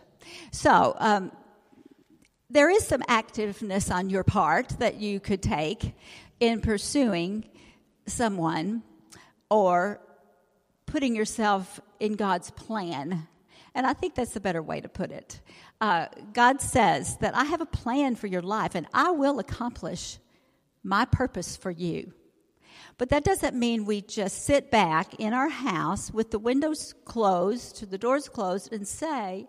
So 0.51 0.95
um, 0.99 1.33
there 2.51 2.71
is 2.71 2.87
some 2.87 3.03
activeness 3.03 3.95
on 3.95 4.11
your 4.11 4.25
part 4.25 4.71
that 4.79 4.97
you 4.97 5.21
could 5.21 5.43
take 5.43 5.95
in 6.41 6.61
pursuing 6.61 7.49
someone 8.07 8.83
or 9.51 10.01
putting 10.87 11.15
yourself 11.15 11.81
in 12.01 12.15
God's 12.15 12.51
plan. 12.51 13.27
And 13.75 13.87
I 13.87 13.93
think 13.93 14.15
that's 14.15 14.37
a 14.37 14.41
better 14.41 14.63
way 14.63 14.81
to 14.81 14.89
put 14.89 15.11
it. 15.11 15.41
Uh, 15.81 16.07
God 16.33 16.61
says 16.61 17.19
that 17.19 17.37
I 17.37 17.45
have 17.45 17.61
a 17.61 17.67
plan 17.67 18.17
for 18.17 18.27
your 18.27 18.43
life 18.43 18.75
and 18.75 18.87
I 18.95 19.11
will 19.11 19.39
accomplish 19.39 20.19
my 20.83 21.05
purpose 21.05 21.57
for 21.57 21.71
you. 21.71 22.13
But 22.99 23.11
that 23.11 23.25
doesn't 23.25 23.55
mean 23.55 23.85
we 23.85 24.01
just 24.01 24.45
sit 24.45 24.71
back 24.71 25.15
in 25.15 25.35
our 25.35 25.51
house 25.51 26.11
with 26.11 26.31
the 26.31 26.39
windows 26.39 26.95
closed, 27.05 27.77
to 27.77 27.87
the 27.87 27.99
doors 27.99 28.29
closed, 28.29 28.73
and 28.73 28.89
say, 28.89 29.49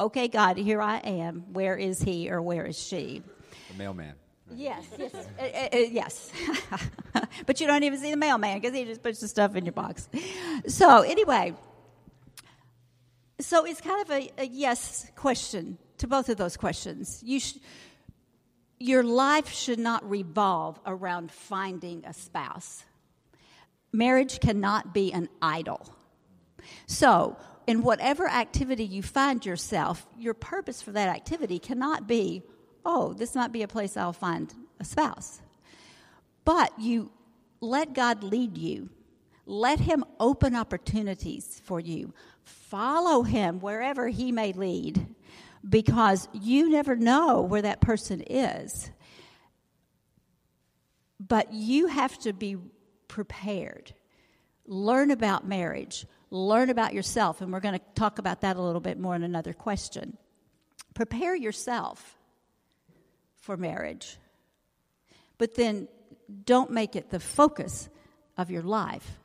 Okay, 0.00 0.26
God, 0.26 0.56
here 0.56 0.82
I 0.82 0.96
am. 0.98 1.44
Where 1.52 1.76
is 1.76 2.02
he 2.02 2.28
or 2.30 2.42
where 2.42 2.64
is 2.64 2.76
she? 2.76 3.22
The 3.70 3.78
mailman. 3.78 4.14
Yes, 4.54 4.84
yes, 4.98 5.14
uh, 5.14 5.42
uh, 5.42 5.68
uh, 5.72 5.78
yes. 5.78 6.30
but 7.46 7.60
you 7.60 7.66
don't 7.66 7.84
even 7.84 7.98
see 7.98 8.10
the 8.10 8.16
mailman 8.16 8.60
because 8.60 8.76
he 8.76 8.84
just 8.84 9.02
puts 9.02 9.20
the 9.20 9.28
stuff 9.28 9.54
in 9.54 9.64
your 9.64 9.72
box. 9.72 10.08
So 10.66 11.02
anyway, 11.02 11.54
so 13.38 13.64
it's 13.64 13.80
kind 13.80 14.02
of 14.02 14.10
a, 14.10 14.30
a 14.38 14.46
yes 14.46 15.10
question 15.14 15.78
to 15.98 16.06
both 16.06 16.28
of 16.28 16.36
those 16.36 16.56
questions. 16.56 17.22
You 17.24 17.40
sh- 17.40 17.58
your 18.82 19.02
life 19.02 19.52
should 19.52 19.78
not 19.78 20.08
revolve 20.08 20.80
around 20.86 21.30
finding 21.30 22.04
a 22.04 22.12
spouse. 22.12 22.84
Marriage 23.92 24.40
cannot 24.40 24.94
be 24.94 25.12
an 25.12 25.28
idol. 25.40 25.94
So, 26.86 27.36
in 27.66 27.82
whatever 27.82 28.28
activity 28.28 28.84
you 28.84 29.02
find 29.02 29.44
yourself, 29.44 30.06
your 30.18 30.34
purpose 30.34 30.82
for 30.82 30.92
that 30.92 31.08
activity 31.08 31.58
cannot 31.58 32.06
be 32.06 32.42
oh, 32.84 33.12
this 33.12 33.36
might 33.36 33.52
be 33.52 33.62
a 33.62 33.68
place 33.68 33.96
I'll 33.96 34.12
find 34.12 34.52
a 34.80 34.84
spouse. 34.84 35.40
But 36.44 36.72
you 36.80 37.12
let 37.60 37.92
God 37.92 38.24
lead 38.24 38.58
you. 38.58 38.90
Let 39.46 39.78
Him 39.78 40.04
open 40.18 40.56
opportunities 40.56 41.60
for 41.64 41.78
you. 41.78 42.12
Follow 42.42 43.22
Him 43.22 43.60
wherever 43.60 44.08
He 44.08 44.32
may 44.32 44.52
lead 44.52 45.06
because 45.68 46.28
you 46.32 46.70
never 46.70 46.96
know 46.96 47.42
where 47.42 47.62
that 47.62 47.80
person 47.80 48.22
is. 48.22 48.90
But 51.20 51.52
you 51.52 51.86
have 51.86 52.18
to 52.20 52.32
be 52.32 52.56
prepared. 53.08 53.94
Learn 54.66 55.10
about 55.10 55.46
marriage, 55.46 56.06
learn 56.30 56.70
about 56.70 56.94
yourself, 56.94 57.40
and 57.40 57.52
we're 57.52 57.60
going 57.60 57.78
to 57.78 57.84
talk 57.94 58.18
about 58.18 58.40
that 58.40 58.56
a 58.56 58.62
little 58.62 58.80
bit 58.80 58.98
more 58.98 59.14
in 59.14 59.22
another 59.22 59.52
question. 59.52 60.16
Prepare 60.94 61.36
yourself 61.36 62.16
for 63.36 63.56
marriage, 63.56 64.18
but 65.38 65.54
then 65.54 65.88
don't 66.44 66.70
make 66.70 66.96
it 66.96 67.10
the 67.10 67.20
focus 67.20 67.88
of 68.36 68.50
your 68.50 68.62
life 68.62 69.18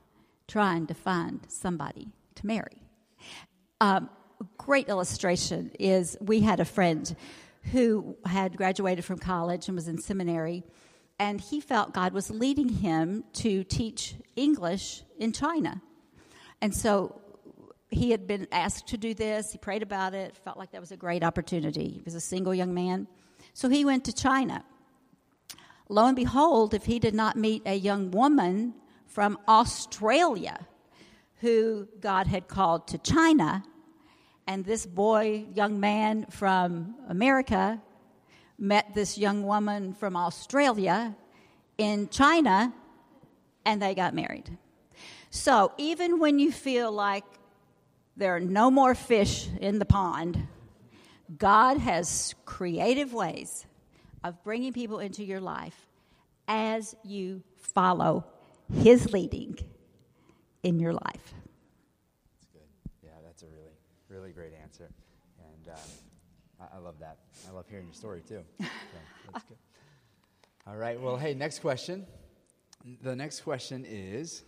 trying 0.46 0.86
to 0.86 0.94
find 0.94 1.40
somebody 1.48 2.08
to 2.34 2.46
marry. 2.46 2.82
Um, 3.80 4.08
great 4.56 4.88
illustration 4.88 5.72
is 5.78 6.16
we 6.20 6.40
had 6.40 6.60
a 6.60 6.64
friend 6.64 7.14
who 7.72 8.16
had 8.24 8.56
graduated 8.56 9.04
from 9.04 9.18
college 9.18 9.68
and 9.68 9.74
was 9.74 9.88
in 9.88 9.98
seminary, 9.98 10.64
and 11.18 11.40
he 11.40 11.60
felt 11.60 11.92
God 11.92 12.12
was 12.12 12.30
leading 12.30 12.68
him 12.68 13.24
to 13.34 13.64
teach 13.64 14.14
English 14.36 15.02
in 15.18 15.32
China. 15.32 15.82
And 16.60 16.74
so 16.74 17.20
he 17.90 18.10
had 18.10 18.26
been 18.26 18.46
asked 18.52 18.88
to 18.88 18.96
do 18.96 19.14
this. 19.14 19.52
He 19.52 19.58
prayed 19.58 19.82
about 19.82 20.14
it, 20.14 20.36
felt 20.36 20.56
like 20.56 20.72
that 20.72 20.80
was 20.80 20.92
a 20.92 20.96
great 20.96 21.24
opportunity. 21.24 21.88
He 21.88 22.02
was 22.04 22.14
a 22.14 22.20
single 22.20 22.54
young 22.54 22.74
man. 22.74 23.08
So 23.54 23.68
he 23.68 23.84
went 23.84 24.04
to 24.04 24.12
China. 24.12 24.64
Lo 25.88 26.06
and 26.06 26.16
behold, 26.16 26.74
if 26.74 26.84
he 26.84 26.98
did 26.98 27.14
not 27.14 27.36
meet 27.36 27.62
a 27.64 27.74
young 27.74 28.10
woman 28.10 28.74
from 29.06 29.38
Australia 29.48 30.66
who 31.40 31.88
God 32.00 32.26
had 32.26 32.46
called 32.46 32.86
to 32.88 32.98
China, 32.98 33.64
and 34.48 34.64
this 34.64 34.86
boy, 34.86 35.44
young 35.52 35.78
man 35.78 36.24
from 36.30 36.94
America, 37.06 37.82
met 38.58 38.94
this 38.94 39.18
young 39.18 39.42
woman 39.42 39.92
from 39.92 40.16
Australia 40.16 41.14
in 41.76 42.08
China, 42.08 42.72
and 43.66 43.80
they 43.82 43.94
got 43.94 44.14
married. 44.14 44.56
So 45.28 45.72
even 45.76 46.18
when 46.18 46.38
you 46.38 46.50
feel 46.50 46.90
like 46.90 47.24
there 48.16 48.34
are 48.34 48.40
no 48.40 48.70
more 48.70 48.94
fish 48.94 49.46
in 49.60 49.78
the 49.78 49.84
pond, 49.84 50.48
God 51.36 51.76
has 51.76 52.34
creative 52.46 53.12
ways 53.12 53.66
of 54.24 54.42
bringing 54.44 54.72
people 54.72 54.98
into 54.98 55.22
your 55.22 55.40
life 55.40 55.76
as 56.48 56.96
you 57.04 57.42
follow 57.58 58.24
His 58.72 59.12
leading 59.12 59.58
in 60.62 60.80
your 60.80 60.94
life. 60.94 61.34
Really 64.08 64.32
great 64.32 64.54
answer. 64.62 64.88
And 65.38 65.74
um, 65.74 65.80
I, 66.60 66.76
I, 66.76 66.78
love 66.78 66.98
that. 67.00 67.18
I 67.48 67.50
love 67.52 67.66
hearing 67.68 67.86
your 67.86 67.94
story 67.94 68.22
too. 68.26 68.42
So 68.60 68.66
that's 69.32 69.44
good. 69.44 69.56
All 70.66 70.76
right. 70.76 71.00
Well, 71.00 71.16
hey, 71.16 71.32
next 71.32 71.60
question. 71.60 72.06
The 73.02 73.16
next 73.16 73.40
question 73.40 73.86
is 73.88 74.44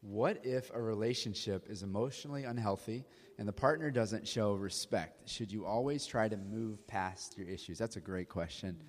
What 0.00 0.44
if 0.44 0.70
a 0.72 0.80
relationship 0.80 1.66
is 1.68 1.82
emotionally 1.82 2.44
unhealthy 2.44 3.04
and 3.38 3.48
the 3.48 3.52
partner 3.52 3.90
doesn't 3.90 4.28
show 4.28 4.54
respect? 4.54 5.28
Should 5.28 5.50
you 5.50 5.66
always 5.66 6.06
try 6.06 6.28
to 6.28 6.36
move 6.36 6.86
past 6.86 7.36
your 7.36 7.48
issues? 7.48 7.78
That's 7.78 7.96
a 7.96 8.00
great 8.00 8.28
question. 8.28 8.80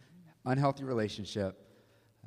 Unhealthy 0.46 0.84
relationship, 0.84 1.60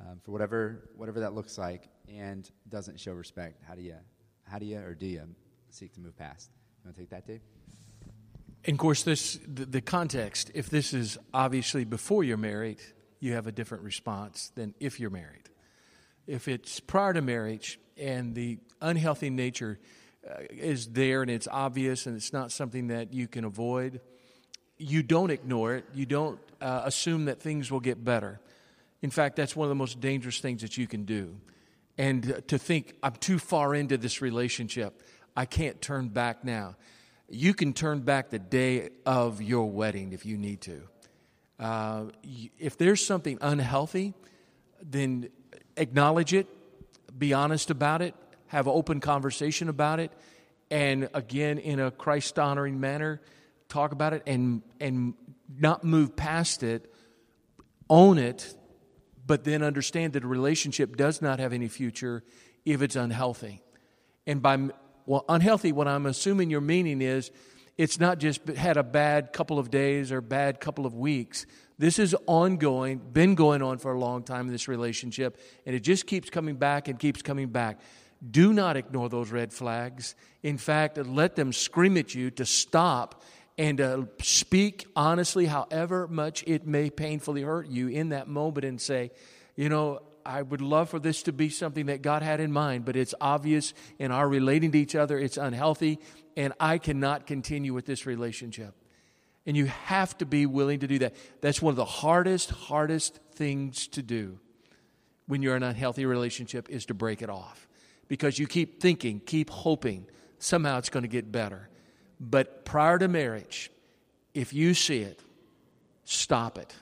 um, 0.01 0.19
for 0.23 0.31
whatever, 0.31 0.89
whatever 0.95 1.21
that 1.21 1.33
looks 1.33 1.57
like, 1.57 1.89
and 2.09 2.49
doesn't 2.69 2.99
show 2.99 3.13
respect. 3.13 3.63
How 3.67 3.75
do 3.75 3.81
you, 3.81 3.95
how 4.43 4.59
do 4.59 4.65
you, 4.65 4.79
or 4.79 4.93
do 4.95 5.05
you 5.05 5.23
seek 5.69 5.93
to 5.93 6.01
move 6.01 6.15
past? 6.17 6.51
You 6.83 6.87
want 6.87 6.95
to 6.95 7.01
take 7.01 7.09
that, 7.09 7.25
Dave? 7.25 7.41
And 8.67 8.73
of 8.73 8.79
course, 8.79 9.03
this 9.03 9.39
the, 9.47 9.65
the, 9.65 9.81
context. 9.81 10.51
If 10.55 10.69
this 10.69 10.93
is 10.93 11.17
obviously 11.33 11.85
before 11.85 12.23
you're 12.23 12.37
married, 12.37 12.79
you 13.19 13.33
have 13.33 13.47
a 13.47 13.51
different 13.51 13.83
response 13.83 14.51
than 14.55 14.73
if 14.79 14.99
you're 14.99 15.11
married. 15.11 15.49
If 16.25 16.47
it's 16.47 16.79
prior 16.79 17.13
to 17.13 17.21
marriage 17.21 17.79
and 17.97 18.33
the 18.33 18.57
unhealthy 18.81 19.29
nature 19.29 19.79
uh, 20.27 20.41
is 20.49 20.87
there 20.87 21.21
and 21.21 21.29
it's 21.29 21.47
obvious 21.47 22.07
and 22.07 22.15
it's 22.15 22.33
not 22.33 22.51
something 22.51 22.87
that 22.87 23.13
you 23.13 23.27
can 23.27 23.45
avoid, 23.45 24.01
you 24.77 25.03
don't 25.03 25.29
ignore 25.29 25.75
it. 25.75 25.85
You 25.93 26.07
don't 26.07 26.39
uh, 26.59 26.81
assume 26.85 27.25
that 27.25 27.39
things 27.39 27.71
will 27.71 27.79
get 27.79 28.03
better. 28.03 28.39
In 29.03 29.11
fact, 29.11 29.35
that's 29.35 29.55
one 29.55 29.65
of 29.65 29.69
the 29.69 29.75
most 29.75 29.99
dangerous 29.99 30.39
things 30.39 30.63
that 30.63 30.77
you 30.77 30.87
can 30.87 31.05
do. 31.05 31.37
And 31.97 32.43
to 32.47 32.57
think, 32.57 32.95
I'm 33.03 33.13
too 33.13 33.37
far 33.37 33.75
into 33.75 33.97
this 33.97 34.21
relationship. 34.21 35.01
I 35.37 35.45
can't 35.45 35.79
turn 35.81 36.09
back 36.09 36.43
now. 36.43 36.75
You 37.29 37.53
can 37.53 37.73
turn 37.73 38.01
back 38.01 38.29
the 38.29 38.39
day 38.39 38.89
of 39.05 39.41
your 39.41 39.69
wedding 39.69 40.13
if 40.13 40.25
you 40.25 40.37
need 40.37 40.61
to. 40.61 40.81
Uh, 41.59 42.05
if 42.59 42.77
there's 42.77 43.05
something 43.05 43.37
unhealthy, 43.41 44.13
then 44.81 45.29
acknowledge 45.77 46.33
it, 46.33 46.47
be 47.17 47.33
honest 47.33 47.71
about 47.71 48.01
it, 48.01 48.13
have 48.47 48.67
open 48.67 48.99
conversation 48.99 49.69
about 49.69 49.99
it, 49.99 50.11
and 50.69 51.09
again, 51.13 51.57
in 51.57 51.79
a 51.79 51.91
Christ 51.91 52.37
honoring 52.37 52.79
manner, 52.79 53.21
talk 53.69 53.91
about 53.91 54.13
it 54.13 54.23
and, 54.25 54.61
and 54.79 55.13
not 55.59 55.83
move 55.83 56.15
past 56.15 56.63
it, 56.63 56.91
own 57.89 58.17
it, 58.17 58.55
but 59.25 59.43
then 59.43 59.63
understand 59.63 60.13
that 60.13 60.23
a 60.23 60.27
relationship 60.27 60.95
does 60.97 61.21
not 61.21 61.39
have 61.39 61.53
any 61.53 61.67
future 61.67 62.23
if 62.65 62.81
it's 62.81 62.95
unhealthy. 62.95 63.61
And 64.27 64.41
by 64.41 64.69
well, 65.05 65.25
unhealthy, 65.29 65.71
what 65.71 65.87
I'm 65.87 66.05
assuming 66.05 66.49
your 66.49 66.61
meaning 66.61 67.01
is 67.01 67.31
it's 67.77 67.99
not 67.99 68.19
just 68.19 68.47
had 68.47 68.77
a 68.77 68.83
bad 68.83 69.33
couple 69.33 69.59
of 69.59 69.69
days 69.69 70.11
or 70.11 70.21
bad 70.21 70.59
couple 70.59 70.85
of 70.85 70.93
weeks. 70.93 71.45
This 71.77 71.99
is 71.99 72.15
ongoing, 72.25 72.99
been 72.99 73.35
going 73.35 73.61
on 73.61 73.79
for 73.79 73.91
a 73.91 73.99
long 73.99 74.23
time 74.23 74.45
in 74.45 74.51
this 74.51 74.67
relationship, 74.67 75.37
and 75.65 75.75
it 75.75 75.81
just 75.81 76.07
keeps 76.07 76.29
coming 76.29 76.55
back 76.55 76.87
and 76.87 76.97
keeps 76.97 77.21
coming 77.21 77.49
back. 77.49 77.79
Do 78.31 78.53
not 78.53 78.77
ignore 78.77 79.09
those 79.09 79.29
red 79.29 79.51
flags. 79.51 80.15
In 80.41 80.57
fact, 80.57 80.97
let 80.97 81.35
them 81.35 81.51
scream 81.51 81.97
at 81.97 82.15
you 82.15 82.31
to 82.31 82.45
stop 82.45 83.23
and 83.57 83.79
uh, 83.79 84.03
speak 84.21 84.85
honestly, 84.95 85.45
however 85.45 86.07
much 86.07 86.43
it 86.47 86.65
may 86.65 86.89
painfully 86.89 87.41
hurt 87.41 87.67
you 87.67 87.87
in 87.87 88.09
that 88.09 88.27
moment, 88.27 88.65
and 88.65 88.81
say, 88.81 89.11
you 89.55 89.69
know, 89.69 90.01
I 90.25 90.41
would 90.41 90.61
love 90.61 90.89
for 90.89 90.99
this 90.99 91.23
to 91.23 91.33
be 91.33 91.49
something 91.49 91.85
that 91.85 92.01
God 92.01 92.23
had 92.23 92.39
in 92.39 92.51
mind, 92.51 92.85
but 92.85 92.95
it's 92.95 93.13
obvious 93.21 93.73
in 93.99 94.11
our 94.11 94.27
relating 94.27 94.71
to 94.71 94.79
each 94.79 94.95
other, 94.95 95.19
it's 95.19 95.37
unhealthy, 95.37 95.99
and 96.35 96.53
I 96.59 96.79
cannot 96.79 97.27
continue 97.27 97.73
with 97.73 97.85
this 97.85 98.05
relationship. 98.05 98.73
And 99.45 99.55
you 99.55 99.67
have 99.67 100.17
to 100.17 100.25
be 100.25 100.47
willing 100.47 100.79
to 100.79 100.87
do 100.87 100.99
that. 100.99 101.13
That's 101.41 101.61
one 101.61 101.71
of 101.71 101.75
the 101.75 101.85
hardest, 101.85 102.49
hardest 102.49 103.19
things 103.33 103.87
to 103.89 104.01
do 104.01 104.39
when 105.27 105.41
you're 105.43 105.55
in 105.55 105.63
an 105.63 105.69
unhealthy 105.69 106.05
relationship 106.05 106.69
is 106.69 106.85
to 106.87 106.93
break 106.93 107.21
it 107.21 107.29
off. 107.29 107.67
Because 108.07 108.39
you 108.39 108.47
keep 108.47 108.81
thinking, 108.81 109.19
keep 109.19 109.49
hoping 109.49 110.07
somehow 110.39 110.79
it's 110.79 110.89
going 110.89 111.03
to 111.03 111.09
get 111.09 111.31
better. 111.31 111.69
But 112.19 112.65
prior 112.65 112.97
to 112.97 113.07
marriage, 113.07 113.71
if 114.33 114.53
you 114.53 114.73
see 114.73 115.01
it, 115.01 115.19
stop 116.03 116.57
it, 116.57 116.73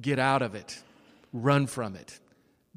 get 0.00 0.18
out 0.18 0.42
of 0.42 0.54
it, 0.54 0.80
run 1.32 1.66
from 1.66 1.96
it. 1.96 2.18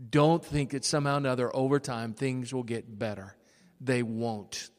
Don't 0.10 0.44
think 0.44 0.72
that 0.72 0.86
somehow 0.86 1.16
or 1.16 1.18
another 1.18 1.56
over 1.56 1.80
time 1.80 2.14
things 2.14 2.54
will 2.54 2.64
get 2.64 2.98
better. 2.98 3.36
They 3.80 4.02
won't. 4.02 4.70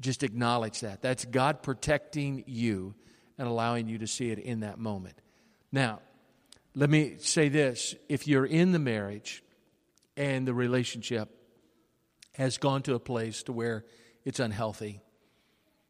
Just 0.00 0.22
acknowledge 0.22 0.80
that. 0.80 1.02
That's 1.02 1.24
God 1.24 1.62
protecting 1.62 2.44
you 2.46 2.94
and 3.38 3.48
allowing 3.48 3.88
you 3.88 3.98
to 3.98 4.06
see 4.06 4.30
it 4.30 4.38
in 4.38 4.60
that 4.60 4.78
moment. 4.78 5.20
Now, 5.72 6.00
let 6.74 6.90
me 6.90 7.16
say 7.18 7.48
this 7.48 7.94
if 8.08 8.28
you're 8.28 8.46
in 8.46 8.72
the 8.72 8.78
marriage 8.78 9.42
and 10.16 10.46
the 10.46 10.54
relationship 10.54 11.28
has 12.34 12.58
gone 12.58 12.82
to 12.82 12.94
a 12.94 13.00
place 13.00 13.42
to 13.44 13.52
where 13.52 13.84
it's 14.24 14.40
unhealthy, 14.40 15.00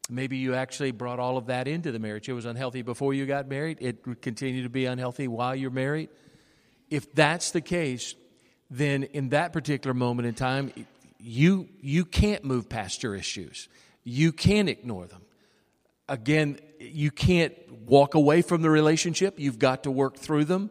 maybe 0.09 0.37
you 0.37 0.55
actually 0.55 0.93
brought 0.93 1.19
all 1.19 1.37
of 1.37 1.47
that 1.47 1.69
into 1.69 1.93
the 1.93 1.99
marriage. 1.99 2.29
It 2.29 2.33
was 2.33 2.45
unhealthy 2.45 2.83
before 2.83 3.15
you 3.15 3.27
got 3.27 3.49
married, 3.49 3.79
it 3.81 4.07
would 4.07 4.23
continue 4.23 4.63
to 4.63 4.71
be 4.71 4.87
unhealthy 4.87 5.29
while 5.29 5.55
you're 5.55 5.71
married. 5.71 6.11
If 6.91 7.13
that's 7.15 7.53
the 7.53 7.61
case, 7.61 8.15
then 8.69 9.05
in 9.05 9.31
that 9.31 9.53
particular 9.53 9.95
moment 9.95 10.29
in 10.29 10.35
time, 10.35 10.73
you, 11.19 11.69
you 11.81 12.05
can't 12.05 12.45
move 12.45 12.69
past 12.69 13.03
your 13.03 13.15
issues. 13.15 13.69
You 14.05 14.33
can't 14.33 14.69
ignore 14.69 15.07
them. 15.07 15.23
Again, 16.09 16.59
you 16.81 17.11
can't 17.11 17.55
walk 17.87 18.15
away 18.15 18.43
from 18.43 18.63
the 18.63 18.71
relationship. 18.71 19.39
You've 19.39 19.59
got 19.59 19.85
to 19.85 19.91
work 19.91 20.17
through 20.17 20.47
them. 20.47 20.71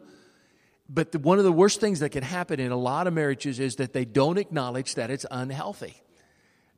But 0.88 1.12
the, 1.12 1.18
one 1.18 1.38
of 1.38 1.44
the 1.44 1.52
worst 1.52 1.80
things 1.80 2.00
that 2.00 2.10
can 2.10 2.24
happen 2.24 2.58
in 2.58 2.72
a 2.72 2.76
lot 2.76 3.06
of 3.06 3.14
marriages 3.14 3.60
is 3.60 3.76
that 3.76 3.92
they 3.92 4.04
don't 4.04 4.38
acknowledge 4.38 4.96
that 4.96 5.10
it's 5.10 5.24
unhealthy. 5.30 6.02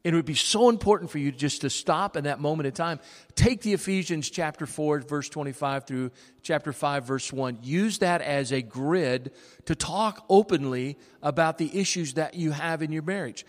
It 0.05 0.15
would 0.15 0.25
be 0.25 0.35
so 0.35 0.69
important 0.69 1.11
for 1.11 1.19
you 1.19 1.31
just 1.31 1.61
to 1.61 1.71
stop 1.71 2.17
in 2.17 2.25
that 2.25 2.41
moment 2.41 2.67
in 2.67 2.73
time. 2.73 2.99
Take 3.37 3.63
the 3.63 3.73
Ephesians 3.73 4.29
chapter 4.31 4.67
4, 4.67 5.01
verse 5.01 5.29
25 5.29 5.87
through 5.87 6.11
chapter 6.43 6.73
5, 6.73 7.05
verse 7.05 7.33
1. 7.33 7.59
Use 7.63 7.99
that 7.99 8.21
as 8.21 8.51
a 8.51 8.63
grid 8.63 9.31
to 9.67 9.77
talk 9.77 10.25
openly 10.29 10.99
about 11.23 11.59
the 11.59 11.79
issues 11.79 12.15
that 12.15 12.35
you 12.35 12.51
have 12.51 12.83
in 12.83 12.91
your 12.91 13.03
marriage. 13.03 13.47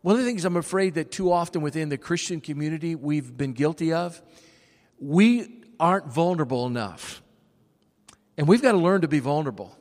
One 0.00 0.16
of 0.16 0.20
the 0.20 0.26
things 0.26 0.44
I'm 0.44 0.56
afraid 0.56 0.94
that 0.94 1.12
too 1.12 1.30
often 1.30 1.62
within 1.62 1.88
the 1.88 1.98
Christian 1.98 2.40
community 2.40 2.96
we've 2.96 3.36
been 3.36 3.52
guilty 3.52 3.92
of, 3.92 4.20
we 4.98 5.62
aren't 5.78 6.08
vulnerable 6.08 6.66
enough. 6.66 7.22
And 8.36 8.48
we've 8.48 8.62
got 8.62 8.72
to 8.72 8.78
learn 8.78 9.02
to 9.02 9.08
be 9.08 9.20
vulnerable 9.20 9.76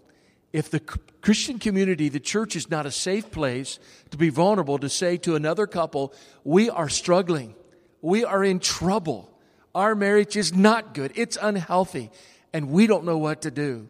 if 0.53 0.69
the 0.69 0.79
Christian 0.79 1.59
community, 1.59 2.09
the 2.09 2.19
church 2.19 2.55
is 2.55 2.69
not 2.69 2.85
a 2.85 2.91
safe 2.91 3.31
place 3.31 3.79
to 4.09 4.17
be 4.17 4.29
vulnerable 4.29 4.77
to 4.79 4.89
say 4.89 5.17
to 5.17 5.35
another 5.35 5.67
couple, 5.67 6.13
we 6.43 6.69
are 6.69 6.89
struggling. 6.89 7.55
We 8.01 8.25
are 8.25 8.43
in 8.43 8.59
trouble. 8.59 9.29
Our 9.73 9.95
marriage 9.95 10.35
is 10.35 10.53
not 10.53 10.93
good. 10.93 11.13
It's 11.15 11.37
unhealthy. 11.41 12.11
And 12.53 12.69
we 12.69 12.87
don't 12.87 13.05
know 13.05 13.17
what 13.17 13.43
to 13.43 13.51
do. 13.51 13.87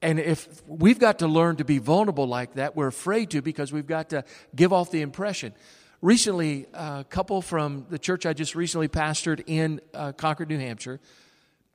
And 0.00 0.18
if 0.18 0.62
we've 0.66 0.98
got 0.98 1.20
to 1.20 1.28
learn 1.28 1.56
to 1.56 1.64
be 1.64 1.78
vulnerable 1.78 2.26
like 2.26 2.54
that, 2.54 2.74
we're 2.74 2.88
afraid 2.88 3.30
to 3.30 3.42
because 3.42 3.72
we've 3.72 3.86
got 3.86 4.10
to 4.10 4.24
give 4.54 4.72
off 4.72 4.90
the 4.90 5.02
impression. 5.02 5.52
Recently, 6.00 6.66
a 6.74 7.04
couple 7.08 7.40
from 7.42 7.86
the 7.88 7.98
church 7.98 8.26
I 8.26 8.32
just 8.32 8.56
recently 8.56 8.88
pastored 8.88 9.44
in 9.46 9.80
uh, 9.94 10.10
Concord, 10.12 10.48
New 10.48 10.58
Hampshire, 10.58 10.98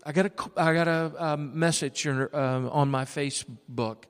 I 0.08 0.14
got 0.14 0.26
a, 0.26 0.32
I 0.56 0.74
got 0.74 0.88
a, 0.88 1.12
a 1.20 1.38
message 1.38 2.08
uh, 2.08 2.30
on 2.34 2.90
my 2.90 3.04
Facebook 3.04 4.06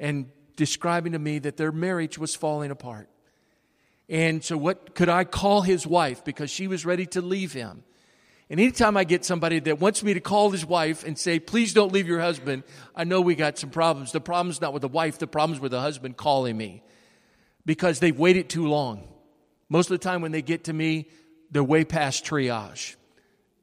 and 0.00 0.30
describing 0.56 1.12
to 1.12 1.18
me 1.18 1.40
that 1.40 1.58
their 1.58 1.70
marriage 1.70 2.16
was 2.16 2.34
falling 2.34 2.70
apart. 2.70 3.10
And 4.08 4.42
so, 4.42 4.56
what 4.56 4.94
could 4.94 5.10
I 5.10 5.24
call 5.24 5.60
his 5.60 5.86
wife 5.86 6.24
because 6.24 6.50
she 6.50 6.68
was 6.68 6.86
ready 6.86 7.04
to 7.08 7.20
leave 7.20 7.52
him? 7.52 7.84
And 8.48 8.60
anytime 8.60 8.96
I 8.96 9.04
get 9.04 9.26
somebody 9.26 9.58
that 9.60 9.78
wants 9.78 10.02
me 10.02 10.14
to 10.14 10.20
call 10.20 10.50
his 10.50 10.64
wife 10.64 11.04
and 11.04 11.18
say, 11.18 11.38
please 11.38 11.74
don't 11.74 11.92
leave 11.92 12.08
your 12.08 12.20
husband, 12.20 12.62
I 12.96 13.04
know 13.04 13.20
we 13.20 13.34
got 13.34 13.58
some 13.58 13.68
problems. 13.68 14.12
The 14.12 14.22
problem's 14.22 14.62
not 14.62 14.72
with 14.72 14.80
the 14.80 14.88
wife, 14.88 15.18
the 15.18 15.26
problem's 15.26 15.60
with 15.60 15.72
the 15.72 15.82
husband 15.82 16.16
calling 16.16 16.56
me 16.56 16.82
because 17.66 17.98
they've 17.98 18.18
waited 18.18 18.48
too 18.48 18.68
long. 18.68 19.06
Most 19.68 19.90
of 19.90 20.00
the 20.00 20.02
time, 20.02 20.22
when 20.22 20.32
they 20.32 20.42
get 20.42 20.64
to 20.64 20.72
me, 20.72 21.10
they're 21.50 21.62
way 21.62 21.84
past 21.84 22.24
triage. 22.24 22.96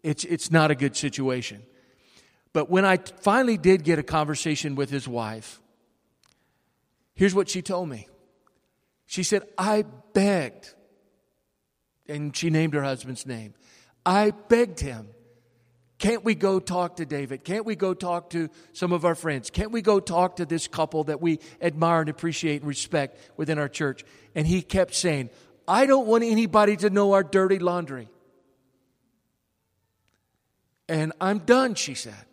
It's, 0.04 0.24
it's 0.24 0.52
not 0.52 0.70
a 0.70 0.76
good 0.76 0.96
situation. 0.96 1.64
But 2.54 2.70
when 2.70 2.86
I 2.86 2.98
finally 2.98 3.58
did 3.58 3.84
get 3.84 4.00
a 4.00 4.04
conversation 4.04 4.76
with 4.76 4.90
his 4.90 5.08
wife, 5.08 5.62
here's 7.14 7.36
what 7.36 7.50
she 7.50 7.62
told 7.62 7.90
me. 7.90 8.08
She 9.06 9.24
said, 9.24 9.44
I 9.58 9.86
begged, 10.14 10.74
and 12.08 12.36
she 12.36 12.50
named 12.50 12.74
her 12.74 12.84
husband's 12.84 13.26
name. 13.26 13.54
I 14.06 14.32
begged 14.32 14.80
him, 14.80 15.10
can't 16.00 16.24
we 16.24 16.34
go 16.34 16.60
talk 16.60 16.96
to 16.96 17.06
David? 17.06 17.44
Can't 17.44 17.66
we 17.66 17.76
go 17.76 17.94
talk 17.94 18.30
to 18.30 18.50
some 18.72 18.94
of 18.94 19.04
our 19.04 19.16
friends? 19.16 19.50
Can't 19.50 19.72
we 19.72 19.82
go 19.82 20.00
talk 20.00 20.38
to 20.38 20.46
this 20.46 20.68
couple 20.68 21.04
that 21.06 21.22
we 21.22 21.40
admire 21.62 22.00
and 22.00 22.10
appreciate 22.10 22.62
and 22.62 22.68
respect 22.68 23.20
within 23.36 23.60
our 23.60 23.68
church? 23.68 24.06
And 24.34 24.48
he 24.48 24.62
kept 24.62 24.96
saying, 24.96 25.30
I 25.68 25.86
don't 25.86 26.08
want 26.08 26.24
anybody 26.24 26.78
to 26.78 26.90
know 26.90 27.12
our 27.12 27.24
dirty 27.24 27.60
laundry. 27.60 28.08
And 30.88 31.12
I'm 31.20 31.40
done, 31.40 31.76
she 31.76 31.96
said. 31.96 32.26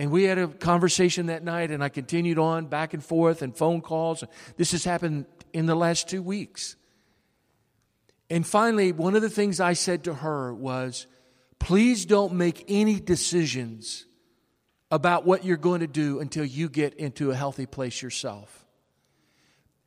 And 0.00 0.10
we 0.10 0.24
had 0.24 0.38
a 0.38 0.48
conversation 0.48 1.26
that 1.26 1.44
night, 1.44 1.70
and 1.70 1.84
I 1.84 1.90
continued 1.90 2.38
on 2.38 2.68
back 2.68 2.94
and 2.94 3.04
forth 3.04 3.42
and 3.42 3.54
phone 3.54 3.82
calls. 3.82 4.24
This 4.56 4.72
has 4.72 4.82
happened 4.82 5.26
in 5.52 5.66
the 5.66 5.74
last 5.74 6.08
two 6.08 6.22
weeks. 6.22 6.74
And 8.30 8.46
finally, 8.46 8.92
one 8.92 9.14
of 9.14 9.20
the 9.20 9.28
things 9.28 9.60
I 9.60 9.74
said 9.74 10.04
to 10.04 10.14
her 10.14 10.54
was, 10.54 11.06
please 11.58 12.06
don't 12.06 12.32
make 12.32 12.64
any 12.66 12.98
decisions 12.98 14.06
about 14.90 15.26
what 15.26 15.44
you're 15.44 15.58
going 15.58 15.80
to 15.80 15.86
do 15.86 16.18
until 16.18 16.46
you 16.46 16.70
get 16.70 16.94
into 16.94 17.30
a 17.30 17.36
healthy 17.36 17.66
place 17.66 18.00
yourself. 18.00 18.64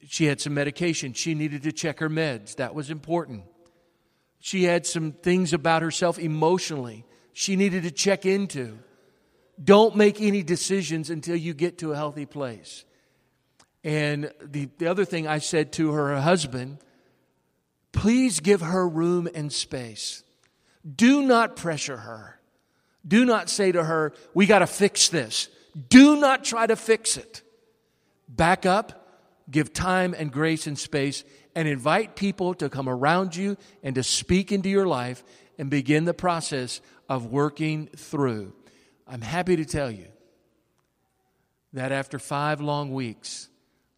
She 0.08 0.26
had 0.26 0.40
some 0.40 0.54
medication. 0.54 1.14
She 1.14 1.34
needed 1.34 1.64
to 1.64 1.72
check 1.72 1.98
her 2.02 2.10
meds. 2.10 2.58
That 2.58 2.76
was 2.76 2.92
important. 2.92 3.46
She 4.40 4.66
had 4.66 4.86
some 4.86 5.14
things 5.14 5.54
about 5.54 5.82
herself 5.82 6.20
emotionally 6.20 7.04
she 7.34 7.56
needed 7.56 7.82
to 7.82 7.90
check 7.92 8.28
into. 8.28 8.78
Don't 9.62 9.96
make 9.96 10.22
any 10.22 10.44
decisions 10.44 11.10
until 11.10 11.36
you 11.36 11.54
get 11.54 11.80
to 11.80 11.92
a 11.92 11.96
healthy 11.96 12.26
place. 12.26 12.86
And 13.84 14.32
the, 14.42 14.70
the 14.78 14.88
other 14.88 15.06
thing 15.06 15.28
I 15.28 15.40
said 15.40 15.74
to 15.74 15.92
her 15.92 16.20
husband, 16.20 16.80
please 17.92 18.40
give 18.40 18.62
her 18.62 18.88
room 18.88 19.28
and 19.34 19.52
space. 19.52 20.24
Do 20.96 21.22
not 21.22 21.56
pressure 21.56 21.98
her. 21.98 22.40
Do 23.06 23.26
not 23.26 23.50
say 23.50 23.72
to 23.72 23.84
her, 23.84 24.14
we 24.34 24.46
got 24.46 24.60
to 24.60 24.68
fix 24.68 25.10
this. 25.10 25.50
Do 25.90 26.20
not 26.20 26.44
try 26.44 26.66
to 26.66 26.76
fix 26.76 27.18
it. 27.18 27.42
Back 28.30 28.66
up, 28.66 29.20
give 29.52 29.74
time 29.74 30.16
and 30.18 30.32
grace 30.32 30.68
and 30.68 30.80
space, 30.80 31.24
and 31.56 31.68
invite 31.68 32.16
people 32.16 32.54
to 32.56 32.70
come 32.70 32.88
around 32.88 33.36
you 33.36 33.58
and 33.84 33.96
to 33.96 34.04
speak 34.04 34.52
into 34.52 34.70
your 34.70 34.88
life 34.88 35.24
and 35.58 35.70
begin 35.70 36.06
the 36.06 36.14
process 36.14 36.82
of 37.10 37.28
working 37.28 37.88
through. 37.96 38.54
I'm 39.14 39.22
happy 39.22 39.56
to 39.56 39.64
tell 39.64 39.92
you 39.92 40.08
that 41.72 41.92
after 41.92 42.18
five 42.18 42.60
long 42.62 42.92
weeks, 42.92 43.48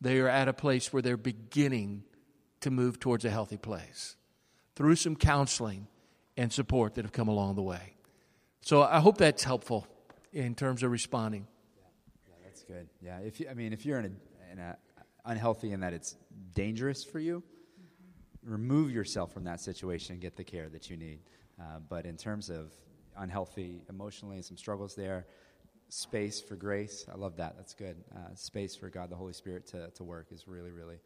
they 0.02 0.20
are 0.20 0.28
at 0.28 0.50
a 0.50 0.54
place 0.54 0.92
where 0.92 1.02
they're 1.02 1.16
beginning 1.16 2.04
to 2.60 2.70
move 2.70 3.00
towards 3.00 3.24
a 3.24 3.30
healthy 3.30 3.56
place 3.56 4.18
through 4.76 4.98
some 4.98 5.16
counseling 5.16 5.88
and 6.36 6.52
support 6.52 6.96
that 6.96 7.06
have 7.06 7.14
come 7.14 7.30
along 7.30 7.56
the 7.56 7.62
way. 7.62 7.96
So 8.60 8.82
I 8.82 9.00
hope 9.00 9.18
that's 9.18 9.42
helpful 9.42 9.88
in 10.34 10.54
terms 10.54 10.84
of 10.84 10.92
responding. 10.92 11.48
Yeah, 11.78 11.84
yeah 12.28 12.36
that's 12.44 12.64
good. 12.64 12.90
Yeah, 13.02 13.20
if 13.20 13.40
you, 13.40 13.48
I 13.50 13.54
mean, 13.54 13.72
if 13.72 13.86
you're 13.86 14.00
in 14.00 14.06
a, 14.06 14.52
in 14.52 14.60
a 14.60 14.78
unhealthy 15.24 15.72
and 15.72 15.82
that 15.82 15.94
it's 15.94 16.18
dangerous 16.54 17.06
for 17.06 17.20
you, 17.20 17.42
mm-hmm. 17.42 18.52
remove 18.52 18.92
yourself 18.92 19.32
from 19.32 19.46
that 19.46 19.62
situation 19.62 20.12
and 20.12 20.22
get 20.22 20.36
the 20.36 20.44
care 20.44 20.68
that 20.68 20.90
you 20.90 20.98
need. 20.98 21.20
Uh, 21.58 21.80
but 21.88 22.06
in 22.06 22.18
terms 22.18 22.50
of 22.50 22.74
unhealthy 23.18 23.82
emotionally 23.90 24.36
and 24.38 24.46
some 24.46 24.58
struggles 24.58 24.96
there. 24.96 25.26
Space 25.90 26.42
for 26.42 26.56
grace. 26.56 27.06
I 27.12 27.16
love 27.16 27.38
that. 27.38 27.56
That's 27.58 27.74
good. 27.74 27.96
Uh, 28.16 28.34
space 28.34 28.76
for 28.76 28.90
God, 28.90 29.10
the 29.10 29.16
Holy 29.16 29.34
Spirit, 29.34 29.68
to, 29.68 29.90
to 29.92 30.04
work 30.04 30.28
is 30.32 30.48
really, 30.48 30.72
really, 30.72 30.98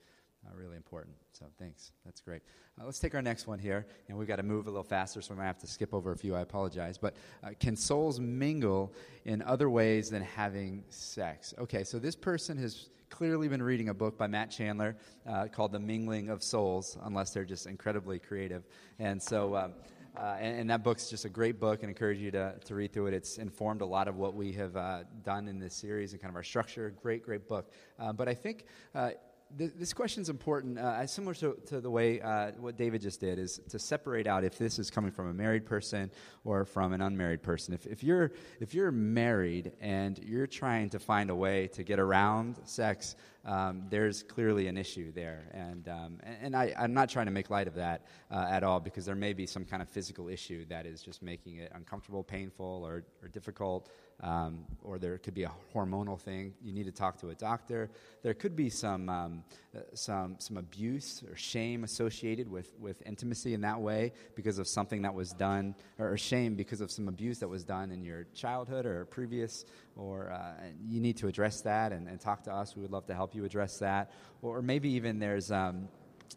uh, 0.45 0.55
really 0.55 0.78
important. 0.78 1.16
So 1.34 1.45
thanks. 1.60 1.91
That's 2.05 2.22
great. 2.22 2.41
Uh, 2.80 2.86
let's 2.86 2.99
take 2.99 3.14
our 3.14 3.22
next 3.22 3.45
one 3.45 3.60
here. 3.60 3.86
And 4.07 4.18
we've 4.18 4.28
got 4.28 4.38
to 4.38 4.43
move 4.43 4.68
a 4.68 4.70
little 4.70 4.84
faster, 4.84 5.22
so 5.22 5.34
I 5.34 5.38
might 5.38 5.45
have 5.45 5.60
to 5.60 5.68
skip 5.68 5.93
over 5.93 6.12
a 6.12 6.16
few. 6.18 6.34
I 6.34 6.41
apologize. 6.41 6.97
But 6.97 7.16
uh, 7.43 7.49
can 7.60 7.76
souls 7.76 8.20
mingle 8.20 8.93
in 9.26 9.41
other 9.41 9.70
ways 9.70 10.10
than 10.10 10.22
having 10.22 10.84
sex? 10.89 11.53
Okay, 11.60 11.84
so 11.84 11.99
this 11.99 12.16
person 12.16 12.57
has 12.57 12.89
clearly 13.10 13.47
been 13.47 13.62
reading 13.62 13.89
a 13.89 13.93
book 13.93 14.18
by 14.18 14.28
Matt 14.28 14.49
Chandler 14.49 14.95
uh, 15.28 15.47
called 15.51 15.74
The 15.74 15.80
Mingling 15.80 16.30
of 16.30 16.41
Souls, 16.41 16.97
unless 17.03 17.32
they're 17.32 17.43
just 17.43 17.68
incredibly 17.68 18.18
creative. 18.18 18.64
And 18.97 19.22
so. 19.22 19.55
Um, 19.55 19.74
uh, 20.20 20.36
and, 20.39 20.59
and, 20.59 20.70
that 20.70 20.84
book's 20.84 21.09
just 21.09 21.24
a 21.24 21.30
great 21.30 21.59
book 21.59 21.82
and 21.82 21.89
encourage 21.89 22.20
you 22.20 22.30
to, 22.30 22.53
to 22.65 22.76
read 22.76 22.91
through 22.91 23.07
it. 23.07 23.13
It's 23.13 23.38
informed 23.38 23.82
a 23.82 23.86
lot 23.86 24.09
of 24.09 24.17
what 24.17 24.36
we 24.36 24.51
have 24.53 24.76
uh, 24.76 25.03
done 25.24 25.47
in 25.47 25.59
this 25.59 25.74
series 25.74 26.11
and 26.11 26.22
kind 26.22 26.30
of 26.30 26.36
our 26.36 26.43
structure. 26.43 26.93
Great, 27.01 27.24
great 27.24 27.47
book. 27.47 27.72
Uh, 27.97 28.11
but 28.11 28.28
I 28.28 28.34
think 28.34 28.65
uh, 28.93 29.11
th- 29.58 29.72
this 29.78 29.93
question 29.93 30.22
is 30.22 30.30
important, 30.30 30.78
uh, 30.78 31.06
similar 31.08 31.34
to, 31.36 31.58
to, 31.68 31.82
the 31.82 31.89
way 31.89 32.22
uh, 32.22 32.52
what 32.60 32.78
David 32.78 33.02
just 33.02 33.20
did, 33.20 33.39
is 33.39 33.60
to 33.70 33.80
separate 33.80 34.28
out 34.28 34.43
if 34.43 34.58
this 34.58 34.80
is 34.80 34.89
coming 34.89 35.12
from 35.12 35.28
a 35.28 35.34
married 35.34 35.66
person 35.66 36.12
or 36.43 36.66
from 36.66 36.93
an 36.93 37.02
unmarried 37.02 37.41
person. 37.41 37.74
If, 37.74 37.86
if, 37.86 38.04
you're, 38.04 38.32
if 38.60 38.74
you're 38.74 38.91
married 38.91 39.74
and 39.82 40.18
you're 40.20 40.47
trying 40.47 40.89
to 40.91 41.00
find 41.00 41.30
a 41.30 41.36
way 41.36 41.68
to 41.74 41.84
get 41.84 42.00
around 42.00 42.60
sex, 42.66 43.16
um, 43.45 43.84
there's 43.89 44.24
clearly 44.24 44.68
an 44.68 44.78
issue 44.78 45.12
there. 45.12 45.50
And, 45.54 45.88
um, 45.88 46.20
and, 46.41 46.56
I, 46.56 46.74
am 46.78 46.93
not 46.93 47.10
trying 47.10 47.26
to 47.26 47.32
make 47.32 47.50
light 47.50 47.68
of 47.68 47.76
that 47.76 48.06
uh, 48.32 48.45
at 48.50 48.64
all 48.64 48.80
because 48.80 49.06
there 49.06 49.16
may 49.16 49.34
be 49.34 49.45
some 49.45 49.66
kind 49.66 49.82
of 49.82 49.89
physical 49.89 50.30
issue 50.30 50.66
that 50.70 50.86
is 50.86 51.02
just 51.02 51.22
making 51.22 51.58
it 51.58 51.72
uncomfortable, 51.74 52.24
painful, 52.24 52.84
or, 52.86 53.04
or 53.22 53.28
difficult 53.30 53.89
um, 54.22 54.65
or 54.84 54.99
there 54.99 55.17
could 55.17 55.34
be 55.34 55.43
a 55.43 55.51
hormonal 55.74 56.20
thing. 56.20 56.53
You 56.61 56.74
need 56.74 56.86
to 56.86 56.91
talk 56.91 57.17
to 57.22 57.30
a 57.30 57.36
doctor. 57.36 57.89
There 58.22 58.34
could 58.34 58.55
be 58.55 58.70
some, 58.70 59.07
um, 59.09 59.43
uh, 59.76 59.82
some, 59.93 60.36
some 60.39 60.57
abuse 60.57 61.24
or 61.30 61.36
shame 61.38 61.84
associated 61.84 62.49
with, 62.49 62.74
with 62.80 63.01
intimacy 63.05 63.53
in 63.53 63.61
that 63.61 63.80
way 63.80 64.11
because 64.36 64.59
of 64.59 64.67
something 64.67 65.01
that 65.03 65.13
was 65.13 65.32
done, 65.32 65.74
or, 65.97 66.17
shame 66.17 66.55
because 66.55 66.82
of 66.82 66.91
some 66.91 67.07
abuse 67.07 67.39
that 67.39 67.47
was 67.47 67.63
done 67.63 67.91
in 67.91 68.03
your 68.03 68.26
childhood 68.34 68.86
or 68.86 69.05
previous, 69.05 69.63
or 69.95 70.32
uh, 70.32 70.65
you 70.86 70.99
need 70.99 71.15
to 71.17 71.28
address 71.28 71.61
that 71.61 71.93
and, 71.93 72.07
and, 72.07 72.20
talk 72.20 72.43
to 72.43 72.53
us. 72.53 72.76
We 72.76 72.82
would 72.82 72.91
love 72.91 73.05
to 73.05 73.15
help 73.15 73.34
you 73.34 73.45
address 73.45 73.80
that. 73.80 74.11
Or, 74.41 74.61
maybe 74.61 74.89
even 74.89 75.20
there's, 75.20 75.49
um, 75.49 75.88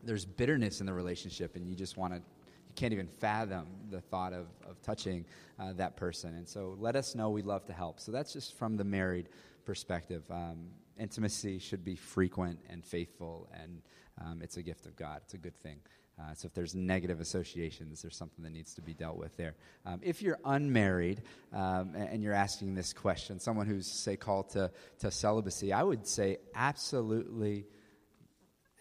there's 0.05 0.25
bitterness 0.25 0.81
in 0.81 0.87
the 0.87 0.93
relationship 0.93 1.57
and 1.57 1.69
you 1.69 1.75
just 1.75 1.97
want 1.97 2.15
to 2.15 2.23
you 2.73 2.81
can't 2.81 2.93
even 2.95 3.07
fathom 3.07 3.67
the 3.91 4.01
thought 4.01 4.33
of, 4.33 4.47
of 4.69 4.81
touching 4.81 5.27
uh, 5.59 5.75
that 5.75 5.97
person. 5.97 6.35
And 6.35 6.49
so 6.49 6.75
let 6.79 6.97
us 6.97 7.15
know. 7.15 7.29
We'd 7.29 7.45
love 7.45 7.67
to 7.67 7.73
help. 7.73 8.01
So 8.01 8.13
that's 8.13 8.33
just 8.33 8.57
from 8.57 8.77
the 8.77 8.85
married 8.85 9.29
perspective. 9.67 10.23
Um, 10.31 10.71
intimacy 10.99 11.59
should 11.59 11.85
be 11.85 11.97
frequent 11.97 12.61
and 12.71 12.83
faithful, 12.83 13.49
and 13.61 13.83
um, 14.21 14.41
it's 14.43 14.57
a 14.57 14.63
gift 14.63 14.87
of 14.87 14.97
God. 14.97 15.21
It's 15.25 15.35
a 15.35 15.39
good 15.39 15.57
thing. 15.59 15.81
Uh, 16.19 16.35
so 16.35 16.47
if 16.47 16.55
there's 16.55 16.75
negative 16.75 17.21
associations, 17.21 18.01
there's 18.03 18.17
something 18.17 18.45
that 18.45 18.53
needs 18.53 18.75
to 18.75 18.83
be 18.83 18.95
dealt 18.95 19.17
with 19.17 19.37
there. 19.37 19.55
Um, 19.85 20.01
if 20.03 20.23
you're 20.23 20.39
unmarried 20.45 21.23
um, 21.53 21.95
and, 21.95 22.09
and, 22.11 22.23
you're 22.23 22.35
asking 22.35 22.75
this 22.75 22.93
question, 22.93 23.41
someone 23.41 23.67
who's, 23.67 23.91
say, 23.91 24.17
called 24.17 24.51
to, 24.51 24.71
to 25.01 25.11
celibacy, 25.11 25.73
I 25.73 25.83
would 25.83 26.07
say 26.07 26.37
absolutely, 26.55 27.65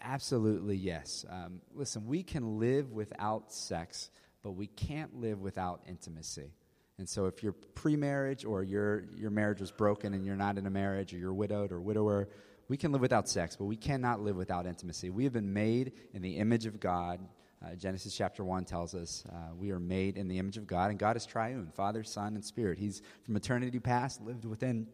absolutely 0.02 0.76
yes. 0.76 1.24
Um, 1.28 1.60
listen, 1.74 2.06
we 2.06 2.22
can 2.22 2.58
live 2.58 2.92
without 2.92 3.52
sex, 3.52 4.10
but 4.42 4.52
we 4.52 4.66
can't 4.66 5.20
live 5.20 5.40
without 5.40 5.82
intimacy. 5.88 6.52
And 6.98 7.08
so 7.08 7.26
if 7.26 7.42
you're 7.42 7.52
pre-marriage 7.52 8.44
or 8.44 8.62
your, 8.62 9.04
your 9.16 9.30
marriage 9.30 9.60
was 9.60 9.70
broken 9.70 10.14
and 10.14 10.24
you're 10.24 10.36
not 10.36 10.58
in 10.58 10.66
a 10.66 10.70
marriage 10.70 11.14
or 11.14 11.18
you're 11.18 11.32
widowed 11.32 11.72
or 11.72 11.80
widower, 11.80 12.28
we 12.68 12.76
can 12.76 12.92
live 12.92 13.00
without 13.00 13.28
sex, 13.28 13.56
but 13.56 13.64
we 13.64 13.76
cannot 13.76 14.20
live 14.20 14.36
without 14.36 14.66
intimacy. 14.66 15.10
We 15.10 15.24
have 15.24 15.32
been 15.32 15.52
made 15.52 15.92
in 16.12 16.22
the 16.22 16.36
image 16.36 16.66
of 16.66 16.80
God. 16.80 17.20
Uh, 17.64 17.74
Genesis 17.74 18.14
chapter 18.14 18.44
1 18.44 18.64
tells 18.64 18.94
us 18.94 19.24
uh, 19.28 19.54
we 19.56 19.70
are 19.70 19.78
made 19.78 20.16
in 20.16 20.28
the 20.28 20.38
image 20.38 20.56
of 20.56 20.66
God, 20.66 20.90
and 20.90 20.98
God 20.98 21.16
is 21.16 21.24
triune 21.26 21.70
Father, 21.74 22.02
Son, 22.02 22.34
and 22.34 22.44
Spirit. 22.44 22.78
He's 22.78 23.02
from 23.24 23.36
eternity 23.36 23.78
past 23.78 24.20
lived 24.20 24.44
within 24.44 24.86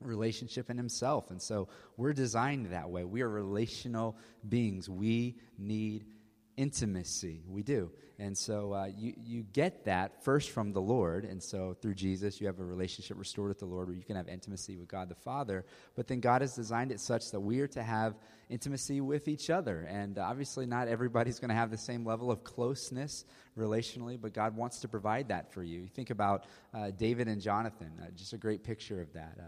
relationship 0.00 0.70
in 0.70 0.76
himself. 0.76 1.30
And 1.30 1.40
so 1.40 1.68
we're 1.96 2.12
designed 2.12 2.66
that 2.66 2.90
way. 2.90 3.04
We 3.04 3.22
are 3.22 3.28
relational 3.28 4.16
beings. 4.48 4.88
We 4.88 5.36
need 5.58 6.06
intimacy. 6.56 7.42
We 7.48 7.62
do. 7.62 7.90
And 8.18 8.36
so 8.36 8.72
uh, 8.72 8.88
you, 8.96 9.12
you 9.22 9.42
get 9.52 9.84
that 9.84 10.24
first 10.24 10.50
from 10.50 10.72
the 10.72 10.80
Lord. 10.80 11.24
And 11.24 11.42
so 11.42 11.76
through 11.82 11.94
Jesus, 11.94 12.40
you 12.40 12.46
have 12.46 12.60
a 12.60 12.64
relationship 12.64 13.18
restored 13.18 13.48
with 13.48 13.58
the 13.58 13.66
Lord 13.66 13.88
where 13.88 13.96
you 13.96 14.04
can 14.04 14.16
have 14.16 14.28
intimacy 14.28 14.76
with 14.76 14.88
God 14.88 15.10
the 15.10 15.14
Father. 15.14 15.66
But 15.94 16.06
then 16.06 16.20
God 16.20 16.40
has 16.40 16.54
designed 16.54 16.92
it 16.92 17.00
such 17.00 17.30
that 17.30 17.40
we 17.40 17.60
are 17.60 17.66
to 17.68 17.82
have 17.82 18.14
intimacy 18.48 19.02
with 19.02 19.28
each 19.28 19.50
other. 19.50 19.86
And 19.90 20.18
obviously, 20.18 20.64
not 20.64 20.88
everybody's 20.88 21.38
going 21.38 21.50
to 21.50 21.54
have 21.54 21.70
the 21.70 21.76
same 21.76 22.06
level 22.06 22.30
of 22.30 22.42
closeness 22.42 23.26
relationally, 23.58 24.18
but 24.18 24.32
God 24.32 24.56
wants 24.56 24.80
to 24.80 24.88
provide 24.88 25.28
that 25.28 25.52
for 25.52 25.62
you. 25.62 25.80
You 25.80 25.88
think 25.88 26.08
about 26.08 26.46
uh, 26.72 26.92
David 26.92 27.28
and 27.28 27.40
Jonathan, 27.40 27.92
uh, 28.00 28.06
just 28.16 28.32
a 28.32 28.38
great 28.38 28.64
picture 28.64 29.02
of 29.02 29.12
that. 29.12 29.38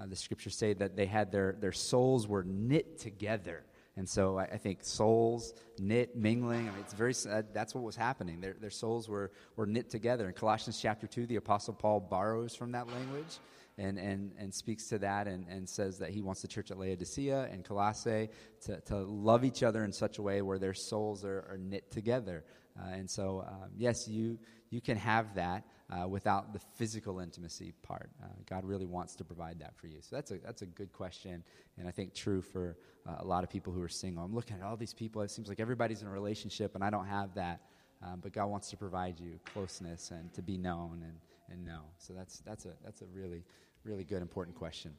Uh, 0.00 0.06
the 0.06 0.16
scriptures 0.16 0.56
say 0.56 0.72
that 0.72 0.96
they 0.96 1.06
had 1.06 1.30
their, 1.30 1.56
their 1.60 1.72
souls 1.72 2.26
were 2.26 2.42
knit 2.44 2.98
together 2.98 3.64
and 3.96 4.08
so 4.08 4.38
I, 4.38 4.44
I, 4.44 4.56
think 4.56 4.82
souls 4.82 5.54
knit, 5.78 6.16
mingling, 6.16 6.68
I 6.68 6.72
mean, 6.72 6.80
it's 6.80 6.94
very, 6.94 7.14
uh, 7.30 7.42
that's 7.52 7.74
what 7.74 7.84
was 7.84 7.94
happening. 7.94 8.40
Their, 8.40 8.56
their 8.60 8.70
souls 8.70 9.08
were, 9.08 9.30
were 9.56 9.66
knit 9.66 9.88
together. 9.88 10.26
In 10.26 10.34
Colossians 10.34 10.80
chapter 10.80 11.06
2, 11.06 11.26
the 11.26 11.36
Apostle 11.36 11.74
Paul 11.74 12.00
borrows 12.00 12.56
from 12.56 12.72
that 12.72 12.88
language 12.88 13.38
and, 13.78 13.98
and, 13.98 14.32
and 14.36 14.52
speaks 14.52 14.88
to 14.88 14.98
that 14.98 15.28
and, 15.28 15.46
and 15.48 15.68
says 15.68 15.98
that 15.98 16.10
he 16.10 16.22
wants 16.22 16.42
the 16.42 16.48
church 16.48 16.72
at 16.72 16.78
Laodicea 16.78 17.48
and 17.52 17.64
Colossae 17.64 18.30
to, 18.62 18.80
to 18.80 18.96
love 18.96 19.44
each 19.44 19.62
other 19.62 19.84
in 19.84 19.92
such 19.92 20.18
a 20.18 20.22
way 20.22 20.42
where 20.42 20.58
their 20.58 20.74
souls 20.74 21.24
are, 21.24 21.46
are 21.48 21.58
knit 21.58 21.90
together. 21.92 22.44
Uh, 22.78 22.88
and 22.88 23.08
so, 23.08 23.44
um, 23.46 23.70
yes, 23.76 24.08
you, 24.08 24.38
you 24.70 24.80
can 24.80 24.96
have 24.96 25.36
that 25.36 25.64
uh, 25.94 26.08
without 26.08 26.52
the 26.52 26.58
physical 26.58 27.20
intimacy 27.20 27.72
part. 27.82 28.10
Uh, 28.22 28.26
God 28.46 28.64
really 28.64 28.86
wants 28.86 29.14
to 29.16 29.24
provide 29.24 29.58
that 29.60 29.76
for 29.76 29.86
you. 29.86 29.98
So 30.00 30.16
that's 30.16 30.30
a, 30.30 30.38
that's 30.38 30.62
a 30.62 30.66
good 30.66 30.92
question, 30.92 31.44
and 31.78 31.86
I 31.86 31.90
think 31.90 32.14
true 32.14 32.42
for 32.42 32.76
uh, 33.06 33.16
a 33.18 33.24
lot 33.24 33.44
of 33.44 33.50
people 33.50 33.72
who 33.72 33.82
are 33.82 33.88
single. 33.88 34.24
I'm 34.24 34.34
looking 34.34 34.56
at 34.56 34.62
all 34.62 34.76
these 34.76 34.94
people, 34.94 35.22
it 35.22 35.30
seems 35.30 35.48
like 35.48 35.60
everybody's 35.60 36.02
in 36.02 36.08
a 36.08 36.10
relationship, 36.10 36.74
and 36.74 36.82
I 36.82 36.90
don't 36.90 37.06
have 37.06 37.34
that. 37.34 37.60
Um, 38.02 38.20
but 38.20 38.32
God 38.32 38.46
wants 38.46 38.68
to 38.70 38.76
provide 38.76 39.18
you 39.18 39.38
closeness 39.52 40.10
and 40.10 40.32
to 40.34 40.42
be 40.42 40.58
known 40.58 41.02
and, 41.04 41.16
and 41.50 41.64
know. 41.64 41.82
So 41.96 42.12
that's, 42.12 42.40
that's, 42.40 42.66
a, 42.66 42.72
that's 42.84 43.00
a 43.00 43.06
really, 43.06 43.44
really 43.82 44.04
good, 44.04 44.20
important 44.20 44.56
question. 44.56 44.92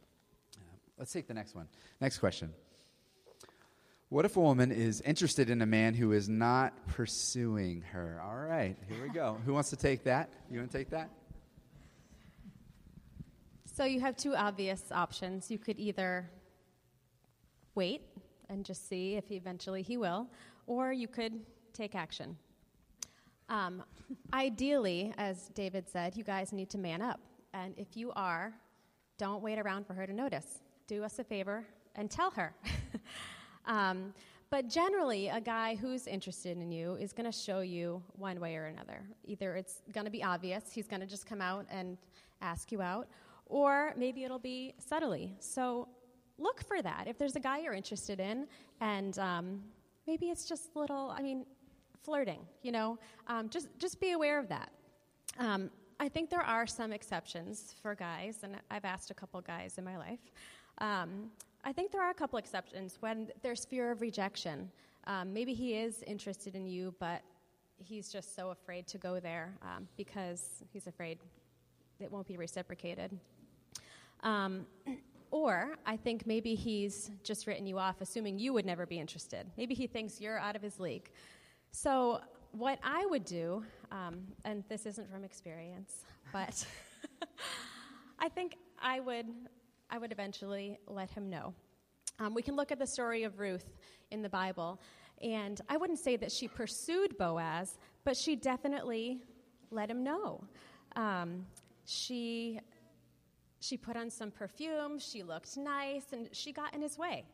Uh, 0.57 0.75
let's 0.97 1.11
take 1.11 1.27
the 1.27 1.33
next 1.33 1.53
one. 1.53 1.67
Next 2.01 2.17
question. 2.17 2.64
What 4.15 4.23
if 4.23 4.37
a 4.37 4.39
woman 4.39 4.71
is 4.71 5.01
interested 5.01 5.49
in 5.49 5.61
a 5.61 5.65
man 5.65 5.93
who 5.93 6.13
is 6.13 6.29
not 6.29 6.87
pursuing 6.87 7.81
her? 7.91 8.21
All 8.23 8.37
right, 8.37 8.77
here 8.87 9.03
we 9.03 9.09
go. 9.09 9.37
who 9.45 9.51
wants 9.53 9.71
to 9.71 9.75
take 9.75 10.05
that? 10.05 10.29
You 10.49 10.59
want 10.59 10.71
to 10.71 10.77
take 10.77 10.89
that? 10.91 11.09
So 13.75 13.83
you 13.83 13.99
have 13.99 14.15
two 14.15 14.33
obvious 14.33 14.83
options. 14.89 15.51
You 15.51 15.57
could 15.57 15.77
either 15.77 16.29
wait 17.75 18.03
and 18.47 18.63
just 18.63 18.87
see 18.87 19.15
if 19.15 19.29
eventually 19.33 19.81
he 19.81 19.97
will, 19.97 20.27
or 20.65 20.93
you 20.93 21.09
could 21.09 21.41
take 21.73 21.93
action. 21.93 22.37
Um, 23.49 23.83
ideally, 24.31 25.13
as 25.17 25.49
David 25.49 25.89
said, 25.89 26.15
you 26.15 26.23
guys 26.23 26.53
need 26.53 26.69
to 26.69 26.77
man 26.77 27.01
up. 27.01 27.19
And 27.53 27.73
if 27.75 27.97
you 27.97 28.13
are, 28.15 28.53
don't 29.17 29.43
wait 29.43 29.59
around 29.59 29.85
for 29.85 29.93
her 29.93 30.07
to 30.07 30.13
notice. 30.13 30.61
Do 30.87 31.03
us 31.03 31.19
a 31.19 31.25
favor 31.25 31.65
and 31.95 32.09
tell 32.09 32.31
her. 32.31 32.55
Um, 33.65 34.13
but 34.49 34.69
generally, 34.69 35.27
a 35.27 35.41
guy 35.41 35.75
who's 35.75 36.07
interested 36.07 36.57
in 36.57 36.71
you 36.71 36.95
is 36.95 37.11
going 37.11 37.25
to 37.25 37.37
show 37.37 37.61
you 37.61 38.01
one 38.13 38.39
way 38.39 38.55
or 38.55 38.65
another. 38.65 39.01
Either 39.25 39.55
it's 39.55 39.81
going 39.91 40.05
to 40.05 40.11
be 40.11 40.23
obvious, 40.23 40.71
he's 40.71 40.87
going 40.87 41.01
to 41.01 41.07
just 41.07 41.25
come 41.25 41.41
out 41.41 41.65
and 41.69 41.97
ask 42.41 42.71
you 42.71 42.81
out, 42.81 43.07
or 43.47 43.93
maybe 43.97 44.23
it'll 44.23 44.39
be 44.39 44.73
subtly. 44.77 45.35
So 45.39 45.87
look 46.37 46.63
for 46.63 46.81
that. 46.81 47.05
If 47.07 47.17
there's 47.17 47.35
a 47.35 47.39
guy 47.39 47.59
you're 47.59 47.73
interested 47.73 48.19
in, 48.19 48.47
and 48.81 49.17
um, 49.19 49.61
maybe 50.05 50.29
it's 50.29 50.47
just 50.47 50.75
little, 50.75 51.13
I 51.17 51.21
mean, 51.21 51.45
flirting, 52.03 52.39
you 52.61 52.71
know, 52.71 52.99
um, 53.27 53.49
just, 53.49 53.67
just 53.79 53.99
be 53.99 54.11
aware 54.11 54.39
of 54.39 54.47
that. 54.49 54.69
Um, 55.39 55.71
I 55.99 56.07
think 56.07 56.29
there 56.29 56.41
are 56.41 56.67
some 56.67 56.93
exceptions 56.93 57.73
for 57.81 57.95
guys, 57.95 58.39
and 58.43 58.57
I've 58.69 58.85
asked 58.85 59.11
a 59.11 59.13
couple 59.13 59.41
guys 59.41 59.77
in 59.77 59.83
my 59.83 59.97
life. 59.97 60.19
I 61.67 61.73
think 61.73 61.91
there 61.91 62.03
are 62.03 62.11
a 62.11 62.13
couple 62.13 62.37
exceptions 62.37 62.97
when 62.99 63.29
there's 63.41 63.65
fear 63.65 63.89
of 63.89 64.01
rejection. 64.01 64.69
Um, 65.07 65.33
maybe 65.33 65.55
he 65.55 65.73
is 65.73 66.03
interested 66.03 66.55
in 66.55 66.67
you, 66.67 66.93
but 66.99 67.23
he's 67.77 68.09
just 68.09 68.35
so 68.35 68.51
afraid 68.51 68.85
to 68.85 68.99
go 68.99 69.19
there 69.19 69.57
um, 69.63 69.87
because 69.97 70.63
he's 70.71 70.85
afraid 70.85 71.17
it 71.99 72.11
won't 72.11 72.27
be 72.27 72.37
reciprocated. 72.37 73.17
Um, 74.21 74.67
or 75.31 75.75
I 75.87 75.97
think 75.97 76.27
maybe 76.27 76.53
he's 76.53 77.09
just 77.23 77.47
written 77.47 77.65
you 77.65 77.79
off, 77.79 77.99
assuming 77.99 78.37
you 78.37 78.53
would 78.53 78.65
never 78.65 78.85
be 78.85 78.99
interested. 78.99 79.47
Maybe 79.57 79.73
he 79.73 79.87
thinks 79.87 80.21
you're 80.21 80.37
out 80.37 80.55
of 80.55 80.61
his 80.61 80.79
league. 80.79 81.09
So, 81.71 82.21
what 82.51 82.77
I 82.83 83.07
would 83.07 83.25
do, 83.25 83.65
um, 83.91 84.21
and 84.45 84.63
this 84.69 84.85
isn't 84.85 85.11
from 85.11 85.25
experience, 85.25 86.05
but 86.31 86.65
I 88.19 88.29
think 88.29 88.55
I 88.79 89.01
would 89.01 89.25
I 89.89 89.97
would 89.97 90.11
eventually 90.11 90.79
let 90.87 91.09
him 91.09 91.29
know. 91.29 91.53
Um, 92.19 92.33
we 92.33 92.41
can 92.41 92.55
look 92.55 92.71
at 92.71 92.79
the 92.79 92.87
story 92.87 93.23
of 93.23 93.39
Ruth 93.39 93.73
in 94.11 94.21
the 94.21 94.29
Bible, 94.29 94.79
and 95.21 95.59
I 95.69 95.77
wouldn't 95.77 95.99
say 95.99 96.15
that 96.17 96.31
she 96.31 96.47
pursued 96.47 97.17
Boaz, 97.17 97.77
but 98.03 98.15
she 98.15 98.35
definitely 98.35 99.21
let 99.71 99.89
him 99.89 100.03
know. 100.03 100.43
Um, 100.95 101.45
she 101.85 102.59
she 103.59 103.77
put 103.77 103.95
on 103.95 104.09
some 104.09 104.31
perfume, 104.31 104.99
she 104.99 105.23
looked 105.23 105.57
nice, 105.57 106.13
and 106.13 106.29
she 106.31 106.51
got 106.51 106.73
in 106.75 106.81
his 106.81 106.97
way. 106.97 107.25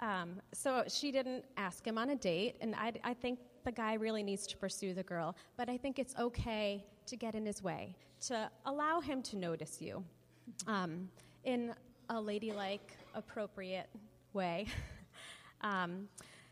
Um, 0.00 0.40
so 0.52 0.84
she 0.88 1.10
didn't 1.10 1.44
ask 1.56 1.86
him 1.86 1.96
on 1.96 2.10
a 2.10 2.16
date, 2.16 2.56
and 2.60 2.74
I, 2.74 2.92
I, 3.04 3.14
think 3.14 3.38
the 3.64 3.72
guy 3.72 3.94
really 3.94 4.22
needs 4.22 4.46
to 4.48 4.56
pursue 4.56 4.94
the 4.94 5.02
girl, 5.02 5.36
but 5.58 5.68
I 5.68 5.76
think 5.76 5.98
it's 5.98 6.14
okay 6.18 6.84
to 7.06 7.16
get 7.16 7.34
in 7.34 7.44
his 7.44 7.62
way, 7.62 7.94
to 8.26 8.50
allow 8.64 9.00
him 9.00 9.22
to 9.22 9.36
notice 9.36 9.80
you. 9.80 10.02
Um, 10.66 11.08
in 11.44 11.74
a 12.10 12.20
ladylike, 12.20 12.96
appropriate 13.14 13.88
way. 14.32 14.66
um, 15.62 16.08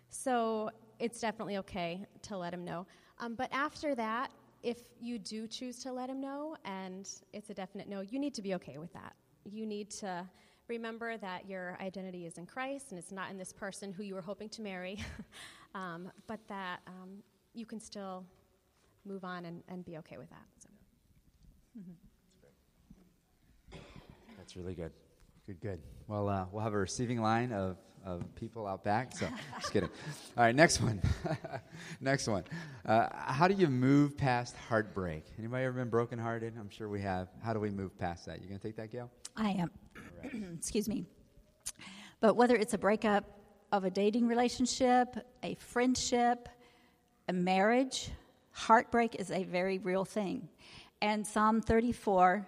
so 0.09 0.71
it's 0.99 1.21
definitely 1.21 1.59
okay 1.59 2.07
to 2.23 2.37
let 2.37 2.55
him 2.55 2.65
know. 2.65 2.87
Um, 3.19 3.35
but 3.35 3.51
after 3.53 3.95
that, 3.97 4.31
if 4.63 4.79
you 5.01 5.19
do 5.19 5.47
choose 5.47 5.79
to 5.81 5.93
let 5.93 6.09
him 6.09 6.21
know 6.21 6.57
and 6.65 7.09
it's 7.33 7.51
a 7.51 7.55
definite 7.55 7.89
no, 7.89 8.01
you 8.01 8.19
need 8.19 8.35
to 8.35 8.43
be 8.43 8.55
okay 8.55 8.79
with 8.79 8.93
that. 8.93 9.15
You 9.45 9.67
need 9.67 9.91
to 9.91 10.27
remember 10.69 11.17
that 11.17 11.49
your 11.49 11.77
identity 11.81 12.25
is 12.27 12.39
in 12.39 12.47
Christ 12.47 12.87
and 12.91 12.99
it's 12.99 13.13
not 13.13 13.31
in 13.31 13.39
this 13.39 13.53
person 13.53 13.93
who 13.93 14.03
you 14.03 14.15
were 14.15 14.23
hoping 14.23 14.49
to 14.51 14.63
marry, 14.63 15.05
um, 15.75 16.11
but 16.27 16.41
that 16.49 16.81
um, 16.87 17.23
you 17.55 17.67
can 17.67 17.81
still 17.81 18.25
move 19.05 19.25
on 19.25 19.45
and, 19.45 19.63
and 19.69 19.85
be 19.85 19.99
okay 19.99 20.19
with 20.19 20.31
that. 20.31 20.47
So. 20.59 20.69
Mm-hmm. 21.81 21.93
That's 24.37 24.57
really 24.57 24.75
good. 24.75 24.93
Good, 25.49 25.61
good. 25.63 25.81
Well, 26.09 26.29
uh, 26.29 26.45
we'll 26.53 26.63
have 26.63 26.75
a 26.75 26.79
receiving 26.79 27.23
line 27.23 27.53
of, 27.53 27.79
of 28.05 28.23
people 28.35 28.67
out 28.67 28.85
back. 28.85 29.17
So, 29.17 29.27
just 29.59 29.73
kidding. 29.73 29.89
All 30.37 30.45
right, 30.45 30.55
next 30.55 30.83
one. 30.83 31.01
next 32.03 32.29
one. 32.29 32.45
Uh, 32.85 33.07
how 33.13 33.49
do 33.49 33.55
you 33.55 33.69
move 33.69 34.15
past 34.19 34.55
heartbreak? 34.69 35.25
Anybody 35.39 35.65
ever 35.65 35.79
been 35.79 35.89
brokenhearted? 35.89 36.53
I'm 36.61 36.69
sure 36.69 36.91
we 36.91 37.01
have. 37.01 37.29
How 37.43 37.55
do 37.55 37.61
we 37.61 37.71
move 37.71 37.99
past 37.99 38.27
that? 38.27 38.43
You 38.43 38.49
gonna 38.49 38.59
take 38.59 38.77
that, 38.77 38.93
Gail? 38.93 39.11
I 39.39 39.53
am. 39.53 39.71
Right. 40.23 40.35
Excuse 40.59 40.87
me. 40.87 41.07
But 42.21 42.37
whether 42.37 42.55
it's 42.55 42.75
a 42.75 42.79
breakup 42.79 43.25
of 43.73 43.85
a 43.85 43.91
dating 43.91 44.29
relationship, 44.29 45.17
a 45.43 45.55
friendship, 45.55 46.51
a 47.27 47.33
marriage, 47.33 48.11
heartbreak 48.51 49.15
is 49.15 49.31
a 49.31 49.45
very 49.45 49.79
real 49.79 50.05
thing. 50.05 50.47
And 51.01 51.27
Psalm 51.27 51.63
34, 51.63 52.47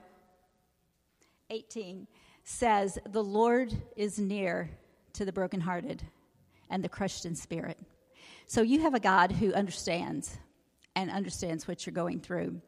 18 1.49 2.07
says, 2.51 2.99
The 3.09 3.23
Lord 3.23 3.73
is 3.97 4.19
near 4.19 4.71
to 5.15 5.25
the 5.25 5.33
brokenhearted 5.33 6.03
and 6.69 6.85
the 6.85 6.89
crushed 6.89 7.25
in 7.25 7.35
spirit. 7.35 7.79
So 8.47 8.63
you 8.63 8.81
have 8.81 8.95
a 8.95 9.01
God 9.01 9.33
who 9.33 9.53
understands 9.53 10.37
and 10.97 11.11
understands 11.11 11.69
what 11.69 11.87
you're 11.87 11.95
going 11.95 12.21
through. 12.21 12.61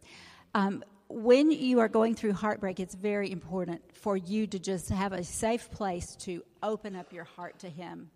Um, 0.54 0.84
when 1.08 1.50
you 1.50 1.80
are 1.80 1.88
going 1.88 2.14
through 2.14 2.32
heartbreak, 2.32 2.80
it's 2.80 2.94
very 2.94 3.30
important 3.30 3.82
for 3.92 4.16
you 4.16 4.46
to 4.46 4.58
just 4.58 4.88
have 4.88 5.12
a 5.12 5.24
safe 5.24 5.70
place 5.70 6.16
to 6.20 6.42
open 6.62 6.96
up 6.96 7.12
your 7.12 7.24
heart 7.24 7.58
to 7.60 7.68
Him 7.68 8.10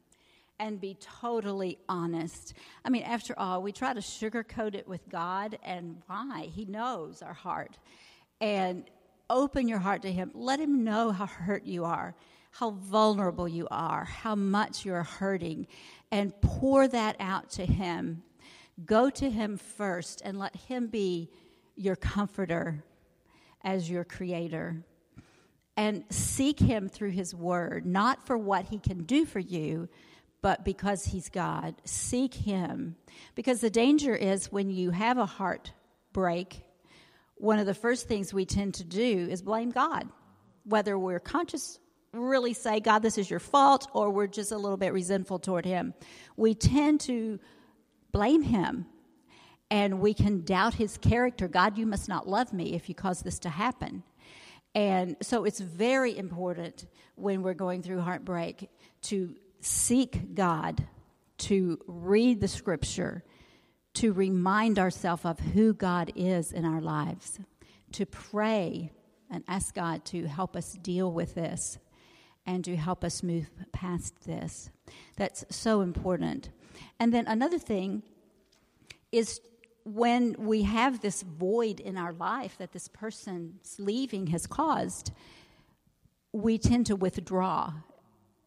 and 0.58 0.80
be 0.80 0.96
totally 1.20 1.78
honest. 1.88 2.54
I 2.84 2.90
mean, 2.90 3.02
after 3.02 3.38
all, 3.38 3.60
we 3.60 3.72
try 3.72 3.92
to 3.92 4.00
sugarcoat 4.00 4.74
it 4.74 4.88
with 4.88 5.06
God, 5.10 5.58
and 5.62 6.00
why? 6.06 6.48
He 6.54 6.64
knows 6.64 7.20
our 7.20 7.34
heart. 7.34 7.76
And 8.40 8.84
open 9.28 9.68
your 9.68 9.78
heart 9.78 10.02
to 10.02 10.12
Him. 10.12 10.30
Let 10.34 10.60
Him 10.60 10.84
know 10.84 11.10
how 11.10 11.26
hurt 11.26 11.64
you 11.64 11.84
are, 11.84 12.14
how 12.50 12.70
vulnerable 12.70 13.48
you 13.48 13.66
are, 13.70 14.04
how 14.04 14.34
much 14.34 14.84
you're 14.84 15.02
hurting, 15.02 15.66
and 16.10 16.38
pour 16.40 16.88
that 16.88 17.16
out 17.20 17.50
to 17.50 17.66
Him. 17.66 18.22
Go 18.84 19.10
to 19.10 19.30
Him 19.30 19.56
first 19.56 20.22
and 20.24 20.38
let 20.38 20.54
Him 20.54 20.86
be 20.88 21.30
your 21.76 21.96
comforter 21.96 22.84
as 23.62 23.90
your 23.90 24.04
creator. 24.04 24.84
And 25.76 26.04
seek 26.08 26.58
Him 26.58 26.88
through 26.88 27.10
His 27.10 27.34
Word, 27.34 27.84
not 27.84 28.26
for 28.26 28.38
what 28.38 28.66
He 28.66 28.78
can 28.78 29.04
do 29.04 29.26
for 29.26 29.40
you, 29.40 29.88
but 30.40 30.64
because 30.64 31.06
He's 31.06 31.28
God. 31.28 31.74
Seek 31.84 32.32
Him. 32.32 32.96
Because 33.34 33.60
the 33.60 33.70
danger 33.70 34.14
is 34.14 34.52
when 34.52 34.70
you 34.70 34.90
have 34.90 35.18
a 35.18 35.26
heart 35.26 35.72
break, 36.12 36.62
one 37.36 37.58
of 37.58 37.66
the 37.66 37.74
first 37.74 38.08
things 38.08 38.32
we 38.32 38.46
tend 38.46 38.74
to 38.74 38.84
do 38.84 39.28
is 39.30 39.42
blame 39.42 39.70
God, 39.70 40.08
whether 40.64 40.98
we're 40.98 41.20
conscious 41.20 41.78
really 42.16 42.54
say, 42.54 42.80
God, 42.80 43.00
this 43.00 43.18
is 43.18 43.30
your 43.30 43.40
fault, 43.40 43.88
or 43.92 44.10
we're 44.10 44.26
just 44.26 44.52
a 44.52 44.56
little 44.56 44.76
bit 44.76 44.92
resentful 44.92 45.38
toward 45.38 45.64
Him. 45.64 45.94
We 46.36 46.54
tend 46.54 47.00
to 47.02 47.38
blame 48.12 48.42
Him 48.42 48.86
and 49.70 50.00
we 50.00 50.14
can 50.14 50.44
doubt 50.44 50.74
His 50.74 50.96
character. 50.96 51.48
God, 51.48 51.78
you 51.78 51.86
must 51.86 52.08
not 52.08 52.28
love 52.28 52.52
me 52.52 52.74
if 52.74 52.88
you 52.88 52.94
cause 52.94 53.20
this 53.20 53.38
to 53.40 53.48
happen. 53.48 54.02
And 54.74 55.16
so 55.22 55.44
it's 55.44 55.60
very 55.60 56.16
important 56.16 56.86
when 57.14 57.42
we're 57.42 57.54
going 57.54 57.82
through 57.82 58.00
heartbreak 58.00 58.68
to 59.02 59.34
seek 59.60 60.34
God, 60.34 60.86
to 61.38 61.78
read 61.86 62.40
the 62.40 62.48
scripture, 62.48 63.24
to 63.96 64.12
remind 64.12 64.78
ourselves 64.78 65.24
of 65.24 65.40
who 65.40 65.72
God 65.72 66.12
is 66.14 66.52
in 66.52 66.64
our 66.66 66.82
lives, 66.82 67.40
to 67.92 68.04
pray 68.04 68.92
and 69.30 69.42
ask 69.48 69.74
God 69.74 70.04
to 70.06 70.26
help 70.26 70.54
us 70.54 70.74
deal 70.74 71.10
with 71.10 71.34
this 71.34 71.78
and 72.44 72.62
to 72.64 72.76
help 72.76 73.02
us 73.02 73.22
move 73.22 73.48
past 73.72 74.26
this. 74.26 74.70
That's 75.16 75.46
so 75.48 75.80
important. 75.80 76.50
And 77.00 77.12
then 77.12 77.26
another 77.26 77.58
thing 77.58 78.02
is 79.12 79.40
when 79.84 80.34
we 80.38 80.62
have 80.64 81.00
this 81.00 81.22
void 81.22 81.80
in 81.80 81.96
our 81.96 82.12
life 82.12 82.56
that 82.58 82.72
this 82.72 82.88
person's 82.88 83.76
leaving 83.78 84.26
has 84.26 84.46
caused, 84.46 85.10
we 86.32 86.58
tend 86.58 86.84
to 86.86 86.96
withdraw. 86.96 87.72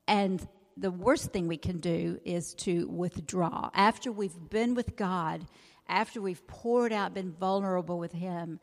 And 0.08 0.48
the 0.80 0.92
worst 0.92 1.32
thing 1.32 1.48
we 1.48 1.58
can 1.58 1.80
do 1.80 2.20
is 2.24 2.54
to 2.54 2.88
withdraw. 2.88 3.70
After 3.74 4.12
we've 4.12 4.38
been 4.50 4.76
with 4.76 4.96
God, 4.96 5.46
after 5.88 6.22
we've 6.22 6.46
poured 6.48 6.94
out, 6.94 7.14
been 7.14 7.32
vulnerable 7.32 8.00
with 8.00 8.12
Him, 8.12 8.60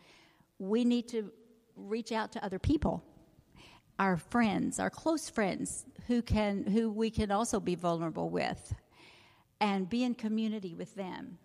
we 0.59 0.85
need 0.85 1.09
to 1.09 1.31
reach 1.77 2.13
out 2.13 2.33
to 2.33 2.45
other 2.45 2.59
people 2.59 3.05
our 3.99 4.17
friends, 4.19 4.79
our 4.79 4.91
close 4.91 5.31
friends, 5.31 5.87
who 6.07 6.21
can 6.21 6.65
who 6.65 6.91
we 6.91 7.11
can 7.11 7.31
also 7.31 7.59
be 7.59 7.75
vulnerable 7.75 8.29
with, 8.29 8.75
and 9.59 9.89
be 9.89 10.05
in 10.05 10.15
community 10.15 10.75
with 10.75 10.95
them. 10.95 11.39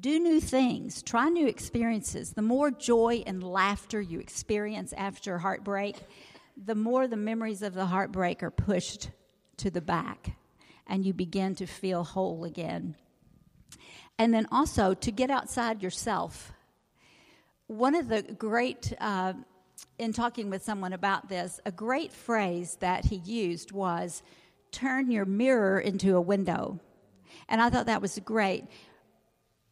Do 0.00 0.18
new 0.18 0.40
things, 0.40 1.04
try 1.04 1.28
new 1.28 1.46
experiences. 1.46 2.32
The 2.32 2.42
more 2.42 2.72
joy 2.72 3.22
and 3.26 3.44
laughter 3.44 4.00
you 4.00 4.18
experience 4.18 4.92
after 4.96 5.38
heartbreak, 5.38 5.96
the 6.56 6.74
more 6.74 7.06
the 7.06 7.16
memories 7.16 7.62
of 7.62 7.74
the 7.74 7.86
heartbreak 7.86 8.42
are 8.42 8.50
pushed 8.50 9.10
to 9.58 9.70
the 9.70 9.80
back, 9.80 10.36
and 10.86 11.04
you 11.04 11.12
begin 11.12 11.54
to 11.56 11.66
feel 11.66 12.04
whole 12.04 12.44
again. 12.44 12.96
And 14.18 14.32
then 14.32 14.46
also 14.52 14.94
to 14.94 15.10
get 15.10 15.30
outside 15.30 15.82
yourself. 15.82 16.52
One 17.66 17.94
of 17.94 18.08
the 18.08 18.22
great 18.22 18.92
uh, 19.00 19.32
in 19.98 20.12
talking 20.12 20.50
with 20.50 20.62
someone 20.62 20.92
about 20.92 21.28
this, 21.28 21.60
a 21.64 21.72
great 21.72 22.12
phrase 22.12 22.76
that 22.80 23.04
he 23.04 23.16
used 23.16 23.72
was 23.72 24.22
turn 24.72 25.10
your 25.10 25.24
mirror 25.24 25.78
into 25.78 26.16
a 26.16 26.20
window. 26.20 26.80
And 27.48 27.60
I 27.60 27.70
thought 27.70 27.86
that 27.86 28.02
was 28.02 28.18
great. 28.24 28.64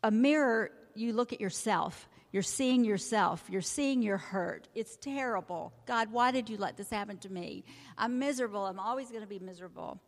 A 0.02 0.10
mirror, 0.10 0.70
you 0.94 1.12
look 1.12 1.32
at 1.32 1.40
yourself. 1.40 2.08
You're 2.32 2.42
seeing 2.42 2.84
yourself. 2.84 3.44
You're 3.48 3.60
seeing 3.60 4.02
your 4.02 4.16
hurt. 4.16 4.66
It's 4.74 4.96
terrible. 4.96 5.72
God, 5.86 6.10
why 6.10 6.30
did 6.30 6.48
you 6.48 6.56
let 6.56 6.78
this 6.78 6.90
happen 6.90 7.18
to 7.18 7.30
me? 7.30 7.64
I'm 7.98 8.18
miserable. 8.18 8.64
I'm 8.64 8.80
always 8.80 9.10
going 9.10 9.20
to 9.20 9.28
be 9.28 9.38
miserable. 9.38 10.00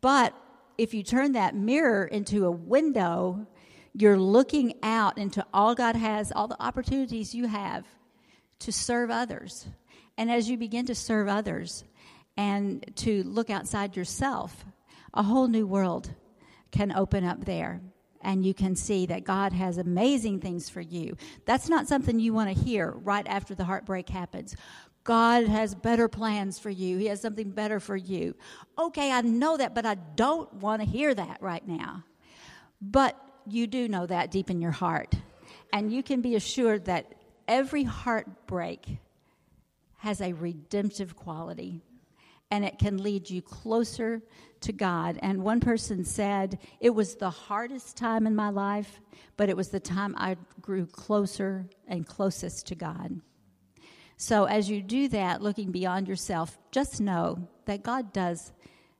But 0.00 0.34
if 0.76 0.92
you 0.92 1.04
turn 1.04 1.32
that 1.32 1.54
mirror 1.54 2.04
into 2.04 2.46
a 2.46 2.50
window, 2.50 3.46
you're 3.94 4.18
looking 4.18 4.74
out 4.82 5.18
into 5.18 5.46
all 5.54 5.74
God 5.74 5.94
has, 5.96 6.32
all 6.32 6.48
the 6.48 6.60
opportunities 6.60 7.34
you 7.34 7.46
have 7.46 7.84
to 8.60 8.72
serve 8.72 9.10
others. 9.10 9.68
And 10.16 10.30
as 10.30 10.50
you 10.50 10.56
begin 10.56 10.86
to 10.86 10.94
serve 10.96 11.28
others 11.28 11.84
and 12.36 12.84
to 12.96 13.22
look 13.22 13.50
outside 13.50 13.96
yourself, 13.96 14.64
a 15.14 15.22
whole 15.22 15.46
new 15.46 15.66
world 15.66 16.10
can 16.72 16.92
open 16.92 17.24
up 17.24 17.44
there. 17.44 17.80
And 18.22 18.44
you 18.44 18.52
can 18.52 18.74
see 18.74 19.06
that 19.06 19.24
God 19.24 19.52
has 19.52 19.78
amazing 19.78 20.40
things 20.40 20.68
for 20.68 20.80
you. 20.80 21.16
That's 21.44 21.68
not 21.68 21.86
something 21.86 22.18
you 22.18 22.32
want 22.32 22.54
to 22.54 22.64
hear 22.64 22.90
right 22.90 23.26
after 23.28 23.54
the 23.54 23.64
heartbreak 23.64 24.08
happens. 24.08 24.56
God 25.04 25.46
has 25.46 25.74
better 25.74 26.08
plans 26.08 26.58
for 26.58 26.70
you. 26.70 26.98
He 26.98 27.06
has 27.06 27.20
something 27.20 27.50
better 27.50 27.80
for 27.80 27.96
you. 27.96 28.34
Okay, 28.78 29.10
I 29.10 29.20
know 29.22 29.56
that, 29.56 29.74
but 29.74 29.86
I 29.86 29.94
don't 29.94 30.52
want 30.54 30.82
to 30.82 30.88
hear 30.88 31.14
that 31.14 31.40
right 31.40 31.66
now. 31.66 32.04
But 32.82 33.16
you 33.46 33.66
do 33.66 33.88
know 33.88 34.06
that 34.06 34.30
deep 34.30 34.50
in 34.50 34.60
your 34.60 34.72
heart. 34.72 35.14
And 35.72 35.92
you 35.92 36.02
can 36.02 36.20
be 36.20 36.34
assured 36.34 36.84
that 36.86 37.14
every 37.46 37.84
heartbreak 37.84 38.98
has 39.98 40.20
a 40.20 40.32
redemptive 40.32 41.16
quality 41.16 41.82
and 42.50 42.64
it 42.64 42.78
can 42.78 43.02
lead 43.02 43.28
you 43.28 43.42
closer 43.42 44.22
to 44.60 44.72
God. 44.72 45.18
And 45.22 45.42
one 45.42 45.60
person 45.60 46.04
said, 46.04 46.58
It 46.80 46.90
was 46.90 47.16
the 47.16 47.30
hardest 47.30 47.96
time 47.96 48.26
in 48.26 48.34
my 48.34 48.50
life, 48.50 49.00
but 49.36 49.48
it 49.48 49.56
was 49.56 49.68
the 49.68 49.80
time 49.80 50.14
I 50.16 50.36
grew 50.60 50.86
closer 50.86 51.66
and 51.86 52.06
closest 52.06 52.66
to 52.68 52.74
God. 52.74 53.20
So, 54.16 54.44
as 54.44 54.68
you 54.68 54.82
do 54.82 55.08
that, 55.08 55.42
looking 55.42 55.70
beyond 55.70 56.08
yourself, 56.08 56.58
just 56.72 57.00
know 57.00 57.48
that 57.66 57.82
God 57.82 58.12
does 58.12 58.52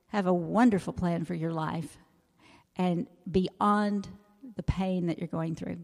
have 0.07 0.27
a 0.27 0.33
wonderful 0.33 0.93
plan 0.93 1.25
for 1.25 1.33
your 1.33 1.51
life 1.51 1.97
and 2.77 3.05
beyond 3.29 4.07
the 4.55 4.63
pain 4.63 5.07
that 5.07 5.19
you're 5.19 5.27
going 5.27 5.55
through. 5.55 5.77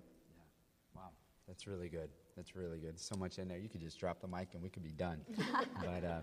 Wow, 0.95 1.09
that's 1.47 1.67
really 1.67 1.89
good. 1.89 2.09
That's 2.35 2.55
really 2.55 2.79
good. 2.79 2.99
So 2.99 3.15
much 3.15 3.37
in 3.37 3.47
there. 3.47 3.57
You 3.57 3.69
could 3.69 3.81
just 3.81 3.99
drop 3.99 4.21
the 4.21 4.27
mic 4.27 4.49
and 4.53 4.63
we 4.63 4.69
could 4.69 4.83
be 4.83 4.91
done. 4.91 5.21
but 5.81 6.03
uh, 6.03 6.19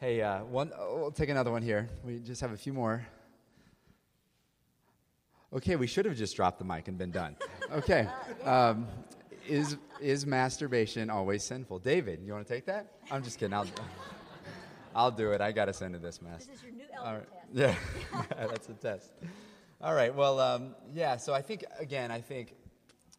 hey, 0.00 0.20
uh, 0.22 0.44
one. 0.44 0.72
Oh, 0.76 0.98
we'll 1.00 1.10
take 1.10 1.28
another 1.28 1.50
one 1.50 1.62
here. 1.62 1.88
We 2.04 2.18
just 2.18 2.40
have 2.40 2.52
a 2.52 2.56
few 2.56 2.72
more. 2.72 3.06
Okay, 5.52 5.76
we 5.76 5.86
should 5.86 6.04
have 6.04 6.16
just 6.16 6.36
dropped 6.36 6.58
the 6.58 6.64
mic 6.64 6.88
and 6.88 6.98
been 6.98 7.10
done. 7.10 7.36
Okay. 7.72 8.08
Um, 8.44 8.86
is 9.48 9.76
is 10.00 10.26
masturbation 10.26 11.08
always 11.08 11.44
sinful? 11.44 11.78
David, 11.78 12.20
you 12.22 12.32
want 12.32 12.46
to 12.46 12.52
take 12.52 12.66
that? 12.66 12.92
I'm 13.10 13.22
just 13.22 13.38
kidding. 13.38 13.54
I'll, 13.54 13.66
I'll 14.94 15.10
do 15.10 15.32
it. 15.32 15.40
I 15.40 15.52
got 15.52 15.66
to 15.66 15.72
send 15.72 15.94
to 15.94 16.00
this 16.00 16.20
mess. 16.20 16.46
This 16.46 16.56
is 16.56 16.62
your 16.62 16.72
new 16.72 16.84
element 16.94 17.26
test. 17.54 17.78
Yeah, 18.00 18.22
that's 18.46 18.68
a 18.68 18.74
test. 18.74 19.12
All 19.80 19.94
right. 19.94 20.14
Well, 20.14 20.40
um, 20.40 20.74
yeah. 20.92 21.16
So 21.16 21.32
I 21.32 21.42
think 21.42 21.64
again, 21.78 22.10
I 22.10 22.20
think 22.20 22.54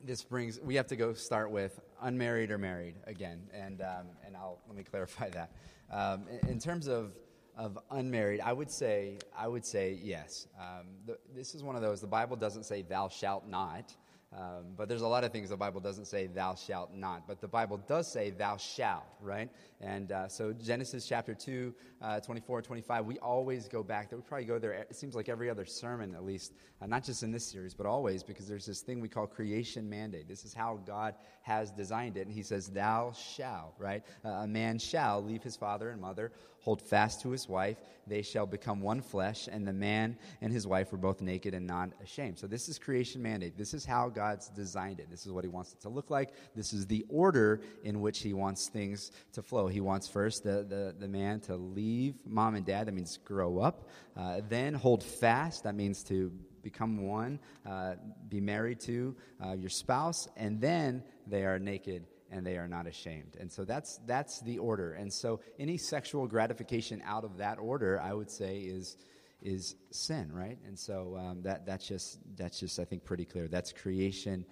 this 0.04 0.24
brings 0.24 0.60
we 0.60 0.76
have 0.76 0.88
to 0.88 0.96
go 0.96 1.14
start 1.14 1.50
with 1.50 1.80
unmarried 2.02 2.52
or 2.52 2.58
married 2.58 2.96
again, 3.06 3.42
and 3.54 3.82
um, 3.82 4.08
and 4.26 4.36
I'll 4.36 4.60
let 4.68 4.78
me 4.78 4.84
clarify 4.84 5.30
that. 5.30 5.52
Um, 5.92 6.24
in, 6.48 6.60
terms 6.60 6.88
of 6.88 7.14
of 7.56 7.80
unmarried, 7.92 8.42
I 8.42 8.54
would 8.54 8.70
say 8.70 9.18
I 9.36 9.48
would 9.48 9.66
say 9.66 9.98
yes. 10.02 10.48
Um, 10.60 10.88
the, 11.06 11.18
this 11.36 11.56
is 11.56 11.64
one 11.64 11.76
of 11.76 11.82
those. 11.82 12.02
The 12.02 12.08
Bible 12.08 12.36
doesn't 12.36 12.64
say 12.64 12.82
"Thou 12.82 13.08
shalt 13.10 13.48
not." 13.48 13.96
Um, 14.36 14.66
but 14.76 14.90
there's 14.90 15.04
a 15.04 15.08
lot 15.08 15.24
of 15.24 15.32
things 15.32 15.50
the 15.50 15.58
Bible 15.58 15.80
doesn't 15.80 16.06
say, 16.06 16.28
thou 16.28 16.54
shalt 16.54 16.94
not. 16.94 17.28
But 17.28 17.40
the 17.40 17.48
Bible 17.48 17.78
does 17.88 18.12
say, 18.12 18.30
thou 18.30 18.58
shalt, 18.58 19.06
right? 19.22 19.50
And 19.80 20.12
uh, 20.12 20.28
so 20.28 20.52
Genesis 20.52 21.08
chapter 21.08 21.34
2, 21.34 21.74
uh, 22.02 22.20
24, 22.20 22.62
25, 22.62 23.06
we 23.06 23.18
always 23.20 23.70
go 23.70 23.84
back 23.84 24.10
there. 24.10 24.20
We 24.20 24.24
probably 24.24 24.46
go 24.46 24.60
there, 24.60 24.74
it 24.74 24.96
seems 24.96 25.16
like 25.16 25.30
every 25.30 25.50
other 25.50 25.66
sermon, 25.66 26.14
at 26.14 26.26
least, 26.26 26.54
uh, 26.82 26.88
not 26.88 27.06
just 27.06 27.24
in 27.24 27.32
this 27.32 27.46
series, 27.46 27.74
but 27.74 27.86
always, 27.86 28.22
because 28.22 28.48
there's 28.48 28.66
this 28.66 28.82
thing 28.82 29.00
we 29.00 29.08
call 29.08 29.28
creation 29.28 29.90
mandate. 29.90 30.28
This 30.28 30.44
is 30.44 30.54
how 30.54 30.82
God 30.86 31.16
has 31.44 31.72
designed 31.72 32.18
it. 32.18 32.28
And 32.28 32.34
he 32.34 32.44
says, 32.44 32.68
thou 32.68 33.14
shalt, 33.14 33.76
right? 33.80 34.04
Uh, 34.26 34.30
a 34.30 34.48
man 34.48 34.78
shall 34.78 35.24
leave 35.24 35.42
his 35.42 35.56
father 35.56 35.92
and 35.92 36.02
mother, 36.02 36.34
hold 36.62 36.82
fast 36.82 37.22
to 37.22 37.30
his 37.30 37.48
wife. 37.48 37.78
They 38.08 38.22
shall 38.22 38.46
become 38.46 38.82
one 38.82 39.02
flesh. 39.02 39.48
And 39.52 39.68
the 39.68 39.74
man 39.74 40.18
and 40.42 40.52
his 40.52 40.66
wife 40.66 40.92
were 40.92 40.98
both 40.98 41.22
naked 41.22 41.54
and 41.54 41.68
not 41.68 41.90
ashamed. 42.04 42.40
So 42.40 42.48
this 42.48 42.70
is 42.70 42.80
creation 42.80 43.22
mandate. 43.22 43.58
This 43.58 43.74
is 43.74 43.86
how 43.86 44.10
God's 44.10 44.50
designed 44.50 45.00
it. 45.00 45.10
This 45.10 45.26
is 45.26 45.32
what 45.32 45.44
he 45.44 45.50
wants 45.50 45.74
it 45.74 45.82
to 45.82 45.90
look 45.90 46.10
like. 46.10 46.34
This 46.56 46.74
is 46.74 46.88
the 46.88 47.06
order 47.10 47.62
in 47.84 48.02
which 48.02 48.20
he 48.20 48.34
wants 48.34 48.70
things 48.70 49.12
to 49.34 49.42
flow. 49.42 49.68
He 49.68 49.82
wants 49.82 50.08
first 50.08 50.44
the, 50.44 50.66
the, 50.68 50.96
the 50.98 51.08
man 51.08 51.40
to 51.42 51.56
leave 51.56 52.16
mom 52.26 52.56
and 52.56 52.66
dad. 52.66 52.88
That 52.88 52.94
means 52.94 53.18
grow 53.24 53.60
up. 53.60 53.90
Uh, 54.16 54.42
then 54.48 54.74
hold 54.74 55.04
fast. 55.04 55.64
That 55.64 55.76
means 55.76 56.04
to 56.06 56.32
become 56.64 57.08
one, 57.08 57.40
uh, 57.66 57.94
be 58.28 58.42
married 58.42 58.82
to 58.82 59.16
uh, 59.42 59.54
your 59.54 59.70
spouse, 59.70 60.28
and 60.36 60.60
then 60.60 61.02
they 61.26 61.46
are 61.46 61.60
naked 61.60 62.06
and 62.32 62.46
they 62.46 62.58
are 62.58 62.68
not 62.68 62.88
ashamed. 62.88 63.36
And 63.40 63.52
so 63.52 63.64
that's 63.64 64.00
that's 64.06 64.42
the 64.42 64.58
order. 64.58 64.94
And 64.94 65.12
so 65.12 65.40
any 65.60 65.78
sexual 65.78 66.28
gratification 66.28 67.02
out 67.06 67.24
of 67.24 67.38
that 67.38 67.60
order, 67.60 68.00
I 68.02 68.14
would 68.14 68.32
say, 68.32 68.60
is 68.60 68.98
is 69.42 69.76
sin, 69.92 70.32
right? 70.32 70.58
And 70.66 70.78
so 70.78 71.18
um, 71.18 71.42
that 71.44 71.66
that's 71.66 71.88
just 71.88 72.20
that's 72.36 72.60
just 72.60 72.80
I 72.80 72.86
think 72.86 73.04
pretty 73.04 73.26
clear. 73.26 73.48
That's 73.48 73.72
creation 73.72 74.46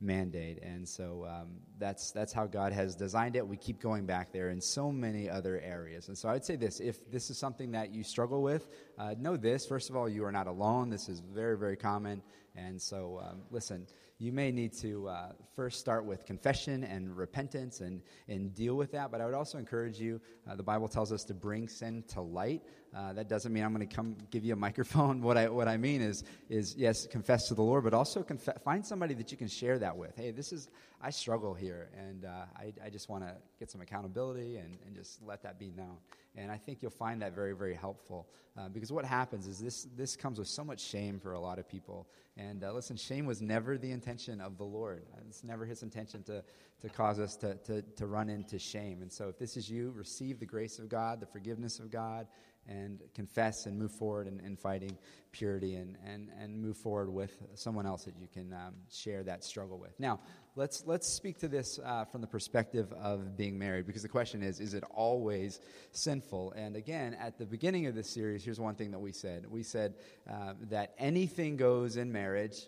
mandate, 0.00 0.62
and 0.62 0.88
so 0.88 1.26
um, 1.28 1.48
that's 1.78 2.12
that's 2.12 2.32
how 2.32 2.46
God 2.46 2.72
has 2.72 2.94
designed 2.94 3.34
it. 3.34 3.46
We 3.46 3.56
keep 3.56 3.80
going 3.80 4.06
back 4.06 4.32
there 4.32 4.50
in 4.50 4.60
so 4.60 4.92
many 4.92 5.28
other 5.28 5.60
areas, 5.60 6.08
and 6.08 6.16
so 6.16 6.28
I'd 6.28 6.44
say 6.44 6.56
this: 6.56 6.80
if 6.80 7.10
this 7.10 7.30
is 7.30 7.38
something 7.38 7.72
that 7.72 7.92
you 7.92 8.04
struggle 8.04 8.42
with, 8.42 8.68
uh, 8.96 9.14
know 9.18 9.36
this. 9.36 9.66
First 9.66 9.90
of 9.90 9.96
all, 9.96 10.08
you 10.08 10.24
are 10.24 10.32
not 10.32 10.46
alone. 10.46 10.88
This 10.88 11.08
is 11.08 11.20
very 11.20 11.58
very 11.58 11.76
common, 11.76 12.22
and 12.54 12.80
so 12.80 13.20
um, 13.22 13.42
listen 13.50 13.86
you 14.18 14.32
may 14.32 14.50
need 14.50 14.72
to 14.72 15.08
uh, 15.08 15.32
first 15.54 15.78
start 15.78 16.04
with 16.04 16.26
confession 16.26 16.82
and 16.82 17.16
repentance 17.16 17.80
and, 17.80 18.02
and 18.26 18.52
deal 18.52 18.74
with 18.74 18.90
that. 18.90 19.12
But 19.12 19.20
I 19.20 19.26
would 19.26 19.34
also 19.34 19.58
encourage 19.58 20.00
you, 20.00 20.20
uh, 20.48 20.56
the 20.56 20.62
Bible 20.62 20.88
tells 20.88 21.12
us 21.12 21.22
to 21.24 21.34
bring 21.34 21.68
sin 21.68 22.02
to 22.08 22.20
light. 22.20 22.62
Uh, 22.96 23.12
that 23.12 23.28
doesn't 23.28 23.52
mean 23.52 23.62
I'm 23.62 23.72
going 23.72 23.86
to 23.86 23.94
come 23.94 24.16
give 24.32 24.44
you 24.44 24.54
a 24.54 24.56
microphone. 24.68 25.22
What 25.22 25.36
I, 25.36 25.48
what 25.48 25.68
I 25.68 25.76
mean 25.76 26.02
is, 26.02 26.24
is, 26.48 26.74
yes, 26.76 27.06
confess 27.06 27.46
to 27.48 27.54
the 27.54 27.62
Lord, 27.62 27.84
but 27.84 27.94
also 27.94 28.24
conf- 28.24 28.48
find 28.64 28.84
somebody 28.84 29.14
that 29.14 29.30
you 29.30 29.36
can 29.36 29.48
share 29.48 29.78
that 29.78 29.96
with. 29.96 30.16
Hey, 30.16 30.32
this 30.32 30.52
is, 30.52 30.68
I 31.00 31.10
struggle 31.10 31.54
here, 31.54 31.90
and 31.96 32.24
uh, 32.24 32.46
I, 32.56 32.72
I 32.84 32.90
just 32.90 33.08
want 33.08 33.22
to 33.22 33.36
get 33.60 33.70
some 33.70 33.80
accountability 33.80 34.56
and, 34.56 34.78
and 34.84 34.96
just 34.96 35.22
let 35.22 35.44
that 35.44 35.60
be 35.60 35.70
known. 35.76 35.98
And 36.38 36.52
I 36.52 36.56
think 36.56 36.82
you'll 36.82 36.90
find 36.90 37.20
that 37.22 37.34
very, 37.34 37.54
very 37.54 37.74
helpful. 37.74 38.28
Uh, 38.56 38.68
because 38.68 38.92
what 38.92 39.04
happens 39.04 39.46
is 39.46 39.58
this, 39.58 39.86
this 39.96 40.16
comes 40.16 40.38
with 40.38 40.48
so 40.48 40.64
much 40.64 40.80
shame 40.80 41.18
for 41.18 41.32
a 41.32 41.40
lot 41.40 41.58
of 41.58 41.68
people. 41.68 42.08
And 42.36 42.62
uh, 42.62 42.72
listen, 42.72 42.96
shame 42.96 43.26
was 43.26 43.42
never 43.42 43.76
the 43.76 43.90
intention 43.90 44.40
of 44.40 44.56
the 44.56 44.64
Lord. 44.64 45.02
It's 45.28 45.42
never 45.44 45.66
his 45.66 45.82
intention 45.82 46.22
to, 46.24 46.44
to 46.80 46.88
cause 46.88 47.18
us 47.18 47.36
to, 47.36 47.56
to, 47.66 47.82
to 47.82 48.06
run 48.06 48.28
into 48.28 48.58
shame. 48.58 49.02
And 49.02 49.12
so 49.12 49.28
if 49.28 49.38
this 49.38 49.56
is 49.56 49.68
you, 49.68 49.92
receive 49.96 50.38
the 50.38 50.46
grace 50.46 50.78
of 50.78 50.88
God, 50.88 51.20
the 51.20 51.26
forgiveness 51.26 51.80
of 51.80 51.90
God, 51.90 52.26
and 52.68 53.00
confess 53.14 53.66
and 53.66 53.78
move 53.78 53.90
forward 53.90 54.28
in, 54.28 54.40
in 54.40 54.56
fighting 54.56 54.96
purity 55.32 55.76
and, 55.76 55.96
and, 56.06 56.28
and 56.38 56.60
move 56.60 56.76
forward 56.76 57.10
with 57.10 57.36
someone 57.54 57.86
else 57.86 58.04
that 58.04 58.14
you 58.20 58.28
can 58.32 58.52
um, 58.52 58.74
share 58.90 59.22
that 59.22 59.42
struggle 59.42 59.78
with. 59.78 59.98
Now, 59.98 60.20
let's, 60.58 60.82
let's 60.86 61.06
speak 61.06 61.38
to 61.38 61.48
this 61.48 61.78
uh, 61.84 62.04
from 62.04 62.20
the 62.20 62.26
perspective 62.26 62.92
of 63.00 63.36
being 63.36 63.56
married 63.56 63.86
because 63.86 64.02
the 64.02 64.08
question 64.08 64.42
is 64.42 64.58
is 64.58 64.74
it 64.74 64.82
always 64.90 65.60
sinful? 65.92 66.52
And 66.56 66.74
again, 66.74 67.14
at 67.14 67.38
the 67.38 67.46
beginning 67.46 67.86
of 67.86 67.94
this 67.94 68.10
series, 68.10 68.44
here's 68.44 68.58
one 68.58 68.74
thing 68.74 68.90
that 68.90 68.98
we 68.98 69.12
said 69.12 69.46
we 69.48 69.62
said 69.62 69.94
uh, 70.28 70.54
that 70.68 70.94
anything 70.98 71.56
goes 71.56 71.96
in 71.96 72.12
marriage. 72.12 72.66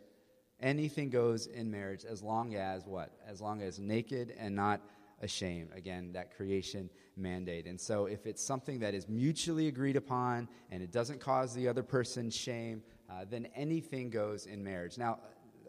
Anything 0.60 1.08
goes 1.08 1.46
in 1.46 1.70
marriage 1.70 2.04
as 2.04 2.22
long 2.22 2.54
as 2.54 2.86
what? 2.86 3.12
As 3.26 3.40
long 3.40 3.62
as 3.62 3.78
naked 3.78 4.34
and 4.38 4.54
not 4.54 4.82
ashamed. 5.22 5.70
Again, 5.74 6.12
that 6.12 6.36
creation 6.36 6.90
mandate. 7.16 7.66
And 7.66 7.80
so, 7.80 8.06
if 8.06 8.26
it's 8.26 8.44
something 8.44 8.78
that 8.80 8.94
is 8.94 9.08
mutually 9.08 9.68
agreed 9.68 9.96
upon 9.96 10.48
and 10.70 10.82
it 10.82 10.92
doesn't 10.92 11.18
cause 11.18 11.54
the 11.54 11.66
other 11.66 11.82
person 11.82 12.30
shame, 12.30 12.82
uh, 13.10 13.24
then 13.28 13.48
anything 13.56 14.10
goes 14.10 14.46
in 14.46 14.62
marriage. 14.62 14.96
Now, 14.96 15.18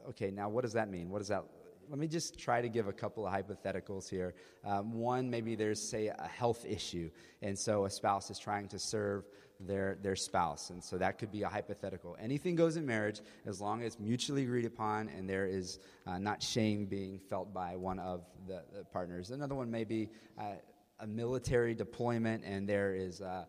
okay, 0.09 0.29
now 0.29 0.49
what 0.49 0.63
does 0.63 0.73
that 0.73 0.89
mean? 0.89 1.09
What 1.09 1.19
does 1.19 1.29
that 1.29 1.45
let 1.91 1.99
me 1.99 2.07
just 2.07 2.39
try 2.39 2.61
to 2.61 2.69
give 2.69 2.87
a 2.87 2.93
couple 2.93 3.27
of 3.27 3.33
hypotheticals 3.33 4.09
here. 4.09 4.33
Um, 4.63 4.93
one, 4.93 5.29
maybe 5.29 5.55
there's, 5.55 5.81
say, 5.81 6.07
a 6.07 6.27
health 6.27 6.65
issue, 6.65 7.11
and 7.41 7.59
so 7.59 7.83
a 7.83 7.89
spouse 7.89 8.31
is 8.31 8.39
trying 8.39 8.69
to 8.69 8.79
serve 8.79 9.25
their, 9.59 9.97
their 10.01 10.15
spouse. 10.15 10.69
And 10.69 10.81
so 10.81 10.97
that 10.97 11.19
could 11.19 11.33
be 11.33 11.43
a 11.43 11.49
hypothetical. 11.49 12.15
Anything 12.17 12.55
goes 12.55 12.77
in 12.77 12.85
marriage 12.85 13.19
as 13.45 13.59
long 13.59 13.83
as 13.83 13.99
mutually 13.99 14.43
agreed 14.43 14.65
upon 14.65 15.09
and 15.09 15.29
there 15.29 15.45
is 15.45 15.79
uh, 16.07 16.17
not 16.17 16.41
shame 16.41 16.85
being 16.85 17.19
felt 17.19 17.53
by 17.53 17.75
one 17.75 17.99
of 17.99 18.23
the, 18.47 18.63
the 18.73 18.85
partners. 18.85 19.29
Another 19.29 19.53
one 19.53 19.69
may 19.69 19.83
be 19.83 20.09
uh, 20.39 20.53
a 21.01 21.05
military 21.05 21.75
deployment 21.75 22.43
and 22.43 22.67
there 22.67 22.95
is. 22.95 23.21
Uh, 23.21 23.43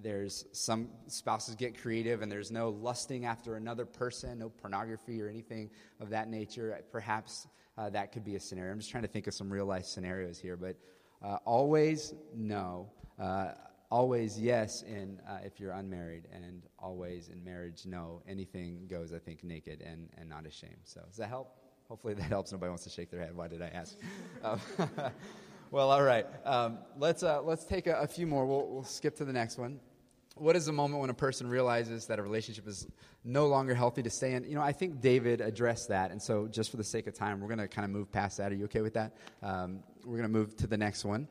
there's 0.00 0.46
some 0.52 0.88
spouses 1.06 1.54
get 1.54 1.78
creative 1.78 2.22
and 2.22 2.30
there's 2.30 2.50
no 2.50 2.70
lusting 2.70 3.24
after 3.24 3.56
another 3.56 3.84
person, 3.84 4.38
no 4.38 4.48
pornography 4.48 5.20
or 5.20 5.28
anything 5.28 5.68
of 6.00 6.08
that 6.10 6.30
nature. 6.30 6.80
Perhaps 6.90 7.46
uh, 7.78 7.90
that 7.90 8.12
could 8.12 8.24
be 8.24 8.36
a 8.36 8.40
scenario. 8.40 8.72
I'm 8.72 8.78
just 8.78 8.90
trying 8.90 9.02
to 9.02 9.08
think 9.08 9.26
of 9.26 9.34
some 9.34 9.50
real 9.52 9.66
life 9.66 9.84
scenarios 9.84 10.38
here, 10.38 10.56
but 10.56 10.76
uh, 11.24 11.38
always 11.44 12.14
no. 12.34 12.90
Uh, 13.18 13.52
always 13.90 14.40
yes 14.40 14.82
in 14.82 15.20
uh, 15.28 15.38
if 15.44 15.60
you're 15.60 15.72
unmarried, 15.72 16.24
and 16.32 16.62
always 16.78 17.28
in 17.28 17.42
marriage 17.44 17.82
no. 17.86 18.22
Anything 18.28 18.86
goes, 18.88 19.12
I 19.12 19.18
think, 19.18 19.44
naked 19.44 19.82
and, 19.82 20.08
and 20.18 20.28
not 20.28 20.46
ashamed. 20.46 20.80
So 20.84 21.02
does 21.06 21.16
that 21.16 21.28
help? 21.28 21.56
Hopefully 21.88 22.14
that 22.14 22.24
helps. 22.24 22.52
Nobody 22.52 22.70
wants 22.70 22.84
to 22.84 22.90
shake 22.90 23.10
their 23.10 23.20
head. 23.20 23.36
Why 23.36 23.48
did 23.48 23.62
I 23.62 23.68
ask? 23.68 23.96
um, 24.44 24.60
well, 25.70 25.90
all 25.90 26.02
right. 26.02 26.26
Um, 26.44 26.78
let's, 26.98 27.22
uh, 27.22 27.42
let's 27.42 27.64
take 27.64 27.86
a, 27.86 27.94
a 27.96 28.06
few 28.06 28.26
more. 28.26 28.46
We'll, 28.46 28.66
we'll 28.66 28.84
skip 28.84 29.16
to 29.16 29.24
the 29.24 29.32
next 29.32 29.58
one 29.58 29.80
what 30.36 30.56
is 30.56 30.66
the 30.66 30.72
moment 30.72 31.00
when 31.00 31.10
a 31.10 31.14
person 31.14 31.48
realizes 31.48 32.06
that 32.06 32.18
a 32.18 32.22
relationship 32.22 32.66
is 32.66 32.86
no 33.24 33.46
longer 33.46 33.74
healthy 33.74 34.02
to 34.02 34.10
stay 34.10 34.32
in? 34.32 34.44
You 34.44 34.54
know, 34.54 34.62
I 34.62 34.72
think 34.72 35.00
David 35.00 35.40
addressed 35.40 35.88
that. 35.88 36.10
And 36.10 36.20
so, 36.20 36.48
just 36.48 36.70
for 36.70 36.76
the 36.76 36.84
sake 36.84 37.06
of 37.06 37.14
time, 37.14 37.40
we're 37.40 37.48
going 37.48 37.58
to 37.58 37.68
kind 37.68 37.84
of 37.84 37.90
move 37.90 38.10
past 38.10 38.38
that. 38.38 38.50
Are 38.50 38.54
you 38.54 38.64
okay 38.64 38.80
with 38.80 38.94
that? 38.94 39.14
Um, 39.42 39.82
we're 40.04 40.16
going 40.16 40.22
to 40.22 40.28
move 40.28 40.56
to 40.56 40.66
the 40.66 40.78
next 40.78 41.04
one. 41.04 41.28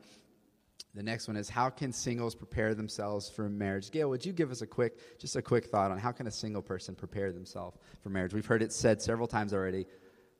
The 0.94 1.02
next 1.02 1.26
one 1.26 1.36
is 1.36 1.48
how 1.48 1.70
can 1.70 1.90
singles 1.90 2.34
prepare 2.34 2.74
themselves 2.74 3.30
for 3.30 3.48
marriage? 3.48 3.90
Gail, 3.90 4.10
would 4.10 4.26
you 4.26 4.32
give 4.32 4.50
us 4.50 4.60
a 4.60 4.66
quick, 4.66 5.18
just 5.18 5.36
a 5.36 5.42
quick 5.42 5.66
thought 5.66 5.90
on 5.90 5.98
how 5.98 6.12
can 6.12 6.26
a 6.26 6.30
single 6.30 6.60
person 6.60 6.94
prepare 6.94 7.32
themselves 7.32 7.78
for 8.02 8.10
marriage? 8.10 8.34
We've 8.34 8.44
heard 8.44 8.62
it 8.62 8.72
said 8.72 9.00
several 9.00 9.26
times 9.26 9.54
already. 9.54 9.86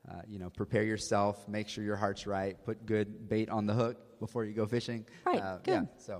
Uh, 0.09 0.21
you 0.29 0.39
know, 0.39 0.51
prepare 0.51 0.83
yourself, 0.83 1.49
make 1.49 1.69
sure 1.69 1.85
your 1.85 1.97
heart's 1.97 2.27
right, 2.27 2.63
put 2.65 2.85
good 2.87 3.29
bait 3.29 3.49
on 3.49 3.67
the 3.67 3.73
hook 3.73 4.19
before 4.19 4.45
you 4.45 4.53
go 4.53 4.67
fishing. 4.67 5.07
Right. 5.25 5.41
Uh, 5.41 5.59
good. 5.59 5.71
Yeah. 5.71 5.83
So, 5.97 6.15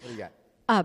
what 0.00 0.06
do 0.06 0.12
you 0.12 0.18
got? 0.18 0.32
Uh, 0.68 0.84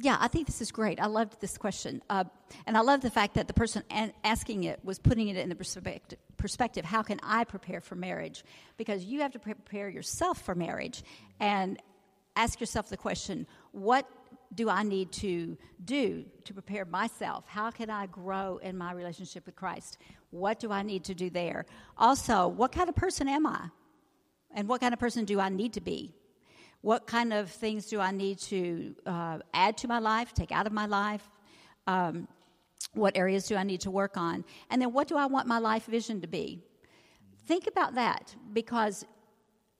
yeah, 0.00 0.16
I 0.20 0.28
think 0.28 0.46
this 0.46 0.60
is 0.60 0.70
great. 0.70 1.00
I 1.00 1.06
loved 1.06 1.40
this 1.40 1.58
question. 1.58 2.02
Uh, 2.08 2.24
and 2.66 2.76
I 2.76 2.80
love 2.80 3.00
the 3.00 3.10
fact 3.10 3.34
that 3.34 3.48
the 3.48 3.54
person 3.54 3.82
an- 3.90 4.12
asking 4.22 4.64
it 4.64 4.84
was 4.84 4.98
putting 4.98 5.28
it 5.28 5.36
in 5.36 5.48
the 5.48 5.54
perspective, 5.54 6.18
perspective 6.36 6.84
how 6.84 7.02
can 7.02 7.18
I 7.22 7.44
prepare 7.44 7.80
for 7.80 7.96
marriage? 7.96 8.44
Because 8.76 9.04
you 9.04 9.20
have 9.20 9.32
to 9.32 9.38
prepare 9.38 9.88
yourself 9.88 10.40
for 10.42 10.54
marriage. 10.54 11.02
And 11.40 11.78
ask 12.38 12.60
yourself 12.60 12.88
the 12.88 12.96
question 12.96 13.46
what 13.72 14.08
do 14.54 14.70
I 14.70 14.82
need 14.82 15.12
to 15.12 15.58
do 15.84 16.24
to 16.44 16.54
prepare 16.54 16.86
myself? 16.86 17.44
How 17.46 17.70
can 17.70 17.90
I 17.90 18.06
grow 18.06 18.58
in 18.58 18.78
my 18.78 18.92
relationship 18.92 19.44
with 19.44 19.56
Christ? 19.56 19.98
What 20.30 20.58
do 20.58 20.72
I 20.72 20.82
need 20.82 21.04
to 21.04 21.14
do 21.14 21.28
there? 21.28 21.66
Also, 21.98 22.48
what 22.48 22.72
kind 22.72 22.88
of 22.88 22.94
person 22.94 23.28
am 23.28 23.46
I? 23.46 23.68
And 24.54 24.66
what 24.66 24.80
kind 24.80 24.94
of 24.94 25.00
person 25.00 25.26
do 25.26 25.38
I 25.38 25.50
need 25.50 25.74
to 25.74 25.82
be? 25.82 26.14
What 26.80 27.06
kind 27.06 27.32
of 27.32 27.50
things 27.50 27.86
do 27.86 28.00
I 28.00 28.12
need 28.12 28.38
to 28.38 28.94
uh, 29.04 29.38
add 29.52 29.76
to 29.78 29.88
my 29.88 29.98
life, 29.98 30.32
take 30.32 30.52
out 30.52 30.66
of 30.66 30.72
my 30.72 30.86
life? 30.86 31.28
Um, 31.86 32.28
what 32.94 33.16
areas 33.16 33.46
do 33.46 33.56
I 33.56 33.64
need 33.64 33.80
to 33.82 33.90
work 33.90 34.16
on? 34.16 34.44
And 34.70 34.80
then 34.80 34.92
what 34.92 35.08
do 35.08 35.16
I 35.16 35.26
want 35.26 35.46
my 35.46 35.58
life 35.58 35.86
vision 35.86 36.20
to 36.20 36.28
be? 36.28 36.62
Think 37.46 37.66
about 37.66 37.94
that 37.94 38.34
because 38.52 39.04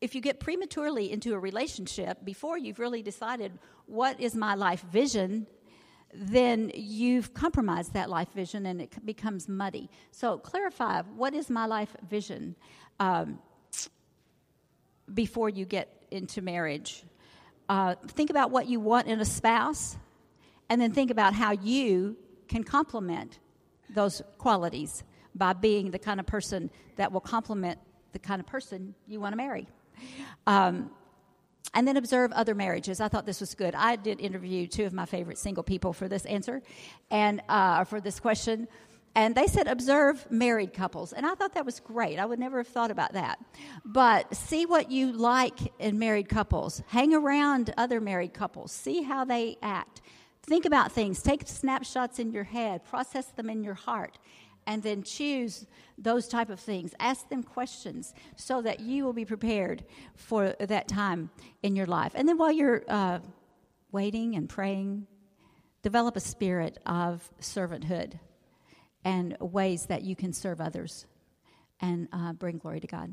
if 0.00 0.14
you 0.14 0.20
get 0.20 0.40
prematurely 0.40 1.10
into 1.10 1.34
a 1.34 1.38
relationship 1.38 2.24
before 2.24 2.56
you've 2.56 2.78
really 2.78 3.02
decided 3.02 3.52
what 3.86 4.20
is 4.20 4.34
my 4.34 4.54
life 4.54 4.84
vision, 4.90 5.46
then 6.14 6.70
you've 6.74 7.34
compromised 7.34 7.92
that 7.92 8.08
life 8.08 8.32
vision 8.32 8.66
and 8.66 8.80
it 8.80 9.04
becomes 9.04 9.48
muddy. 9.48 9.90
So 10.10 10.38
clarify 10.38 11.02
what 11.02 11.34
is 11.34 11.50
my 11.50 11.66
life 11.66 11.94
vision 12.08 12.56
um, 12.98 13.38
before 15.12 15.48
you 15.48 15.64
get 15.64 15.97
into 16.10 16.42
marriage. 16.42 17.04
Uh, 17.68 17.94
think 18.08 18.30
about 18.30 18.50
what 18.50 18.66
you 18.66 18.80
want 18.80 19.06
in 19.06 19.20
a 19.20 19.24
spouse, 19.24 19.96
and 20.68 20.80
then 20.80 20.92
think 20.92 21.10
about 21.10 21.34
how 21.34 21.52
you 21.52 22.16
can 22.48 22.64
complement 22.64 23.38
those 23.90 24.22
qualities 24.38 25.04
by 25.34 25.52
being 25.52 25.90
the 25.90 25.98
kind 25.98 26.20
of 26.20 26.26
person 26.26 26.70
that 26.96 27.12
will 27.12 27.20
complement 27.20 27.78
the 28.12 28.18
kind 28.18 28.40
of 28.40 28.46
person 28.46 28.94
you 29.06 29.20
want 29.20 29.32
to 29.32 29.36
marry. 29.36 29.68
Um, 30.46 30.90
and 31.74 31.86
then 31.86 31.96
observe 31.96 32.32
other 32.32 32.54
marriages. 32.54 33.00
I 33.00 33.08
thought 33.08 33.26
this 33.26 33.40
was 33.40 33.54
good. 33.54 33.74
I 33.74 33.96
did 33.96 34.20
interview 34.20 34.66
two 34.66 34.84
of 34.84 34.92
my 34.92 35.04
favorite 35.04 35.38
single 35.38 35.62
people 35.62 35.92
for 35.92 36.08
this 36.08 36.24
answer 36.24 36.62
and 37.10 37.42
uh, 37.48 37.84
for 37.84 38.00
this 38.00 38.18
question. 38.18 38.68
And 39.14 39.34
they 39.34 39.46
said, 39.46 39.66
observe 39.66 40.30
married 40.30 40.72
couples. 40.72 41.12
And 41.12 41.26
I 41.26 41.34
thought 41.34 41.54
that 41.54 41.66
was 41.66 41.80
great. 41.80 42.18
I 42.18 42.26
would 42.26 42.38
never 42.38 42.58
have 42.58 42.68
thought 42.68 42.90
about 42.90 43.14
that. 43.14 43.38
But 43.84 44.34
see 44.34 44.64
what 44.64 44.90
you 44.90 45.12
like 45.12 45.72
in 45.78 45.98
married 45.98 46.28
couples. 46.28 46.82
Hang 46.88 47.14
around 47.14 47.74
other 47.76 48.00
married 48.00 48.32
couples. 48.32 48.70
See 48.70 49.02
how 49.02 49.24
they 49.24 49.56
act. 49.60 50.02
Think 50.42 50.64
about 50.64 50.92
things. 50.92 51.20
Take 51.20 51.46
snapshots 51.48 52.18
in 52.18 52.30
your 52.30 52.44
head. 52.44 52.84
Process 52.84 53.26
them 53.26 53.50
in 53.50 53.64
your 53.64 53.74
heart 53.74 54.18
and 54.68 54.82
then 54.82 55.02
choose 55.02 55.66
those 55.96 56.28
type 56.28 56.50
of 56.50 56.60
things 56.60 56.94
ask 57.00 57.28
them 57.28 57.42
questions 57.42 58.14
so 58.36 58.62
that 58.62 58.78
you 58.78 59.04
will 59.04 59.12
be 59.12 59.24
prepared 59.24 59.82
for 60.14 60.54
that 60.60 60.86
time 60.86 61.30
in 61.62 61.74
your 61.74 61.86
life 61.86 62.12
and 62.14 62.28
then 62.28 62.38
while 62.38 62.52
you're 62.52 62.84
uh, 62.88 63.18
waiting 63.90 64.36
and 64.36 64.48
praying 64.48 65.06
develop 65.82 66.14
a 66.16 66.20
spirit 66.20 66.78
of 66.86 67.28
servanthood 67.40 68.20
and 69.08 69.36
ways 69.40 69.86
that 69.86 70.02
you 70.02 70.14
can 70.14 70.32
serve 70.32 70.60
others 70.60 71.06
and 71.80 72.08
uh, 72.12 72.32
bring 72.32 72.58
glory 72.58 72.80
to 72.80 72.86
god 72.86 73.12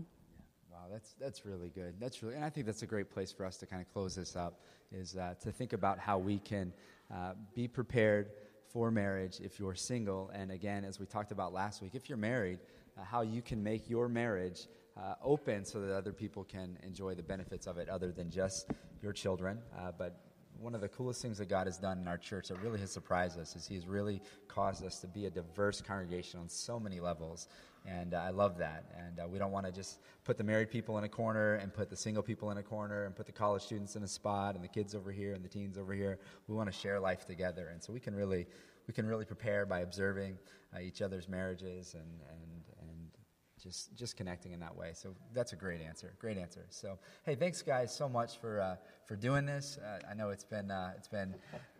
wow 0.71 0.85
that's 0.91 1.15
that's 1.19 1.45
really 1.45 1.69
good 1.69 1.93
that's 1.99 2.21
really 2.21 2.35
and 2.35 2.43
i 2.43 2.49
think 2.49 2.65
that's 2.65 2.83
a 2.83 2.87
great 2.87 3.09
place 3.09 3.31
for 3.31 3.45
us 3.45 3.57
to 3.57 3.65
kind 3.65 3.81
of 3.81 3.91
close 3.93 4.15
this 4.15 4.35
up 4.35 4.59
is 4.91 5.15
uh, 5.15 5.33
to 5.41 5.51
think 5.51 5.73
about 5.73 5.99
how 5.99 6.17
we 6.17 6.39
can 6.39 6.71
uh, 7.13 7.33
be 7.53 7.67
prepared 7.67 8.29
for 8.75 8.91
marriage 8.91 9.39
if 9.41 9.59
you're 9.59 9.75
single. 9.75 10.29
And 10.33 10.51
again, 10.51 10.83
as 10.83 10.99
we 10.99 11.05
talked 11.05 11.31
about 11.31 11.53
last 11.53 11.81
week, 11.81 11.95
if 11.95 12.09
you're 12.09 12.17
married, 12.17 12.59
uh, 12.97 13.03
how 13.03 13.21
you 13.21 13.41
can 13.41 13.63
make 13.63 13.89
your 13.89 14.09
marriage 14.09 14.67
uh, 14.97 15.15
open 15.23 15.63
so 15.65 15.79
that 15.81 15.95
other 15.95 16.11
people 16.11 16.43
can 16.43 16.77
enjoy 16.83 17.15
the 17.15 17.23
benefits 17.23 17.67
of 17.67 17.77
it 17.77 17.89
other 17.89 18.11
than 18.11 18.29
just 18.29 18.71
your 19.01 19.13
children. 19.13 19.59
Uh, 19.77 19.91
but 19.97 20.24
one 20.59 20.75
of 20.75 20.81
the 20.81 20.87
coolest 20.87 21.21
things 21.21 21.37
that 21.37 21.49
God 21.49 21.67
has 21.67 21.77
done 21.77 21.99
in 21.99 22.07
our 22.07 22.17
church 22.17 22.47
that 22.47 22.61
really 22.61 22.79
has 22.79 22.91
surprised 22.91 23.39
us 23.39 23.55
is 23.55 23.67
He's 23.67 23.85
really 23.87 24.21
caused 24.47 24.83
us 24.85 24.99
to 24.99 25.07
be 25.07 25.25
a 25.25 25.29
diverse 25.29 25.81
congregation 25.81 26.39
on 26.39 26.49
so 26.49 26.79
many 26.79 26.99
levels. 26.99 27.47
And 27.85 28.13
uh, 28.13 28.17
I 28.17 28.29
love 28.31 28.57
that. 28.57 28.85
And 28.97 29.19
uh, 29.19 29.27
we 29.27 29.37
don't 29.37 29.51
want 29.51 29.65
to 29.65 29.71
just 29.71 29.99
put 30.23 30.37
the 30.37 30.43
married 30.43 30.71
people 30.71 30.97
in 30.97 31.03
a 31.03 31.09
corner 31.09 31.55
and 31.55 31.71
put 31.73 31.89
the 31.89 31.95
single 31.95 32.23
people 32.23 32.49
in 32.51 32.57
a 32.57 32.63
corner 32.63 33.05
and 33.05 33.15
put 33.15 33.27
the 33.27 33.31
college 33.31 33.61
students 33.61 33.95
in 33.95 34.03
a 34.03 34.07
spot 34.07 34.55
and 34.55 34.63
the 34.63 34.67
kids 34.67 34.95
over 34.95 35.11
here 35.11 35.33
and 35.33 35.43
the 35.43 35.49
teens 35.49 35.77
over 35.77 35.93
here. 35.93 36.17
We 36.47 36.55
want 36.55 36.71
to 36.71 36.77
share 36.77 36.99
life 36.99 37.27
together. 37.27 37.69
And 37.71 37.83
so 37.83 37.93
we 37.93 37.99
can 37.99 38.15
really, 38.15 38.47
we 38.87 38.93
can 38.93 39.05
really 39.05 39.25
prepare 39.25 39.65
by 39.65 39.81
observing 39.81 40.37
uh, 40.75 40.79
each 40.79 41.01
other's 41.01 41.29
marriages 41.29 41.93
and, 41.93 42.09
and 42.31 42.54
just, 43.65 43.95
just 43.95 44.15
connecting 44.15 44.53
in 44.53 44.59
that 44.59 44.75
way. 44.75 44.91
So 44.93 45.15
that's 45.33 45.53
a 45.53 45.55
great 45.55 45.81
answer. 45.81 46.13
Great 46.19 46.37
answer. 46.37 46.65
So, 46.69 46.99
hey, 47.25 47.35
thanks, 47.35 47.61
guys, 47.61 47.93
so 47.93 48.07
much 48.07 48.37
for, 48.39 48.61
uh, 48.61 48.75
for 49.05 49.15
doing 49.15 49.45
this. 49.45 49.79
Uh, 49.79 49.99
I 50.09 50.13
know 50.13 50.29
it's 50.29 50.45
been, 50.45 50.69
uh, 50.69 50.93
it's 50.95 51.07
been 51.07 51.33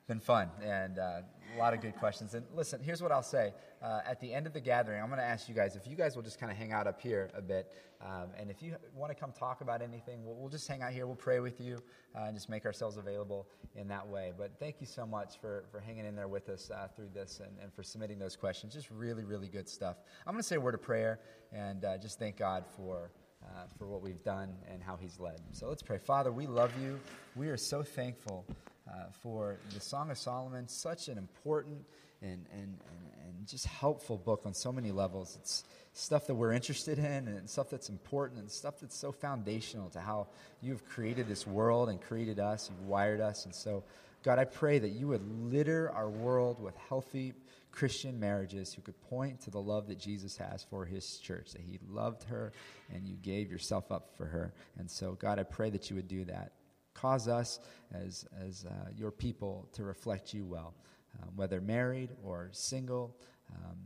been 0.07 0.19
fun 0.19 0.49
and 0.63 0.99
uh, 0.99 1.21
a 1.55 1.59
lot 1.59 1.73
of 1.73 1.81
good 1.81 1.95
questions. 1.95 2.33
And 2.33 2.45
listen, 2.53 2.81
here's 2.83 3.01
what 3.01 3.11
I'll 3.11 3.23
say. 3.23 3.53
Uh, 3.81 4.01
at 4.05 4.19
the 4.19 4.33
end 4.33 4.45
of 4.45 4.53
the 4.53 4.59
gathering, 4.59 5.01
I'm 5.01 5.07
going 5.07 5.19
to 5.19 5.25
ask 5.25 5.47
you 5.47 5.55
guys 5.55 5.75
if 5.75 5.87
you 5.87 5.95
guys 5.95 6.15
will 6.15 6.23
just 6.23 6.39
kind 6.39 6.51
of 6.51 6.57
hang 6.57 6.71
out 6.71 6.87
up 6.87 6.99
here 6.99 7.29
a 7.35 7.41
bit. 7.41 7.71
Um, 8.01 8.29
and 8.37 8.51
if 8.51 8.61
you 8.61 8.75
want 8.93 9.11
to 9.11 9.19
come 9.19 9.31
talk 9.31 9.61
about 9.61 9.81
anything, 9.81 10.23
we'll, 10.23 10.35
we'll, 10.35 10.49
just 10.49 10.67
hang 10.67 10.81
out 10.81 10.91
here. 10.91 11.07
We'll 11.07 11.15
pray 11.15 11.39
with 11.39 11.59
you 11.59 11.79
uh, 12.15 12.25
and 12.25 12.35
just 12.35 12.49
make 12.49 12.65
ourselves 12.65 12.97
available 12.97 13.47
in 13.75 13.87
that 13.87 14.07
way. 14.07 14.33
But 14.37 14.59
thank 14.59 14.75
you 14.79 14.85
so 14.85 15.05
much 15.05 15.39
for, 15.39 15.65
for 15.71 15.79
hanging 15.79 16.05
in 16.05 16.15
there 16.15 16.27
with 16.27 16.49
us 16.49 16.69
uh, 16.69 16.87
through 16.95 17.09
this 17.13 17.39
and, 17.43 17.57
and, 17.61 17.73
for 17.73 17.83
submitting 17.83 18.19
those 18.19 18.35
questions. 18.35 18.73
Just 18.73 18.91
really, 18.91 19.23
really 19.23 19.47
good 19.47 19.69
stuff. 19.69 19.97
I'm 20.27 20.33
going 20.33 20.41
to 20.41 20.47
say 20.47 20.57
a 20.57 20.61
word 20.61 20.75
of 20.75 20.81
prayer 20.81 21.19
and 21.53 21.83
uh, 21.85 21.97
just 21.97 22.19
thank 22.19 22.37
God 22.37 22.65
for. 22.75 23.11
Uh, 23.43 23.67
for 23.77 23.85
what 23.85 24.01
we've 24.01 24.23
done 24.23 24.55
and 24.71 24.81
how 24.81 24.95
he's 24.95 25.19
led. 25.19 25.39
So 25.51 25.67
let's 25.67 25.83
pray. 25.83 25.99
Father, 25.99 26.31
we 26.31 26.47
love 26.47 26.71
you. 26.81 26.99
We 27.35 27.49
are 27.49 27.57
so 27.57 27.83
thankful 27.83 28.43
uh, 28.89 29.05
for 29.21 29.57
the 29.73 29.79
Song 29.79 30.11
of 30.11 30.17
Solomon, 30.17 30.67
such 30.67 31.07
an 31.07 31.17
important 31.17 31.85
and, 32.21 32.45
and, 32.53 32.61
and, 32.61 33.37
and, 33.37 33.47
just 33.47 33.65
helpful 33.67 34.17
book 34.17 34.41
on 34.45 34.53
so 34.53 34.71
many 34.71 34.91
levels. 34.91 35.37
It's 35.39 35.63
stuff 35.93 36.27
that 36.27 36.35
we're 36.35 36.51
interested 36.51 36.97
in 36.97 37.27
and 37.27 37.49
stuff 37.49 37.69
that's 37.69 37.89
important 37.89 38.39
and 38.39 38.51
stuff 38.51 38.79
that's 38.79 38.97
so 38.97 39.11
foundational 39.11 39.89
to 39.91 39.99
how 39.99 40.27
you've 40.61 40.85
created 40.85 41.27
this 41.27 41.45
world 41.45 41.89
and 41.89 42.01
created 42.01 42.39
us, 42.39 42.69
you've 42.69 42.87
wired 42.87 43.21
us. 43.21 43.45
And 43.45 43.53
so, 43.53 43.83
God, 44.23 44.39
I 44.39 44.45
pray 44.45 44.79
that 44.79 44.89
you 44.89 45.07
would 45.09 45.51
litter 45.51 45.91
our 45.91 46.09
world 46.09 46.59
with 46.59 46.75
healthy 46.89 47.33
Christian 47.71 48.19
marriages 48.19 48.73
who 48.73 48.81
could 48.81 48.99
point 49.09 49.41
to 49.41 49.51
the 49.51 49.61
love 49.61 49.87
that 49.87 49.99
Jesus 49.99 50.37
has 50.37 50.63
for 50.63 50.85
his 50.85 51.19
church, 51.19 51.51
that 51.51 51.61
he 51.61 51.79
loved 51.89 52.23
her 52.23 52.53
and 52.93 53.05
you 53.05 53.15
gave 53.15 53.51
yourself 53.51 53.91
up 53.91 54.15
for 54.17 54.25
her. 54.25 54.53
And 54.79 54.89
so, 54.89 55.13
God, 55.13 55.37
I 55.39 55.43
pray 55.43 55.69
that 55.69 55.89
you 55.89 55.97
would 55.97 56.07
do 56.07 56.23
that. 56.25 56.53
Cause 56.95 57.27
us 57.27 57.59
as, 57.93 58.25
as 58.43 58.65
uh, 58.65 58.89
your 58.95 59.11
people 59.11 59.69
to 59.73 59.83
reflect 59.83 60.33
you 60.33 60.45
well, 60.45 60.73
um, 61.21 61.29
whether 61.35 61.61
married 61.61 62.09
or 62.23 62.49
single. 62.51 63.15
Um, 63.53 63.77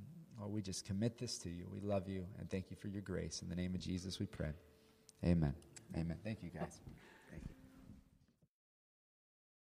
or 0.42 0.48
we 0.48 0.62
just 0.62 0.86
commit 0.86 1.18
this 1.18 1.38
to 1.40 1.50
you. 1.50 1.68
We 1.72 1.82
love 1.82 2.08
you 2.08 2.26
and 2.40 2.50
thank 2.50 2.72
you 2.72 2.78
for 2.78 2.88
your 2.88 3.02
grace. 3.02 3.42
In 3.42 3.50
the 3.50 3.56
name 3.56 3.76
of 3.76 3.82
Jesus, 3.82 4.20
we 4.20 4.26
pray. 4.26 4.52
Amen. 5.26 5.54
Amen. 5.96 6.18
Thank 6.24 6.44
you, 6.44 6.50
guys. 6.50 6.80